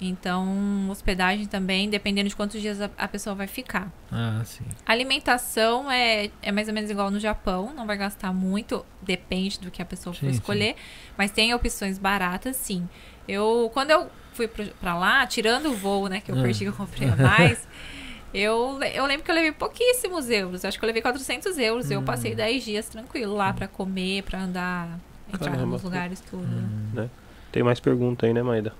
[0.00, 3.90] Então, hospedagem também, dependendo de quantos dias a, a pessoa vai ficar.
[4.12, 4.64] Ah, sim.
[4.84, 9.70] Alimentação é, é mais ou menos igual no Japão, não vai gastar muito, depende do
[9.70, 10.76] que a pessoa for Sim, escolher,
[11.16, 12.86] mas tem opções baratas, sim.
[13.26, 16.42] Eu, quando eu fui pra lá, tirando o voo, né, que eu Ah.
[16.42, 17.66] perdi que eu comprei a mais,
[18.34, 22.00] eu, eu lembro que eu levei pouquíssimos euros, acho que eu levei 400 euros, eu
[22.00, 22.04] Hum.
[22.04, 24.98] passei 10 dias tranquilo lá pra comer, pra andar,
[25.32, 25.66] entrar Caramba.
[25.72, 26.44] nos lugares, tudo.
[26.44, 27.08] Hum.
[27.52, 28.74] Tem mais pergunta aí, né, Maida?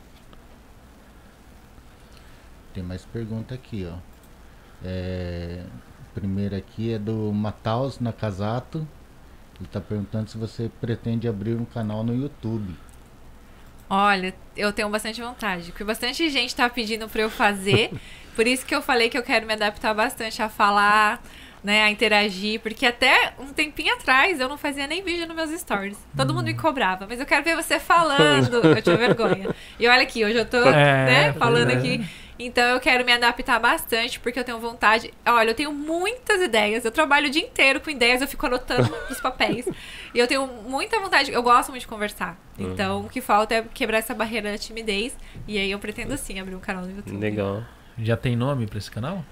[2.73, 3.97] Tem mais pergunta aqui, ó.
[4.85, 5.63] É,
[6.01, 8.87] a primeira aqui é do Mataus Nakazato.
[9.61, 12.75] Ele tá perguntando se você pretende abrir um canal no YouTube.
[13.89, 17.91] Olha, eu tenho bastante vontade, porque bastante gente tá pedindo pra eu fazer.
[18.35, 21.23] por isso que eu falei que eu quero me adaptar bastante a falar,
[21.63, 25.61] né, a interagir, porque até um tempinho atrás eu não fazia nem vídeo nos meus
[25.61, 25.97] stories.
[26.17, 28.63] Todo mundo me cobrava, mas eu quero ver você falando.
[28.77, 29.55] eu tinha vergonha.
[29.79, 31.75] E olha aqui, hoje eu tô, É, né, falando é.
[31.75, 32.05] aqui.
[32.39, 35.13] Então eu quero me adaptar bastante, porque eu tenho vontade.
[35.25, 36.85] Olha, eu tenho muitas ideias.
[36.85, 39.67] Eu trabalho o dia inteiro com ideias, eu fico anotando nos papéis.
[40.15, 41.33] E eu tenho muita vontade.
[41.33, 42.39] Eu gosto muito de conversar.
[42.59, 45.17] Então o que falta é quebrar essa barreira da timidez.
[45.49, 47.19] E aí eu pretendo sim abrir um canal no YouTube.
[47.19, 47.63] Legal.
[47.99, 49.25] Já tem nome pra esse canal?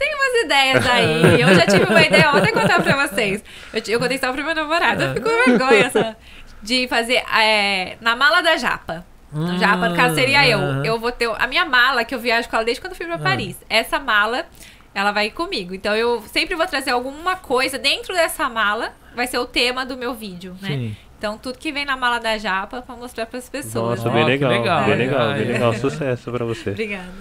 [0.00, 1.40] Umas ideias aí.
[1.40, 3.42] Eu já tive uma ideia ontem contar pra vocês.
[3.72, 5.02] Eu, eu contei só pro meu namorado.
[5.02, 6.14] Eu fico com vergonha só.
[6.62, 9.04] De fazer é, na mala da Japa.
[9.32, 10.58] No Japa, no caso, seria eu.
[10.84, 13.06] Eu vou ter a minha mala, que eu viajo com ela desde quando eu fui
[13.06, 13.18] pra Ah.
[13.18, 13.56] Paris.
[13.70, 14.46] Essa mala,
[14.94, 15.74] ela vai comigo.
[15.74, 18.92] Então eu sempre vou trazer alguma coisa dentro dessa mala.
[19.14, 20.68] Vai ser o tema do meu vídeo, né?
[20.68, 20.96] Sim.
[21.18, 23.98] Então tudo que vem na mala da Japa pra mostrar pras pessoas.
[23.98, 24.84] Nossa, Ó, bem legal, legal.
[24.84, 25.74] bem legal, bem legal.
[25.74, 26.70] Sucesso pra você.
[26.70, 27.12] Obrigada.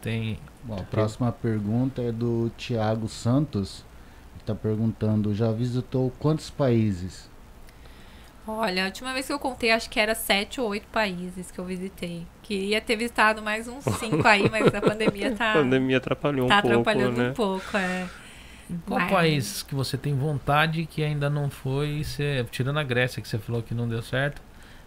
[0.00, 0.38] Tem.
[0.62, 3.84] Bom, a próxima pergunta é do Thiago Santos.
[4.34, 7.30] Ele tá perguntando, já visitou quantos países?
[8.46, 11.58] Olha, a última vez que eu contei, acho que era sete ou oito países que
[11.58, 12.26] eu visitei.
[12.44, 16.58] Queria ter visitado mais uns cinco aí, mas a pandemia A tá, pandemia atrapalhou tá
[16.58, 17.30] um pouco, atrapalhando né?
[17.30, 17.76] um pouco.
[17.76, 18.06] É.
[18.86, 23.20] Qual Mas- país que você tem vontade que ainda não foi, você, tirando a Grécia
[23.20, 24.40] que você falou que não deu certo,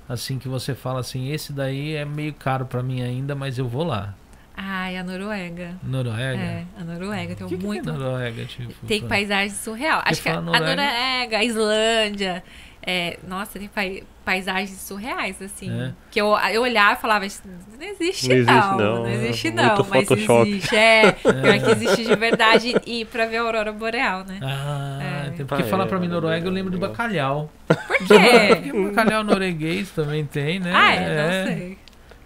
[0.10, 3.68] assim que você fala assim, esse daí é meio caro pra mim ainda, mas eu
[3.68, 4.14] vou lá.
[4.56, 5.76] Ai, a Noruega.
[5.84, 6.42] Noruega?
[6.42, 7.34] É, a Noruega.
[7.34, 7.84] O Tenho que, que muito.
[7.84, 8.74] tem Noruega, tipo?
[8.88, 10.02] Tem pra- paisagem surreal.
[10.04, 12.44] Acho que a, a Noruega- Noruega, a Islândia.
[12.82, 15.72] é, nossa, tem pai- paisagens surreais, assim.
[15.72, 15.94] É.
[16.12, 18.78] Que eu, eu olhava e falava, "Isso não existe Não existe, não.
[18.78, 19.86] não, Não, é existe muito não.
[19.90, 20.50] Mas Photoshop.
[20.50, 20.76] existe.
[20.76, 22.76] É, pior que existe de verdade.
[22.86, 24.40] E pra ver a aurora boreal, né?
[24.44, 25.30] Ah, É.
[25.32, 27.50] tem porque Ah, falar é, pra mim legal, Noruega eu lembro do bacalhau.
[27.68, 28.56] Por quê?
[28.56, 30.72] Porque o bacalhau norueguês também tem, né?
[30.76, 31.46] ah, é?
[31.46, 31.78] Não sei.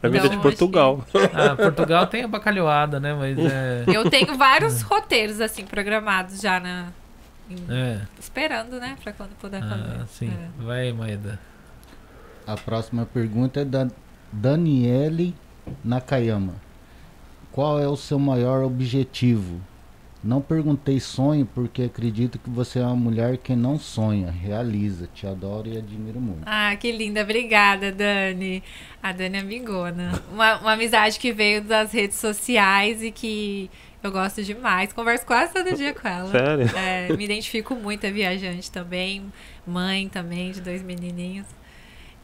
[0.01, 1.05] Pra mim é de Não, Portugal.
[1.31, 3.13] Ah, Portugal tem a bacalhoada, né?
[3.13, 3.83] Mas é.
[3.95, 6.87] Eu tenho vários roteiros, assim, programados já na...
[7.47, 7.99] em- É.
[8.19, 8.97] Esperando, né?
[9.03, 9.73] Pra quando puder fazer.
[10.01, 10.31] Ah, sim.
[10.59, 10.63] É.
[10.63, 11.39] Vai, Maeda.
[12.45, 13.87] A próxima pergunta é da
[14.31, 15.33] Daniele
[15.83, 16.55] Nakayama.
[17.51, 19.59] Qual é o seu maior objetivo?
[20.23, 25.09] Não perguntei sonho porque acredito que você é uma mulher que não sonha, realiza.
[25.13, 26.43] Te adoro e admiro muito.
[26.45, 27.23] Ah, que linda.
[27.23, 28.63] Obrigada, Dani.
[29.01, 30.11] A Dani é amigona.
[30.31, 33.69] Uma, uma amizade que veio das redes sociais e que
[34.03, 34.93] eu gosto demais.
[34.93, 36.29] Converso quase todo dia com ela.
[36.29, 36.69] Sério?
[36.77, 39.23] É, me identifico muito, é viajante também.
[39.65, 41.47] Mãe também, de dois menininhos.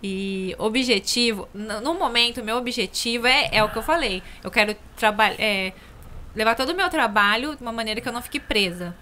[0.01, 4.21] E objetivo, no momento, meu objetivo é, é o que eu falei.
[4.43, 5.37] Eu quero trabalhar,
[6.35, 8.95] levar todo o meu trabalho de uma maneira que eu não fique presa.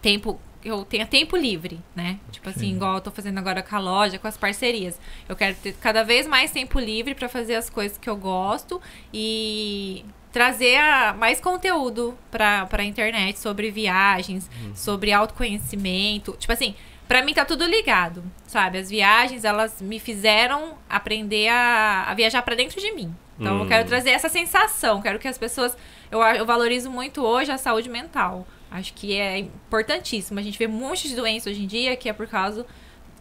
[0.00, 2.18] Tempo, eu tenha tempo livre, né?
[2.30, 2.74] Tipo assim, Sim.
[2.76, 5.00] igual eu tô fazendo agora com a loja, com as parcerias.
[5.28, 8.80] Eu quero ter cada vez mais tempo livre para fazer as coisas que eu gosto
[9.12, 16.36] e trazer a- mais conteúdo pra, pra internet sobre viagens, sobre autoconhecimento.
[16.38, 16.74] Tipo assim,
[17.12, 18.78] pra mim tá tudo ligado, sabe?
[18.78, 23.14] As viagens, elas me fizeram aprender a, a viajar pra dentro de mim.
[23.38, 23.68] Então eu Hum.
[23.68, 25.76] quero trazer essa sensação, quero que as pessoas.
[26.10, 28.46] Eu, eu valorizo muito hoje a saúde mental.
[28.70, 30.38] Acho que é importantíssimo.
[30.40, 32.64] A gente vê um monte de doença hoje em dia que é por causa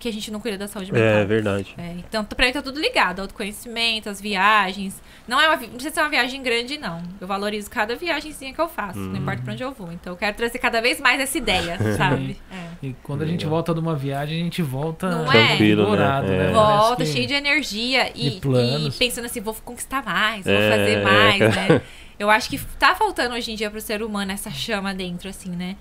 [0.01, 1.07] que a gente não cuida da saúde mental.
[1.19, 1.73] É verdade.
[1.77, 3.19] É, então, pra mim tá tudo ligado.
[3.21, 5.01] Autoconhecimento, as viagens.
[5.27, 7.01] Não, é uma, não precisa ser uma viagem grande, não.
[7.21, 8.99] Eu valorizo cada viagemzinha que eu faço.
[8.99, 9.11] Hum.
[9.13, 9.91] Não importa pra onde eu vou.
[9.91, 12.37] Então, eu quero trazer cada vez mais essa ideia, sabe?
[12.51, 12.85] É.
[12.87, 13.51] E quando a gente Legal.
[13.51, 15.47] volta de uma viagem, a gente volta Não é?
[15.47, 16.03] Tranquilo, né?
[16.03, 16.21] É.
[16.47, 16.51] né?
[16.51, 18.95] Volta, Parece que- cheio de energia e, planos.
[18.95, 21.49] e pensando assim, vou conquistar mais, vou É, fazer mais, é.
[21.49, 21.81] né?
[22.19, 25.49] Eu acho que tá faltando hoje em dia pro ser humano essa chama dentro, assim,
[25.49, 25.75] né?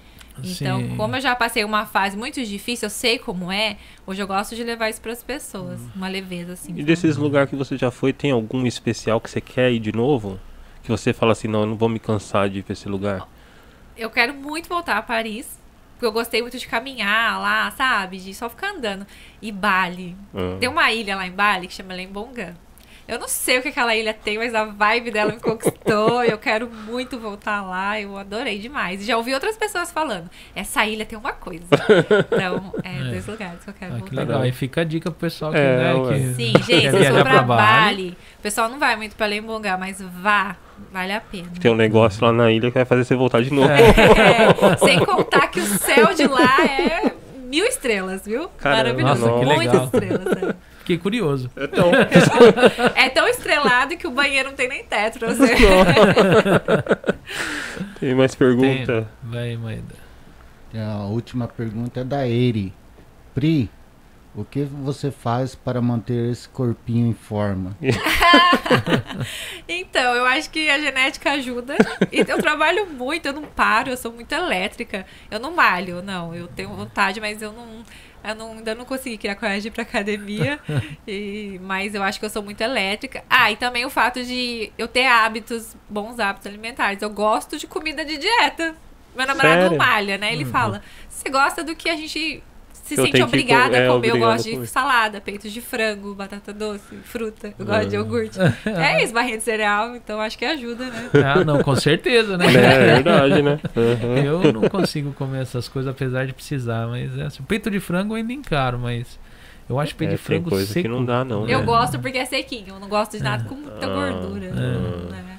[0.45, 0.97] Então, Sim.
[0.97, 3.77] como eu já passei uma fase muito difícil, eu sei como é,
[4.07, 5.81] hoje eu gosto de levar isso pras pessoas.
[5.95, 6.75] Uma leveza, assim.
[6.77, 9.93] E desses lugares que você já foi, tem algum especial que você quer ir de
[9.93, 10.39] novo?
[10.83, 13.27] Que você fala assim, não, eu não vou me cansar de ir pra esse lugar.
[13.97, 15.61] Eu quero muito voltar a Paris.
[16.01, 18.17] Porque eu gostei muito de caminhar lá, sabe?
[18.17, 19.07] De só ficar andando.
[19.43, 20.17] E Bali.
[20.35, 20.57] Ah.
[20.59, 22.55] Tem uma ilha lá em Bali que chama Lembongan.
[23.11, 26.23] Eu não sei o que aquela ilha tem, mas a vibe dela me conquistou.
[26.23, 28.01] eu quero muito voltar lá.
[28.01, 29.05] Eu adorei demais.
[29.05, 30.31] Já ouvi outras pessoas falando.
[30.55, 31.65] Essa ilha tem uma coisa.
[32.31, 33.11] Então, é, É.
[33.11, 34.21] dois lugares que eu quero Ah, que voltar.
[34.21, 34.47] legal.
[34.47, 37.25] E fica a dica pro pessoal que, É, né, que Sim, gente, se for pra
[37.25, 37.61] pra Bali.
[37.63, 40.57] Bali, o pessoal não vai muito pra Lembongan, mas vá.
[40.93, 41.49] Vale a pena.
[41.61, 43.69] Tem um negócio lá na ilha que vai fazer você voltar de novo.
[43.71, 47.13] É, sem contar que o céu de lá é
[47.45, 48.49] mil estrelas, viu?
[48.57, 49.27] Caramba, Maravilhoso.
[49.27, 50.43] nossa, que Muitas estrelas.
[50.43, 50.55] é.
[50.91, 51.49] Fiquei curioso.
[51.57, 51.93] Então,
[52.97, 55.55] É tão estrelado que o banheiro não tem nem teto pra você.
[58.01, 59.09] tem mais pergunta?
[59.23, 59.95] Vai, Maeda.
[60.75, 62.75] A última pergunta é da Eri.
[63.33, 63.71] Pri,
[64.35, 67.77] o que você faz para manter esse corpinho em forma?
[69.69, 71.77] Então, eu acho que a genética ajuda.
[72.11, 75.05] E eu trabalho muito, eu não paro, eu sou muito elétrica.
[75.31, 76.35] Eu não malho, não.
[76.35, 77.85] Eu tenho vontade, mas eu não.
[78.23, 80.59] Eu não- ainda não consegui criar coragem pra academia.
[81.07, 83.25] E- mas eu acho que eu sou muito elétrica.
[83.29, 87.01] Ah, e também o fato de eu ter hábitos, bons hábitos alimentares.
[87.03, 88.75] Eu gosto de comida de dieta.
[89.17, 89.71] Meu namorado Sério?
[89.71, 90.33] não malha, né?
[90.33, 92.43] Ele fala: você gosta do que a gente
[92.95, 94.07] se Eu sente obrigada co- é, a comer.
[94.09, 94.65] Eu obrigado gosto a comer.
[94.65, 97.55] de salada, peitos de frango, batata doce, fruta.
[97.59, 97.99] Eu gosto de Ah.
[97.99, 98.39] iogurte.
[98.67, 101.11] É isso, barrinha de cereal, então acho que ajuda, né?
[101.25, 102.47] Ah, não, com certeza, né?
[102.47, 103.59] É verdade, né?
[103.77, 104.17] Uhum.
[104.17, 108.13] Eu não consigo comer essas coisas apesar de precisar, mas é assim, peito de frango
[108.15, 109.19] eu ainda encaro, mas
[109.69, 110.83] eu acho peito É, de tem frango coisa seco.
[110.83, 111.49] que não dá, não.
[111.49, 111.65] Eu né?
[111.65, 113.89] gosto porque é sequinho, eu não gosto de nada com muita Ah.
[113.89, 114.51] gordura.
[114.53, 115.11] Ah.
[115.13, 115.30] né?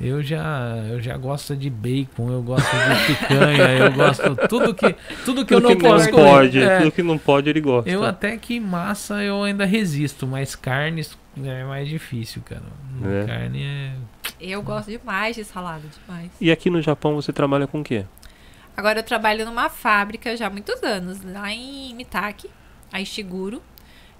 [0.00, 4.94] Eu já, eu já gosto de bacon, eu gosto de picanha, eu gosto tudo que
[5.24, 6.70] tudo que eu Tudo não que não posso pode, comer.
[6.70, 7.90] É, tudo que não pode ele gosta.
[7.90, 12.62] eu até que massa eu ainda resisto, mas carnes é mais difícil, cara.
[13.04, 13.26] É.
[13.26, 13.92] Carne é
[14.40, 16.30] Eu gosto demais de salada, demais.
[16.40, 18.04] E aqui no Japão você trabalha com o quê?
[18.76, 22.48] Agora eu trabalho numa fábrica já há muitos anos, lá em Mitaki,
[22.92, 23.60] a Ishiguro.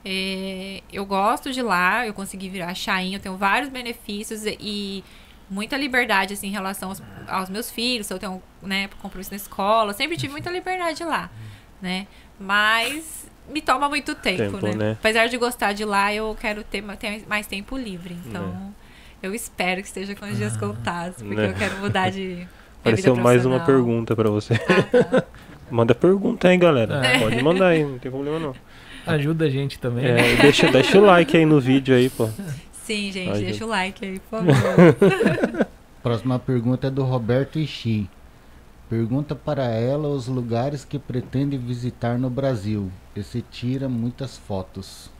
[0.05, 5.05] É, eu gosto de lá, eu consegui virar chain, eu tenho vários benefícios e, e
[5.51, 9.37] muita liberdade assim, em relação aos, aos meus filhos, se eu tenho né, compromisso na
[9.37, 11.31] escola, eu sempre tive muita liberdade lá,
[11.81, 12.07] né?
[12.39, 14.75] Mas me toma muito tempo, Tempo, né?
[14.75, 14.97] né?
[14.99, 18.73] Apesar de gostar de lá, eu quero ter, ter mais tempo livre, então
[19.23, 21.49] eu espero que esteja com os dias contados, porque Né?
[21.51, 22.47] eu quero mudar de
[22.81, 24.55] Apareceu vida mais uma pergunta pra você.
[24.55, 25.25] Ah, tá.
[25.71, 27.05] Manda pergunta aí, galera.
[27.05, 27.19] É.
[27.19, 28.55] Pode mandar aí, não tem problema não.
[29.07, 30.05] ajuda a gente também.
[30.05, 30.33] né?
[30.33, 32.29] É, deixa, deixa o like aí no vídeo aí, pô.
[32.89, 33.65] Sim, gente, Ai, deixa gente.
[33.65, 35.67] o like aí, por favor.
[36.03, 38.09] Próxima pergunta é do Roberto Ishii.
[38.89, 42.91] Pergunta para ela os lugares que pretende visitar no Brasil.
[43.15, 45.11] E se tira muitas fotos.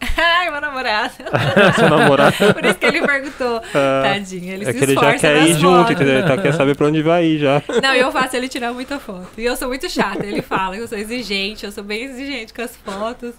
[0.00, 1.14] Ai, meu namorado.
[1.78, 2.52] Seu namorado.
[2.52, 3.62] Por isso que ele perguntou.
[3.72, 6.00] Ah, Tadinho, ele é se que ele já esforça quer ir junto, fotos.
[6.00, 7.62] Ele tá, quer saber pra onde vai ir já.
[7.80, 9.28] Não, eu faço ele tirar muita foto.
[9.38, 10.26] E eu sou muito chata.
[10.26, 13.36] Ele fala que eu sou exigente, eu sou bem exigente com as fotos.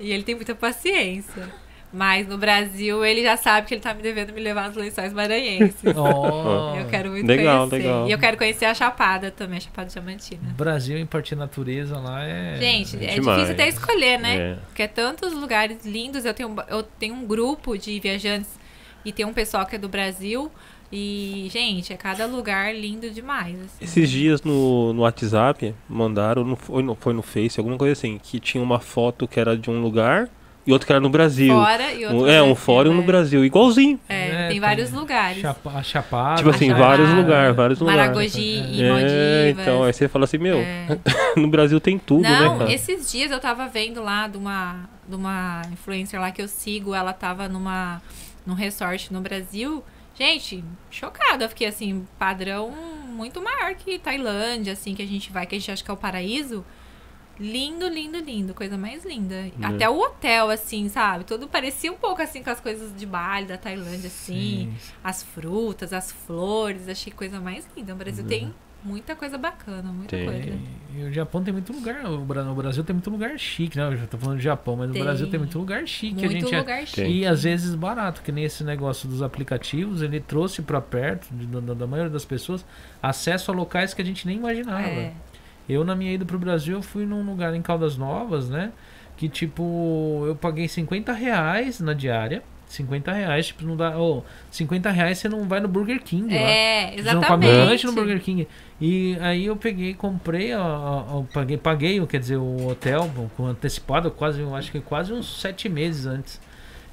[0.00, 1.60] E ele tem muita paciência.
[1.92, 5.12] Mas no Brasil, ele já sabe que ele tá me devendo me levar nos lençóis
[5.12, 5.76] maranhenses.
[5.94, 7.76] Oh, Eu quero muito Legal, conhecer.
[7.86, 8.08] legal.
[8.08, 10.54] E eu quero conhecer a Chapada também, a Chapada Diamantina.
[10.56, 12.56] Brasil em parte natureza lá é.
[12.58, 13.40] Gente, é demais.
[13.40, 14.36] difícil até escolher, né?
[14.36, 14.56] É.
[14.68, 16.24] Porque é tantos lugares lindos.
[16.24, 18.58] Eu tenho, eu tenho um grupo de viajantes
[19.04, 20.50] e tem um pessoal que é do Brasil.
[20.90, 23.54] E, gente, é cada lugar lindo demais.
[23.60, 23.84] assim.
[23.84, 28.18] Esses dias no, no WhatsApp mandaram, não foi, no, foi no Face, alguma coisa assim,
[28.22, 30.28] que tinha uma foto que era de um lugar
[30.66, 31.52] e outro que era no Brasil.
[31.54, 33.06] Fora e outro Um- é, um Brasil, fora e um no é.
[33.06, 33.98] Brasil, igualzinho.
[34.08, 35.40] É, É, tem tem vários lugares.
[35.40, 36.36] Chapa, a Chapada.
[36.36, 38.00] tipo assim, Chapada, vários lugares, vários lugares.
[38.02, 38.40] Maragogi
[38.70, 39.62] e É, Maldivas.
[39.62, 40.98] então, aí você fala assim, meu, É.
[41.36, 42.72] no Brasil tem tudo, Não, né, cara?
[42.72, 46.94] esses dias eu tava vendo lá de uma, de uma influencer lá que eu sigo,
[46.94, 48.00] ela tava numa,
[48.46, 49.82] num resort no Brasil.
[50.14, 51.44] Gente, chocada.
[51.44, 52.70] Eu fiquei assim, padrão
[53.08, 55.94] muito maior que Tailândia, assim, que a gente vai, que a gente acha que é
[55.94, 56.64] o paraíso.
[57.42, 58.54] Lindo, lindo, lindo.
[58.54, 59.50] Coisa mais linda.
[59.62, 61.24] Até o hotel, assim, sabe?
[61.24, 64.70] Tudo parecia um pouco assim com as coisas de Bali, da Tailândia, assim.
[64.72, 64.74] Sim.
[65.02, 66.88] As frutas, as flores.
[66.88, 67.92] Achei coisa mais linda.
[67.94, 68.54] O Brasil tem
[68.84, 70.24] muita coisa bacana, muita Tem.
[70.24, 70.58] coisa.
[70.96, 72.04] E, o Japão tem muito lugar.
[72.04, 73.86] O no Brasil tem muito lugar chique, né?
[73.86, 74.98] Eu já tô falando de Japão, mas Tem.
[75.00, 76.14] no Brasil tem muito lugar chique.
[76.14, 77.00] que a Muito gente é- lugar chique.
[77.02, 77.12] Tem.
[77.18, 81.46] E às vezes barato, que nem esse negócio dos aplicativos, ele trouxe pra perto de-
[81.46, 82.64] da, da maioria das pessoas
[83.02, 84.82] acesso a locais que a gente nem imaginava.
[84.86, 85.12] É.
[85.68, 88.72] Eu, na minha ida pro Brasil, eu fui num lugar em Caldas Novas, né?
[89.16, 92.42] Que tipo, eu paguei 50 reais na diária.
[92.66, 93.98] 50 reais, tipo, não dá.
[93.98, 96.40] Ô, 50 reais você não vai no Burger King lá.
[96.40, 97.68] É, Você não come exatamente.
[97.70, 98.48] lanche no Burger King.
[98.80, 104.10] E aí eu peguei, comprei, a- a- paguei, paguei, quer dizer, o hotel com antecipado,
[104.10, 106.40] quase, eu acho que quase uns sete meses antes.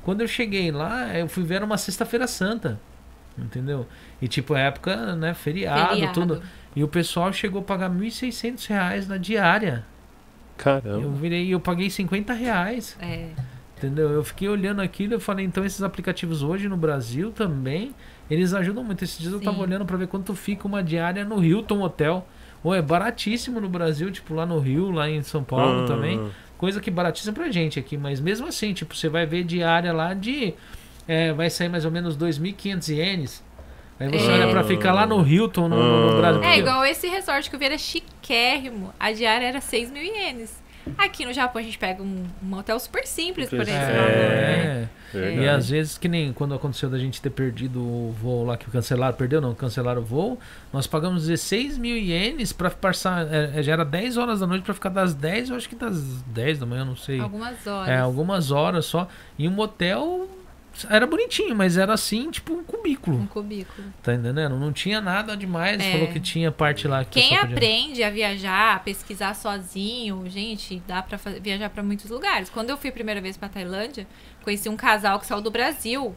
[0.03, 2.77] Quando eu cheguei lá, eu fui ver uma sexta-feira santa.
[3.37, 3.87] Entendeu?
[4.21, 6.13] E tipo, época, né, feriado, Feriado.
[6.13, 6.43] tudo.
[6.75, 9.83] E o pessoal chegou a pagar 1.600 reais na diária.
[10.57, 11.01] Caramba.
[11.03, 12.95] Eu virei, eu paguei 50 reais.
[13.01, 13.29] É.
[13.77, 14.09] Entendeu?
[14.09, 17.95] Eu fiquei olhando aquilo e falei, então esses aplicativos hoje no Brasil também,
[18.29, 19.03] eles ajudam muito.
[19.03, 19.45] Esses dias eu Sim.
[19.45, 22.27] tava olhando pra ver quanto fica uma diária no Hilton Hotel.
[22.61, 26.29] Ou é baratíssimo no Brasil, tipo lá no Rio, lá em São Paulo Hum, também.
[26.57, 30.13] Coisa que baratíssima pra gente aqui, mas mesmo assim, tipo, você vai ver diária lá
[30.13, 30.53] de.
[31.07, 33.43] é, vai sair mais ou menos 2.500 ienes.
[33.99, 34.33] Aí você É.
[34.33, 36.43] olha pra ficar lá no Hilton, no, no- no Brasil.
[36.43, 38.93] É igual esse resort que eu vi era chiquérrimo.
[38.99, 40.61] A diária era 6 mil ienes.
[40.97, 43.79] Aqui no Japão a gente pega um, um hotel super simples por esse É.
[43.85, 44.55] valor, né?
[44.83, 44.89] É.
[45.11, 45.41] Verdade.
[45.41, 48.69] E às vezes, que nem quando aconteceu da gente ter perdido o voo lá, que
[48.71, 50.39] cancelaram, perdeu não, cancelaram o voo,
[50.71, 54.73] nós pagamos 16 mil ienes pra passar, é, já era 10 horas da noite pra
[54.73, 57.19] ficar das 10, eu acho que das 10 da manhã, não sei.
[57.19, 57.89] Algumas horas.
[57.89, 59.07] É, algumas horas só.
[59.37, 60.27] E um motel
[60.89, 63.87] era bonitinho, mas era assim, tipo um cubículo, Um cubículo.
[64.03, 64.57] tá entendendo?
[64.57, 65.91] Não tinha nada demais, É.
[65.91, 70.81] falou que tinha parte lá que Quem podia- aprende a viajar, a pesquisar sozinho, gente,
[70.87, 72.49] dá pra fa- viajar pra muitos lugares.
[72.49, 74.05] Quando eu fui a primeira vez pra Tailândia,
[74.43, 76.15] conheci um casal que saiu do Brasil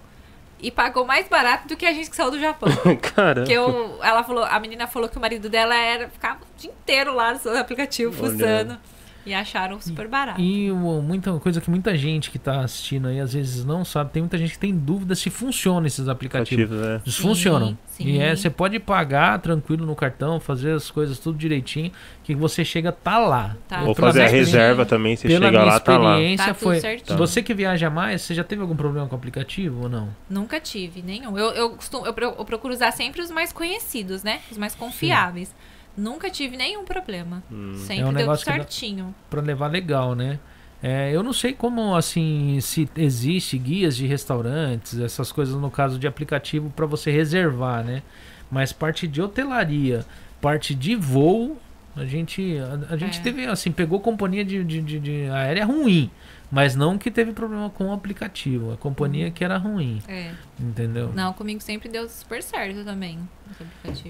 [0.61, 2.69] e pagou mais barato do que a gente que saiu do Japão.
[3.15, 3.41] Caramba.
[3.41, 6.71] Porque eu, ela falou, a menina falou que o marido dela era ficava o dia
[6.71, 8.33] inteiro lá no aplicativo Olha.
[8.33, 8.79] fuçando.
[9.25, 10.41] E acharam super barato.
[10.41, 14.11] E o- muita coisa que muita gente que tá assistindo aí às vezes não sabe,
[14.11, 16.65] tem muita gente que tem dúvida se funciona esses aplicativos.
[16.65, 17.01] Aplicativo, né?
[17.05, 17.79] Eles Sim, funcionam.
[17.87, 18.05] sim.
[18.05, 21.93] E é, você pode pagar tranquilo no cartão, fazer as coisas tudo direitinho,
[22.25, 23.57] que você chega tá lá.
[23.69, 23.83] Tá.
[23.83, 26.13] Ou fazer a reserva também, você Pela chega minha lá, tá lá.
[26.15, 26.81] experiência Tá tudo foi.
[26.81, 27.19] certinho.
[27.19, 30.09] Você que viaja mais, você já teve algum problema com o aplicativo ou não?
[30.29, 31.39] Nunca tive nenhum.
[31.39, 34.41] Eu, eu, costumo, eu, eu procuro usar sempre os mais conhecidos, né?
[34.51, 35.55] Os mais confiáveis.
[35.97, 37.43] Nunca tive nenhum problema.
[37.51, 37.75] Hum.
[37.77, 39.15] Sempre É um deu certinho.
[39.29, 40.39] Pra levar legal, né?
[40.83, 45.99] É, eu não sei como assim se existe guias de restaurantes, essas coisas no caso
[45.99, 48.03] de aplicativo para você reservar, né?
[48.51, 50.05] Mas parte de hotelaria,
[50.41, 51.57] parte de voo,
[51.95, 53.23] a gente a, a gente É.
[53.23, 56.11] teve assim pegou companhia de, de, de- de aérea ruim,
[56.53, 60.33] mas não que teve problema com o aplicativo, a companhia que era ruim, É.
[60.61, 61.11] entendeu?
[61.15, 63.19] Não, comigo sempre deu super certo também.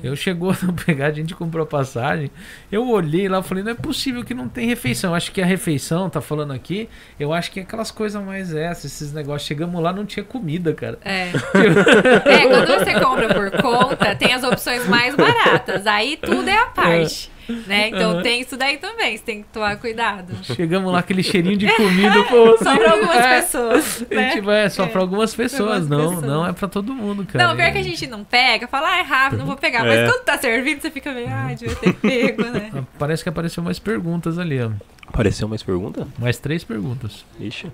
[0.03, 2.31] Eu chegou a pegar, a gente comprou a passagem.
[2.71, 5.15] Eu olhei lá e falei, não é possível que não tem refeição.
[5.15, 6.89] Acho que a refeição, tá falando aqui,
[7.19, 9.47] eu acho que é aquelas coisas mais essas, esses negócios.
[9.47, 10.99] Chegamos lá, não tinha comida, cara.
[11.05, 11.29] É.
[12.27, 15.87] é, quando você compra por conta, tem as opções mais baratas.
[15.87, 17.32] Aí tudo é a parte.
[17.67, 17.89] Né?
[17.89, 18.23] Então Aham.
[18.23, 19.17] tem isso daí também.
[19.17, 20.33] Você tem que tomar cuidado.
[20.45, 22.57] Chegamos lá, aquele cheirinho de comida, pô.
[22.63, 23.41] Só pra algumas é.
[23.41, 24.05] pessoas.
[24.11, 24.31] A Né?
[24.31, 24.87] gente vai, é só É.
[24.87, 26.27] pra algumas pessoas, algumas não, pessoas.
[26.27, 27.47] não é pra todo mundo, cara.
[27.49, 29.83] Não, pior que a gente não pega, fala, ah, é rápido, não vou pegar.
[29.85, 30.07] Mas É.
[30.07, 32.71] quando tá servindo, você fica meio, ah, devia ter pego, né?
[32.77, 34.71] Ah, Parece que apareceu mais perguntas ali, ó.
[35.07, 36.07] Apareceu mais pergunta?
[36.19, 37.25] Mais três perguntas.
[37.41, 37.71] Ixi.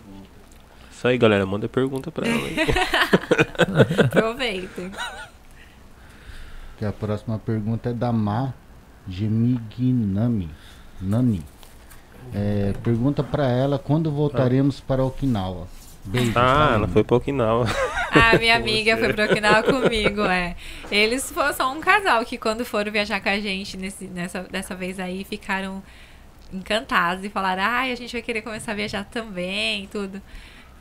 [0.90, 1.46] Isso aí, galera.
[1.46, 2.40] Manda pergunta pra ela.
[2.44, 2.56] aí.
[4.04, 4.90] Aproveitem.
[6.78, 8.54] Que a próxima pergunta é da Ma
[9.08, 10.50] Gemignami.
[11.00, 11.42] Nami.
[12.34, 15.66] É, pergunta pra ela quando voltaremos para Okinawa.
[16.04, 16.30] Beijo.
[16.30, 16.74] ah, Karine.
[16.74, 17.66] ela foi pra Okinawa.
[18.10, 20.56] A minha amiga foi pro Okinawa comigo, é.
[20.90, 24.74] Eles foram só um casal que quando foram viajar com a gente nesse, nessa, dessa
[24.74, 25.82] vez aí, ficaram
[26.52, 30.20] encantados e falaram, ai, a gente vai querer começar a viajar também e tudo.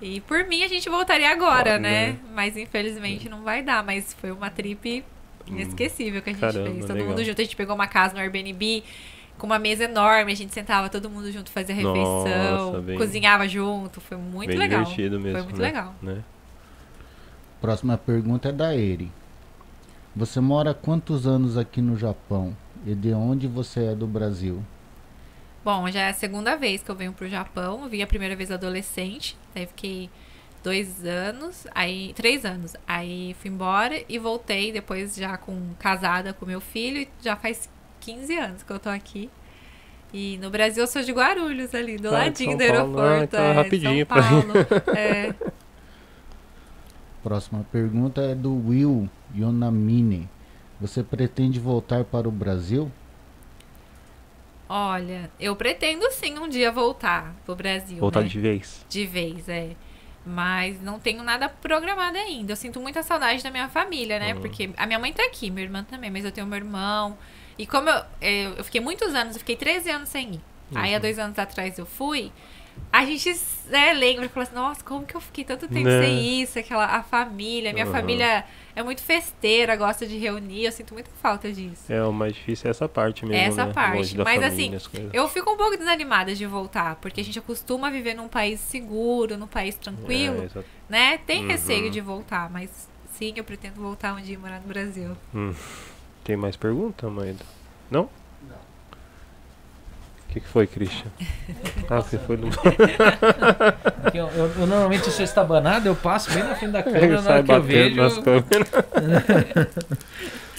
[0.02, 2.12] E por mim a gente voltaria agora, Pode, né?
[2.12, 2.20] né?
[2.34, 5.04] Mas infelizmente não vai dar, mas foi uma trip
[5.52, 6.86] inesquecível que a gente Caramba, fez.
[6.86, 7.10] Todo legal.
[7.10, 8.84] mundo junto, a gente pegou uma casa no Airbnb
[9.38, 12.24] com uma mesa enorme, a gente sentava todo mundo junto, fazia refeição,
[12.72, 14.84] Nossa, bem- cozinhava junto, foi muito Bem legal.
[14.84, 15.38] divertido mesmo.
[15.38, 15.68] Foi muito né?
[15.68, 15.96] legal.
[16.02, 16.24] Né?
[17.62, 19.12] Próxima pergunta é da Eri.
[20.16, 22.56] Você mora há quantos anos aqui no Japão?
[22.86, 24.64] E de onde você é do Brasil?
[25.64, 27.84] Bom, já é a segunda vez que eu venho pro Japão.
[27.84, 30.10] Eu vim a primeira vez adolescente, daí fiquei
[30.68, 32.76] dois anos, aí três anos.
[32.86, 37.00] Aí fui embora e voltei depois já com casada com meu filho.
[37.00, 37.70] e Já faz
[38.02, 39.30] 15 anos que eu tô aqui.
[40.14, 43.00] E no Brasil eu sou de Guarulhos ali, do Ah, ladinho São do Paulo.
[43.00, 43.24] Ah, aeroporto.
[43.24, 44.22] então é é, rapidinho São.
[44.22, 44.54] Paulo.
[44.98, 45.34] É.
[47.24, 50.28] Próxima pergunta é do Will Yonamine.
[50.82, 52.92] Você pretende voltar para o Brasil?
[54.70, 58.00] Olha, eu pretendo sim um dia voltar pro Brasil.
[58.00, 58.28] Voltar né?
[58.28, 58.86] de vez.
[58.90, 59.76] De vez, é.
[60.28, 62.52] Mas não tenho nada programado ainda.
[62.52, 64.34] Eu sinto muita saudade da minha família, né?
[64.34, 64.42] Uhum.
[64.42, 67.18] Porque a minha mãe tá aqui, minha irmã também, mas eu tenho meu irmão.
[67.58, 68.04] E como eu,
[68.58, 70.42] eu, fiquei muitos anos, eu fiquei 13 anos sem ir.
[70.76, 71.02] Aí há Uhum.
[71.02, 72.32] dois anos atrás eu fui.
[72.92, 73.34] A gente
[73.68, 76.02] né, lembra e fala assim, nossa, como que eu fiquei tanto tempo Né?
[76.02, 76.60] sem isso?
[76.60, 77.92] Aquela, a família, minha Uhum.
[77.92, 78.44] família
[78.78, 81.92] é muito festeira, gosta de reunir, eu sinto muita falta disso.
[81.92, 83.42] É, o mais difícil é essa parte mesmo.
[83.44, 83.74] Essa né?
[83.74, 85.10] parte, mas família, assim.
[85.12, 89.36] Eu fico um pouco desanimada de voltar, porque a gente acostuma viver num país seguro,
[89.36, 91.18] num país tranquilo, É, né?
[91.18, 91.48] Tem Uhum.
[91.48, 95.18] receio de voltar, mas sim, eu pretendo voltar um dia e morar no Brasil.
[95.34, 95.56] Hum.
[96.24, 97.36] Tem mais pergunta, mãe?
[97.90, 98.08] Não?
[100.38, 101.10] Que, que foi, Christian?
[101.90, 102.50] Ah, você foi no.
[104.14, 107.34] Eu, eu- eu normalmente sou estabanado, eu passo bem na frente da câmera na Sai
[107.36, 107.96] hora que eu batendo vejo.
[107.96, 108.70] nas câmeras.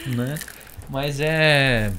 [0.16, 0.34] né?
[0.88, 1.90] Mas é.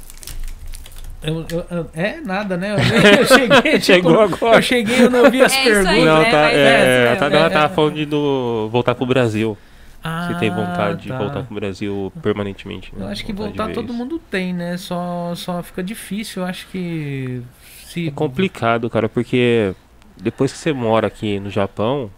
[1.22, 2.74] eu- eu- eu- é nada, né?
[2.74, 2.80] Eu
[3.28, 4.58] cheguei, tipo, Chegou agora.
[4.58, 6.06] Eu cheguei, eu não ouvi as É isso aí, perguntas.
[6.06, 6.32] Não, né?
[6.32, 7.76] tá, é, é, a Tadela é, tava é.
[7.76, 9.56] falando de do, voltar pro Brasil.
[10.04, 11.18] Ah, Se tem vontade de tá.
[11.20, 12.92] voltar pro Brasil permanentemente.
[12.98, 13.12] Eu né?
[13.12, 14.76] acho que de voltar todo mundo tem, né?
[14.78, 16.42] Só, só fica difícil.
[16.42, 17.42] Eu acho que.
[17.90, 18.08] Se...
[18.08, 19.74] É complicado, cara, porque
[20.16, 22.12] depois que você mora aqui no Japão,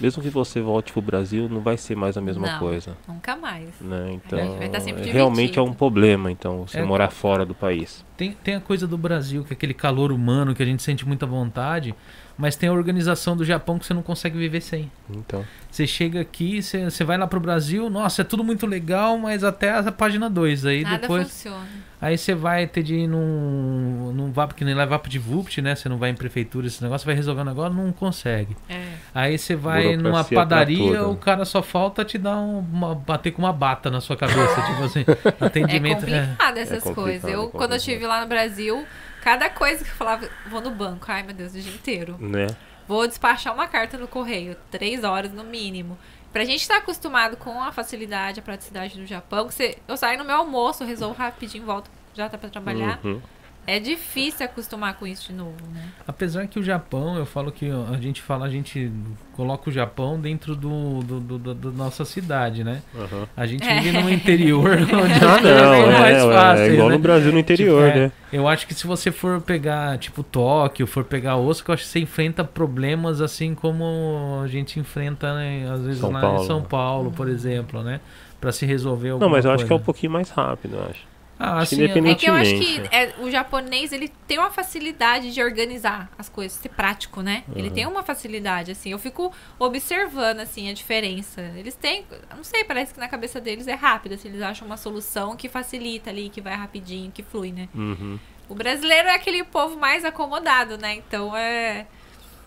[0.00, 2.58] mesmo que você volte pro Brasil, não vai ser mais a mesma Não.
[2.58, 2.96] coisa.
[3.06, 3.68] Nunca mais.
[3.80, 4.12] Né?
[4.14, 6.82] Então, vai estar sempre realmente é um problema, então, você É.
[6.84, 8.04] morar fora do país.
[8.16, 11.06] Tem, tem a coisa do Brasil, que é aquele calor humano que a gente sente
[11.06, 11.94] muita vontade,
[12.36, 14.90] mas tem a organização do Japão que você não consegue viver sem.
[15.10, 19.16] Então, Você chega aqui, você, você vai lá pro Brasil, nossa, é tudo muito legal,
[19.18, 20.66] mas até a página 2.
[20.66, 21.28] Aí Nada depois.
[21.28, 21.66] funciona.
[22.00, 24.12] Aí você vai ter de ir num.
[24.14, 25.74] num VAP, que nem lá VAP de VUPT, né?
[25.74, 28.54] Você não vai em prefeitura, esse negócio, vai resolver um negócio, não consegue.
[28.68, 28.88] É.
[29.14, 33.30] Aí você vai Burocracia numa padaria, o cara só falta te dar um, uma, bater
[33.30, 35.04] com uma bata na sua cabeça, tipo assim,
[35.40, 36.04] É atendimento.
[36.04, 36.20] é.
[36.26, 37.24] complicado essas É complicado, coisas.
[37.24, 37.78] é Eu, quando eu complicado.
[37.78, 38.84] estive lá no Brasil,
[39.24, 42.16] cada coisa que eu falava, vou no banco, ai meu Deus, o dia inteiro.
[42.20, 42.46] né?
[42.86, 45.96] Vou despachar uma carta no correio, três horas no mínimo.
[46.30, 50.18] Pra gente estar acostumado com a facilidade, a praticidade do Japão, que você, eu saio
[50.18, 53.00] no meu almoço, resolvo rapidinho, volto, já tá pra trabalhar.
[53.02, 53.22] Uhum.
[53.66, 55.88] É difícil acostumar com isso de novo, né?
[56.06, 58.90] Apesar que o Japão, eu falo que a gente fala, a gente
[59.32, 62.82] coloca o Japão dentro do, do, do- do- da nossa cidade, né?
[62.94, 63.26] Uhum.
[63.36, 63.80] A gente É.
[63.80, 66.94] vive no interior, onde Ah, não, são é, mais é, fáceis, é igual né?
[66.96, 68.12] no Brasil no interior, Tipo, é, né?
[68.32, 71.88] Eu acho que se você for pegar, tipo, Tóquio, for pegar Osaka, eu acho que
[71.88, 76.42] você enfrenta problemas assim como a gente enfrenta, né, às vezes São lá Paulo.
[76.42, 78.00] em São Paulo, por exemplo, né?
[78.40, 80.82] Pra se resolver alguma Não, mas eu acho que é um pouquinho mais rápido, eu
[80.90, 81.13] acho.
[81.38, 85.32] Ah, acho assim, É que eu acho que é, o japonês, ele tem uma facilidade
[85.34, 87.42] de organizar as coisas, ser prático, né?
[87.56, 87.74] Ele Uhum.
[87.74, 88.92] tem uma facilidade, assim.
[88.92, 91.40] Eu fico observando, assim, a diferença.
[91.56, 92.04] Eles têm,
[92.36, 94.28] não sei, parece que na cabeça deles é rápido, assim.
[94.28, 97.68] Eles acham uma solução que facilita ali, que vai rapidinho, que flui, né?
[97.74, 98.18] Uhum.
[98.48, 100.94] O brasileiro é aquele povo mais acomodado, né?
[100.96, 101.86] Então é.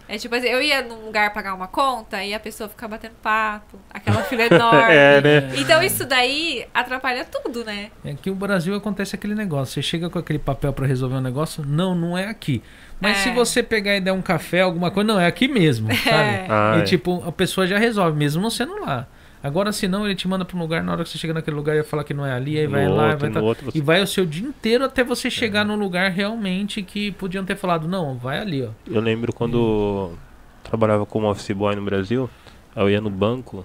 [0.10, 3.14] É tipo assim, eu ia num lugar pagar uma conta e a pessoa fica batendo
[3.22, 4.94] papo, aquela fila enorme.
[4.94, 5.52] É, né?
[5.58, 7.92] Então isso daí atrapalha tudo, né?
[8.06, 9.74] É que o Brasil acontece aquele negócio.
[9.74, 12.64] Você chega com aquele papel pra resolver um negócio, não, não é aqui.
[13.02, 13.24] Mas É.
[13.24, 16.10] se você pegar e der um café, alguma coisa, não, é aqui mesmo, sabe?
[16.10, 16.46] É.
[16.50, 16.84] Ah, e é.
[16.84, 19.08] tipo, a pessoa já resolve, mesmo não sendo lá.
[19.44, 21.56] Agora, se não, ele te manda pra um lugar, na hora que você chega naquele
[21.56, 23.42] lugar, ele falar que não é ali, aí No vai lá, outro, vai no tá-
[23.42, 27.12] outro você- e vai o seu dia inteiro até você chegar num lugar realmente que
[27.12, 28.70] podiam ter falado, não, vai ali, ó.
[28.88, 30.12] Eu lembro quando
[30.64, 32.30] trabalhava como office boy no Brasil,
[32.76, 33.64] aí eu ia no banco,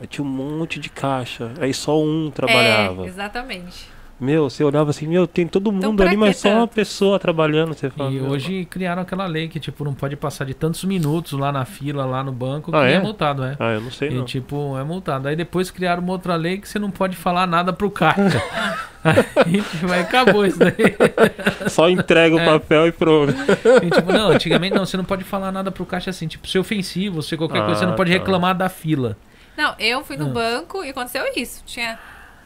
[0.00, 3.04] aí tinha um monte de caixa, aí só um trabalhava.
[3.04, 3.88] É, exatamente.
[4.18, 7.18] Meu, você olhava assim, meu, tem todo mundo pra ali, que mas só uma pessoa
[7.18, 7.74] trabalhando.
[7.74, 10.82] Você fala, E meu, hoje criaram aquela lei que, tipo, não pode passar de tantos
[10.84, 12.94] minutos lá na fila, lá no banco, que Ah, é?
[12.94, 12.98] é?
[13.00, 13.56] multado, é.
[13.60, 14.24] Ah, eu não sei E não.
[14.24, 15.28] tipo, é multado.
[15.28, 18.42] Aí depois criaram uma outra lei que você não pode falar nada pro caixa.
[19.04, 20.74] Aí tipo, aí acabou isso daí.
[21.68, 23.32] Só entrega o papel e pronto.
[23.84, 26.58] E, tipo, não, antigamente não, você não pode falar nada pro caixa assim, tipo, ser
[26.58, 28.18] ofensivo, ser qualquer coisa, você não Ah, pode tá.
[28.18, 29.16] reclamar da fila.
[29.56, 30.30] Não, eu fui no Ah.
[30.30, 31.62] banco e aconteceu isso.
[31.64, 31.96] Tinha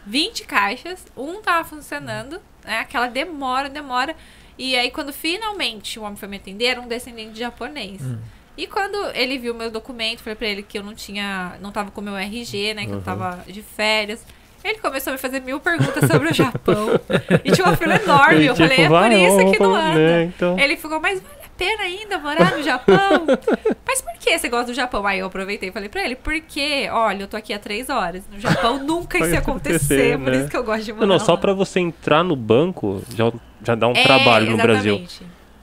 [0.06, 2.78] 20 caixas, um tava funcionando, né?
[2.78, 4.14] Aquela demora, demora.
[4.58, 8.02] E aí, quando finalmente o homem foi me atender, era um descendente de japonês.
[8.02, 8.18] Hum.
[8.56, 11.90] E quando ele viu meu documento, falei pra ele que eu não tinha, não tava
[11.90, 12.84] com meu RG, né?
[12.84, 13.00] Que eu Uhum.
[13.02, 14.22] tava de férias.
[14.62, 16.88] Ele começou a me fazer mil perguntas sobre o Japão.
[17.42, 18.44] e tinha uma fila enorme.
[18.44, 19.94] Eu tipo, falei, é por isso que não anda.
[19.98, 20.58] né, então.
[20.58, 21.22] Ele ficou, mas
[21.60, 23.26] vale a pena ainda morar no Japão?
[23.86, 25.06] mas por que você gosta do Japão?
[25.06, 28.22] Aí eu aproveitei e falei pra ele, porque, olha, eu tô aqui há três horas.
[28.32, 30.38] No Japão nunca isso ia acontecer, acontecer, por né?
[30.38, 33.32] isso que eu gosto de morar Não, não, só pra você entrar no banco já,
[33.64, 35.04] já dá um É, trabalho no Brasil.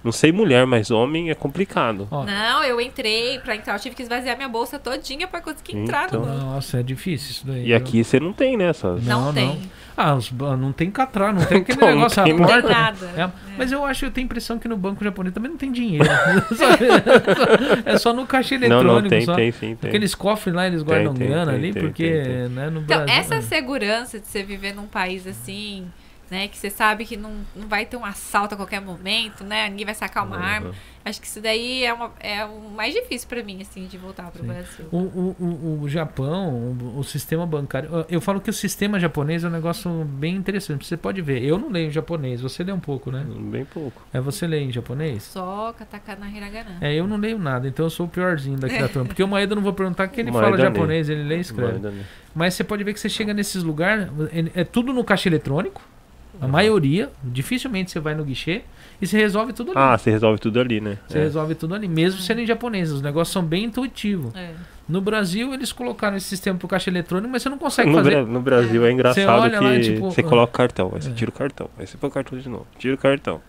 [0.08, 2.08] Não sei mulher, mas homem é complicado.
[2.10, 5.76] Ó, Não, eu entrei, pra entrar eu tive que esvaziar minha bolsa todinha pra conseguir
[5.78, 6.22] entrar Então.
[6.22, 6.46] no banco.
[6.46, 7.62] Nossa, é difícil isso daí.
[7.64, 7.76] E viu?
[7.78, 8.70] aqui você não tem, né?
[8.70, 9.04] Essas...
[9.04, 9.46] Não, Não, tem.
[9.48, 9.58] não.
[9.98, 12.70] Ah, os não tem catrá, não tem aquele Então, não negócio Não tem porta.
[12.70, 13.06] nada.
[13.18, 15.72] É, Mas eu acho, eu tenho a impressão que no banco japonês também não tem
[15.72, 16.06] dinheiro.
[17.86, 19.02] É só no caixa Não, eletrônico.
[19.04, 19.36] não, tem, só.
[19.36, 19.76] tem sim.
[19.76, 19.90] Tem.
[19.90, 22.50] Aqueles cofres lá, eles guardam tem, grana tem, ali, tem, porque tem, tem.
[22.50, 23.16] Né, no Então, Brasil...
[23.22, 25.86] essa segurança de você viver num país assim,
[26.30, 26.48] né?
[26.48, 29.70] Que você sabe que não, não vai ter um assalto a qualquer momento, né?
[29.70, 30.44] Ninguém vai sacar uma Uhum.
[30.44, 30.72] arma.
[31.06, 34.30] Acho que isso daí é, uma, é o mais difícil pra mim, assim, de voltar
[34.30, 34.48] pro Sim.
[34.48, 34.86] Brasil.
[34.92, 38.06] O, o, o, o Japão, o, o sistema bancário.
[38.10, 40.86] eu- falo que o sistema japonês é um negócio bem interessante.
[40.86, 41.42] Você pode ver.
[41.42, 43.26] Eu não leio em japonês, você lê um pouco, né?
[43.26, 44.02] Bem pouco.
[44.12, 45.24] É você lê em japonês?
[45.24, 46.78] Só katakana hiragana.
[46.82, 49.08] É, eu não leio nada, então eu sou o piorzinho daqui da turma.
[49.08, 50.64] Porque o Maeda eu não vou perguntar que ele O fala Maeda lê.
[50.76, 51.80] japonês, ele lê e escreve.
[51.80, 51.94] Não.
[52.36, 54.08] Mas você pode ver que você chega nesses lugares,
[54.56, 55.82] é, é tudo no caixa eletrônico.
[56.40, 58.62] A maioria, dificilmente você vai no guichê
[59.02, 59.80] e você resolve tudo ali.
[59.80, 60.98] Ah, você resolve tudo ali, né?
[61.08, 61.22] Você É.
[61.24, 62.92] resolve tudo ali, mesmo sendo em japonês.
[62.92, 64.36] Os negócios são bem intuitivos.
[64.36, 64.52] É.
[64.88, 68.12] No Brasil, eles colocaram esse sistema pro caixa eletrônico, mas você não consegue No, fazer.
[68.12, 71.10] Bra- no Brasil é engraçado olha que lá, tipo, você coloca o cartão, aí você
[71.10, 71.14] É.
[71.14, 73.42] tira o cartão, aí você põe o cartão de novo, tira o cartão.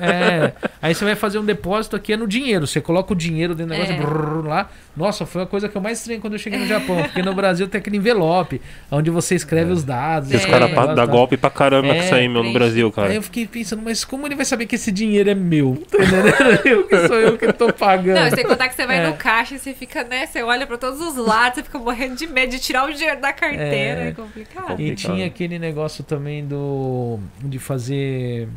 [0.00, 2.66] É, aí você vai fazer um depósito aqui é no dinheiro.
[2.66, 3.98] Você coloca o dinheiro dentro do negócio É.
[3.98, 4.70] brrr, lá.
[4.96, 7.02] Nossa, foi a coisa que eu mais estranhei quando eu cheguei no Japão.
[7.02, 10.28] Porque no Brasil tem aquele envelope, onde você escreve os dados.
[10.30, 10.38] Os É.
[10.46, 11.16] caras escreve o pa- negócio dá e tal.
[11.16, 12.52] golpe pra caramba com É, isso aí, meu, no.
[12.52, 13.08] Brasil, cara.
[13.08, 15.82] Aí eu fiquei pensando, mas como ele vai saber que esse dinheiro é meu?
[15.90, 16.60] Tá entendendo?
[16.64, 18.20] Eu que sou eu que tô pagando.
[18.20, 19.06] Não, sem contar que você vai É.
[19.08, 20.26] no caixa e você fica, né?
[20.26, 23.20] Você olha pra todos os lados, você fica morrendo de medo de tirar o dinheiro
[23.20, 24.00] da carteira.
[24.00, 24.08] É.
[24.08, 24.80] É, complicado.
[24.80, 27.18] E tinha aquele negócio também do.
[27.40, 28.48] de fazer.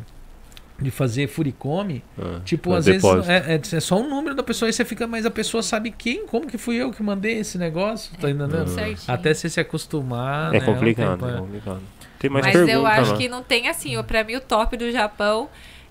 [0.80, 2.04] De fazer furicome.
[2.16, 3.22] Ah, Tipo, às depósito.
[3.26, 5.60] vezes é, é, é só o número da pessoa e você fica, mas a pessoa
[5.60, 8.68] sabe quem, como que fui eu que mandei esse negócio, tá entendendo?
[8.68, 8.96] Certinho.
[9.08, 10.54] Até você se acostumar.
[10.54, 11.38] É né, complicado, um tempo, é é.
[11.40, 11.80] complicado.
[12.20, 13.16] Tem mais Mas perguntas eu acho lá.
[13.16, 15.48] que não tem assim, ó, pra mim o top do Japão,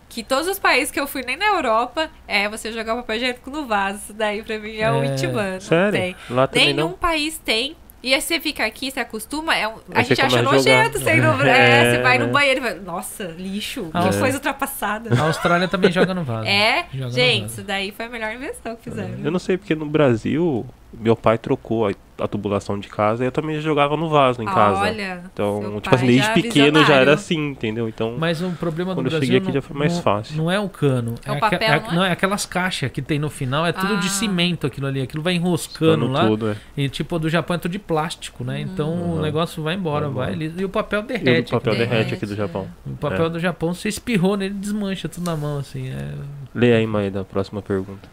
[0.10, 3.18] que todos os países que eu fui, nem na Europa, é você jogar o papel
[3.18, 4.00] higiênico no vaso.
[4.00, 5.16] Isso daí pra mim é, o É.
[5.16, 5.54] Ichiban.
[5.54, 5.92] Não Sério?
[6.00, 6.16] tem.
[6.30, 6.92] Lá Nenhum não?
[6.94, 7.76] país tem.
[8.04, 11.00] E aí você fica aqui, você acostuma, é um- a gente acha nojento.
[11.00, 12.32] Você, ir no, É, é, você vai no né?
[12.32, 14.20] banheiro e fala, nossa, lixo, Ah, que é.
[14.20, 15.10] coisa ultrapassada.
[15.20, 16.48] A Austrália também joga no vaso.
[16.48, 17.54] É, Joga no gente, vaso.
[17.54, 19.16] isso daí foi a melhor invenção que fizeram.
[19.24, 21.86] Eu não sei porque no Brasil meu pai trocou
[22.19, 24.81] a, tubulação de casa e eu também jogava no vaso em Ah, casa.
[24.81, 26.94] Olha, Então, seu tipo pai assim, desde já pequeno já visionário.
[27.02, 27.88] era assim, entendeu?
[27.89, 30.02] Então, Mas o problema do Quando eu Brasil cheguei aqui não, já foi mais não-
[30.02, 30.38] fácil.
[30.38, 31.15] não é o cano.
[31.26, 31.95] É o aque- papel, é- não é?
[31.95, 34.10] não, é aquelas caixas que tem no final, é tudo de Ah.
[34.10, 35.02] cimento aquilo ali.
[35.02, 36.26] Aquilo vai enroscando pano lá.
[36.27, 36.56] tudo, é.
[36.76, 38.60] E tipo, o do Japão é tudo de plástico, né?
[38.61, 39.22] Então o Uhum.
[39.22, 40.52] negócio vai embora, Vai vai.
[40.57, 41.52] E o papel E o derrete.
[41.52, 41.80] papel aqui.
[41.81, 42.68] derrete aqui do Derrete, Japão.
[42.85, 43.30] O papel É.
[43.30, 45.89] do Japão, você espirrou nele, desmancha tudo na mão, assim.
[45.89, 46.14] É...
[46.56, 48.10] Lê aí, Maeda, a próxima pergunta.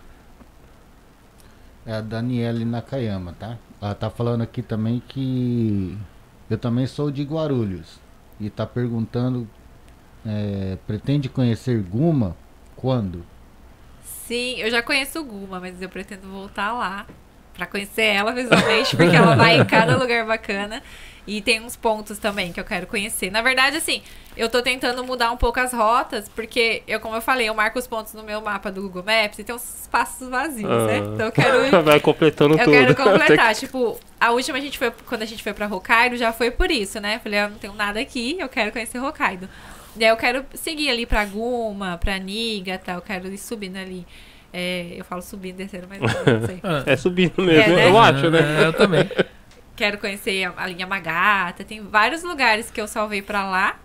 [1.86, 3.58] É a Daniele Nakayama, tá?
[3.84, 5.94] Ela tá falando aqui também que
[6.48, 8.00] eu também sou de Guarulhos.
[8.40, 9.46] E tá perguntando,
[10.24, 12.34] é, pretende conhecer Guma
[12.74, 13.26] quando?
[14.02, 17.06] Sim, eu já conheço Guma, mas eu pretendo voltar lá
[17.52, 20.82] pra conhecer ela visualmente, porque ela vai em cada lugar bacana.
[21.26, 23.30] E tem uns pontos também que eu quero conhecer.
[23.30, 24.02] Na verdade, assim,
[24.36, 27.78] eu tô tentando mudar um pouco as rotas, porque eu, como eu falei, eu marco
[27.78, 30.94] os pontos no meu mapa do Google Maps e tem uns espaços vazios, né?
[30.94, 30.98] Ah.
[31.14, 32.70] Então eu quero Vai completando eu tudo.
[32.72, 33.54] quero completar.
[33.54, 36.70] tipo, a última a gente foi, quando a gente foi pra Hokkaido, já foi por
[36.70, 37.18] isso, né?
[37.22, 39.48] Falei, eu não tenho nada aqui, eu quero conhecer Hokkaido.
[39.96, 42.94] Daí eu quero seguir ali pra Guma, pra Niga, tá?
[42.94, 44.04] Eu quero ir subindo ali.
[44.52, 46.60] É, eu falo subindo, descendo, mas eu não sei.
[46.86, 47.88] É subindo mesmo, É, né?
[47.88, 48.62] eu acho, né?
[48.62, 49.08] É, eu também.
[49.76, 51.64] Quero conhecer a, a linha Magata.
[51.64, 53.76] Tem vários lugares que eu salvei pra lá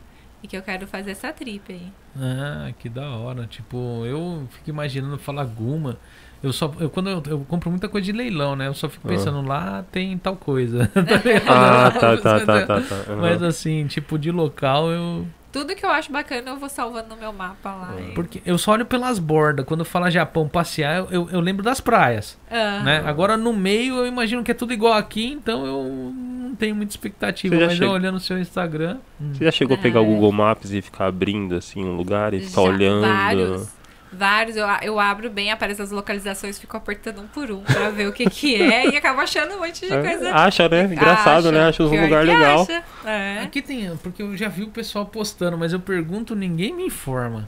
[0.43, 1.91] e que eu quero fazer essa trip aí.
[2.19, 3.45] Ah, que da hora.
[3.47, 5.97] Tipo, eu fico imaginando falar Guma.
[6.41, 6.73] Eu só.
[6.79, 8.67] Eu, quando eu, eu compro muita coisa de leilão, né?
[8.67, 9.11] Eu só fico Ah.
[9.11, 10.89] pensando, lá tem tal coisa.
[11.47, 12.81] Ah, tá, tá, tá, tá.
[12.81, 13.11] tá.
[13.11, 13.21] Uhum.
[13.21, 15.27] Mas assim, tipo, de local eu.
[15.51, 17.95] Tudo que eu acho bacana eu vou salvando no meu mapa lá.
[17.99, 19.65] e- Porque eu só olho pelas bordas.
[19.65, 22.37] Quando fala Japão passear, eu, eu, eu lembro das praias.
[22.51, 23.03] Ah, Né?
[23.05, 26.91] Agora no meio eu imagino que é tudo igual aqui, então eu não tenho muita
[26.91, 27.55] expectativa.
[27.55, 28.97] Você já Mas chega- eu olhando o seu Instagram.
[29.19, 29.31] hum.
[29.33, 30.07] Você já chegou a pegar o é.
[30.07, 33.01] Google Maps e ficar abrindo assim um lugar e ficar Já, olhando?
[33.07, 33.78] Vários.
[34.11, 38.07] Vários, eu, eu abro bem, aparece as localizações, fico apertando um por um pra ver
[38.07, 40.33] o que que é e acabo achando um monte de É, coisa.
[40.33, 40.85] Acha, né?
[40.85, 41.51] Engraçado, Acha.
[41.51, 41.67] né?
[41.67, 42.61] Acha um lugar que legal.
[42.63, 42.83] acha.
[43.05, 43.39] É.
[43.43, 47.47] Aqui tem, porque eu já vi o pessoal postando, mas eu pergunto, ninguém me informa.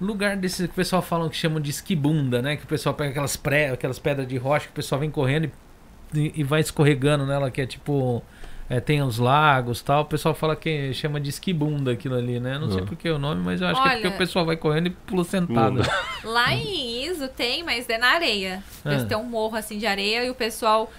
[0.00, 2.56] Lugar desses que o pessoal fala que chamam de esquibunda, né?
[2.56, 5.50] Que o pessoal pega aquelas, pré, aquelas pedras de rocha que o pessoal vem correndo
[6.14, 8.22] e, e vai escorregando nela, que é tipo.
[8.70, 10.02] É, tem os lagos tal.
[10.02, 12.58] O pessoal fala que chama de esquibunda aquilo ali, né?
[12.58, 12.86] Não sei Ah.
[12.86, 14.86] por que o nome, mas eu acho que é porque Olha- o pessoal vai correndo
[14.88, 15.80] e pula sentado.
[16.24, 18.62] Lá em Iso tem, mas é na areia.
[18.84, 18.92] Ah.
[18.92, 20.90] Eles têm um morro assim de areia e o pessoal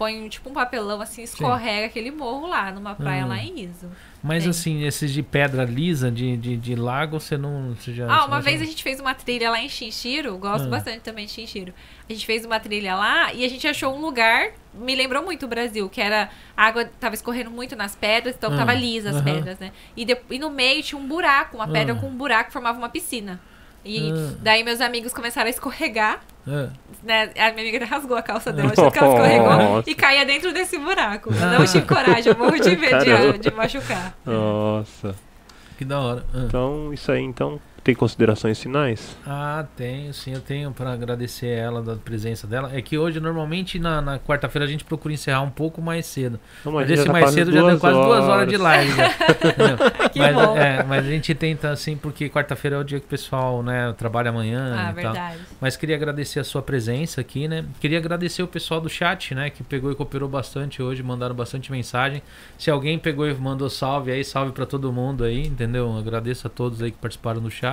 [0.00, 3.28] põe tipo um papelão assim, escorrega aquele morro lá, numa praia Hum.
[3.28, 3.86] lá em Iso.
[4.22, 4.50] Mas Tem.
[4.50, 7.74] assim, esses de pedra lisa, de, de, de lago, você não.
[7.74, 10.64] Você já, Ah, uma já- vez a gente fez uma trilha lá em Chinchiro, gosto
[10.66, 10.70] Ah.
[10.70, 11.74] bastante também de Chinchiro.
[12.08, 15.44] A gente fez uma trilha lá e a gente achou um lugar, me lembrou muito
[15.44, 19.10] o Brasil, que era a água tava escorrendo muito nas pedras, então Ah, tava lisa
[19.10, 19.24] as aham.
[19.24, 19.70] pedras, né?
[19.94, 21.96] E, de- e no meio tinha um buraco, uma pedra Ah.
[21.98, 23.38] com um buraco que formava uma piscina.
[23.84, 24.34] E Ah.
[24.40, 26.68] daí meus amigos começaram a escorregar, Ah.
[27.02, 27.30] né?
[27.38, 29.90] A minha amiga rasgou a calça dela, achando que ela escorregou Nossa.
[29.90, 31.32] e caía dentro desse buraco.
[31.32, 34.14] Eu não tive coragem, eu morro de medo de, de machucar.
[34.24, 35.14] Nossa.
[35.78, 36.24] Que da hora.
[36.34, 36.42] Ah.
[36.46, 39.16] Então, isso aí, então, tem considerações finais?
[39.26, 42.70] Ah, tenho, sim, eu tenho para agradecer ela da presença dela.
[42.74, 46.38] É que hoje, normalmente, na, na quarta-feira, a gente procura encerrar um pouco mais cedo.
[46.64, 48.92] Não, Mas já esse tá mais cedo já deu quase duas horas de live.
[48.94, 49.06] Já.
[49.30, 50.10] Entendeu?
[50.12, 50.56] Que mas, bom.
[50.56, 53.94] é, mas a gente tenta assim, porque quarta-feira é o dia que o pessoal né,
[53.96, 55.12] trabalha amanhã Ah, e tal.
[55.12, 55.38] verdade.
[55.60, 57.64] Mas queria agradecer a sua presença aqui, né?
[57.80, 59.48] Queria agradecer o pessoal do chat, né?
[59.50, 62.22] Que pegou e cooperou bastante hoje, mandaram bastante mensagem.
[62.58, 65.96] Se alguém pegou e mandou salve aí, salve pra todo mundo aí, entendeu?
[65.96, 67.69] Agradeço a todos aí que participaram do chat.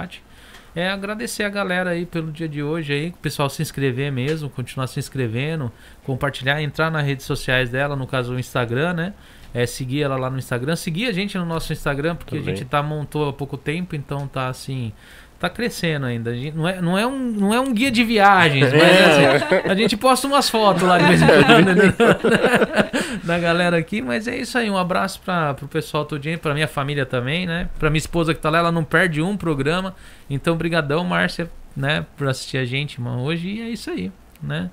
[0.75, 4.47] É agradecer a galera aí pelo dia de hoje aí, o pessoal se inscrever mesmo,
[4.47, 5.71] continuar se inscrevendo,
[6.03, 9.13] compartilhar, entrar nas redes sociais dela, no caso o Instagram, né?
[9.53, 12.55] É, seguir ela lá no Instagram, seguir a gente no nosso Instagram, porque a Também.
[12.55, 14.93] gente tá montou há pouco tempo, então tá assim,
[15.39, 16.31] tá crescendo ainda.
[16.31, 19.69] A gente- não, é, não, é um, não é um guia de viagens, mas assim,
[19.69, 21.93] a gente posta umas fotos lá de vez em quando, né?
[23.23, 24.69] da galera aqui, mas é isso aí.
[24.69, 27.69] Um abraço para pro pessoal todinho, pra minha família também, né?
[27.77, 29.95] Pra minha esposa que tá lá, ela não perde um programa.
[30.29, 33.47] Então, brigadão, Márcia, né, por assistir a gente, mano, hoje.
[33.49, 34.11] E é isso aí,
[34.41, 34.69] né?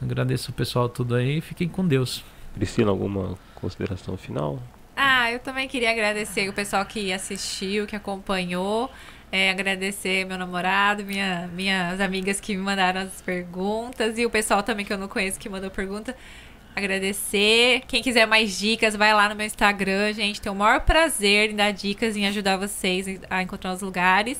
[0.00, 1.40] Agradeço o pessoal tudo aí.
[1.40, 2.22] Fiquem com Deus.
[2.54, 4.62] Priscila, alguma consideração final?
[4.94, 8.90] Ah, eu também queria agradecer o pessoal que assistiu, que acompanhou.
[9.30, 14.62] É, agradecer meu namorado, minha, minhas amigas que me mandaram as perguntas e o pessoal
[14.62, 16.16] também que eu não conheço que mandou pergunta.
[16.76, 17.82] Agradecer.
[17.88, 20.40] Quem quiser mais dicas, vai lá no meu Instagram, gente.
[20.40, 24.38] Tenho o maior prazer em dar dicas, em ajudar vocês a encontrar os lugares.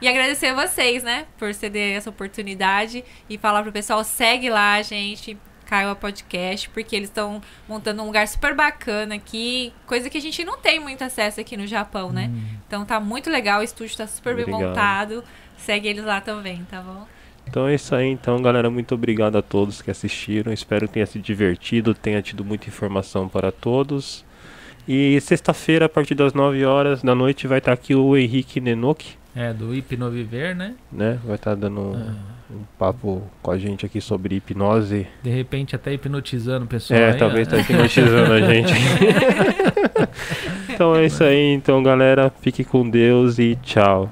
[0.00, 4.80] E agradecer a vocês, né, por ceder essa oportunidade e falar pro pessoal, segue lá,
[4.82, 5.36] gente.
[5.68, 10.42] Caio Podcast, porque eles estão montando um lugar super bacana aqui, coisa que a gente
[10.42, 12.30] não tem muito acesso aqui no Japão, né?
[12.66, 14.68] Então tá muito legal, o estúdio tá super bem Obrigado.
[14.68, 15.24] montado.
[15.58, 17.06] Segue eles lá também, tá bom?
[17.46, 18.70] Então é isso aí, então, galera.
[18.70, 20.52] Muito obrigado a todos que assistiram.
[20.52, 24.24] Espero que tenha se divertido, tenha tido muita informação para todos.
[24.86, 29.18] E sexta-feira, a partir das 9 horas da noite, vai estar aqui o Henrique Nenoki,
[29.40, 30.74] É, do Hipnoviver, né?
[30.90, 31.18] né?
[31.24, 32.14] Vai estar dando Ah,
[32.50, 35.06] um papo com a gente aqui sobre hipnose.
[35.22, 36.98] de repente até hipnotizando o pessoal.
[36.98, 37.50] É, aí, talvez ó.
[37.52, 38.72] tá hipnotizando a gente.
[40.74, 42.32] então é isso aí, então, galera.
[42.40, 44.10] Fique com Deus e tchau.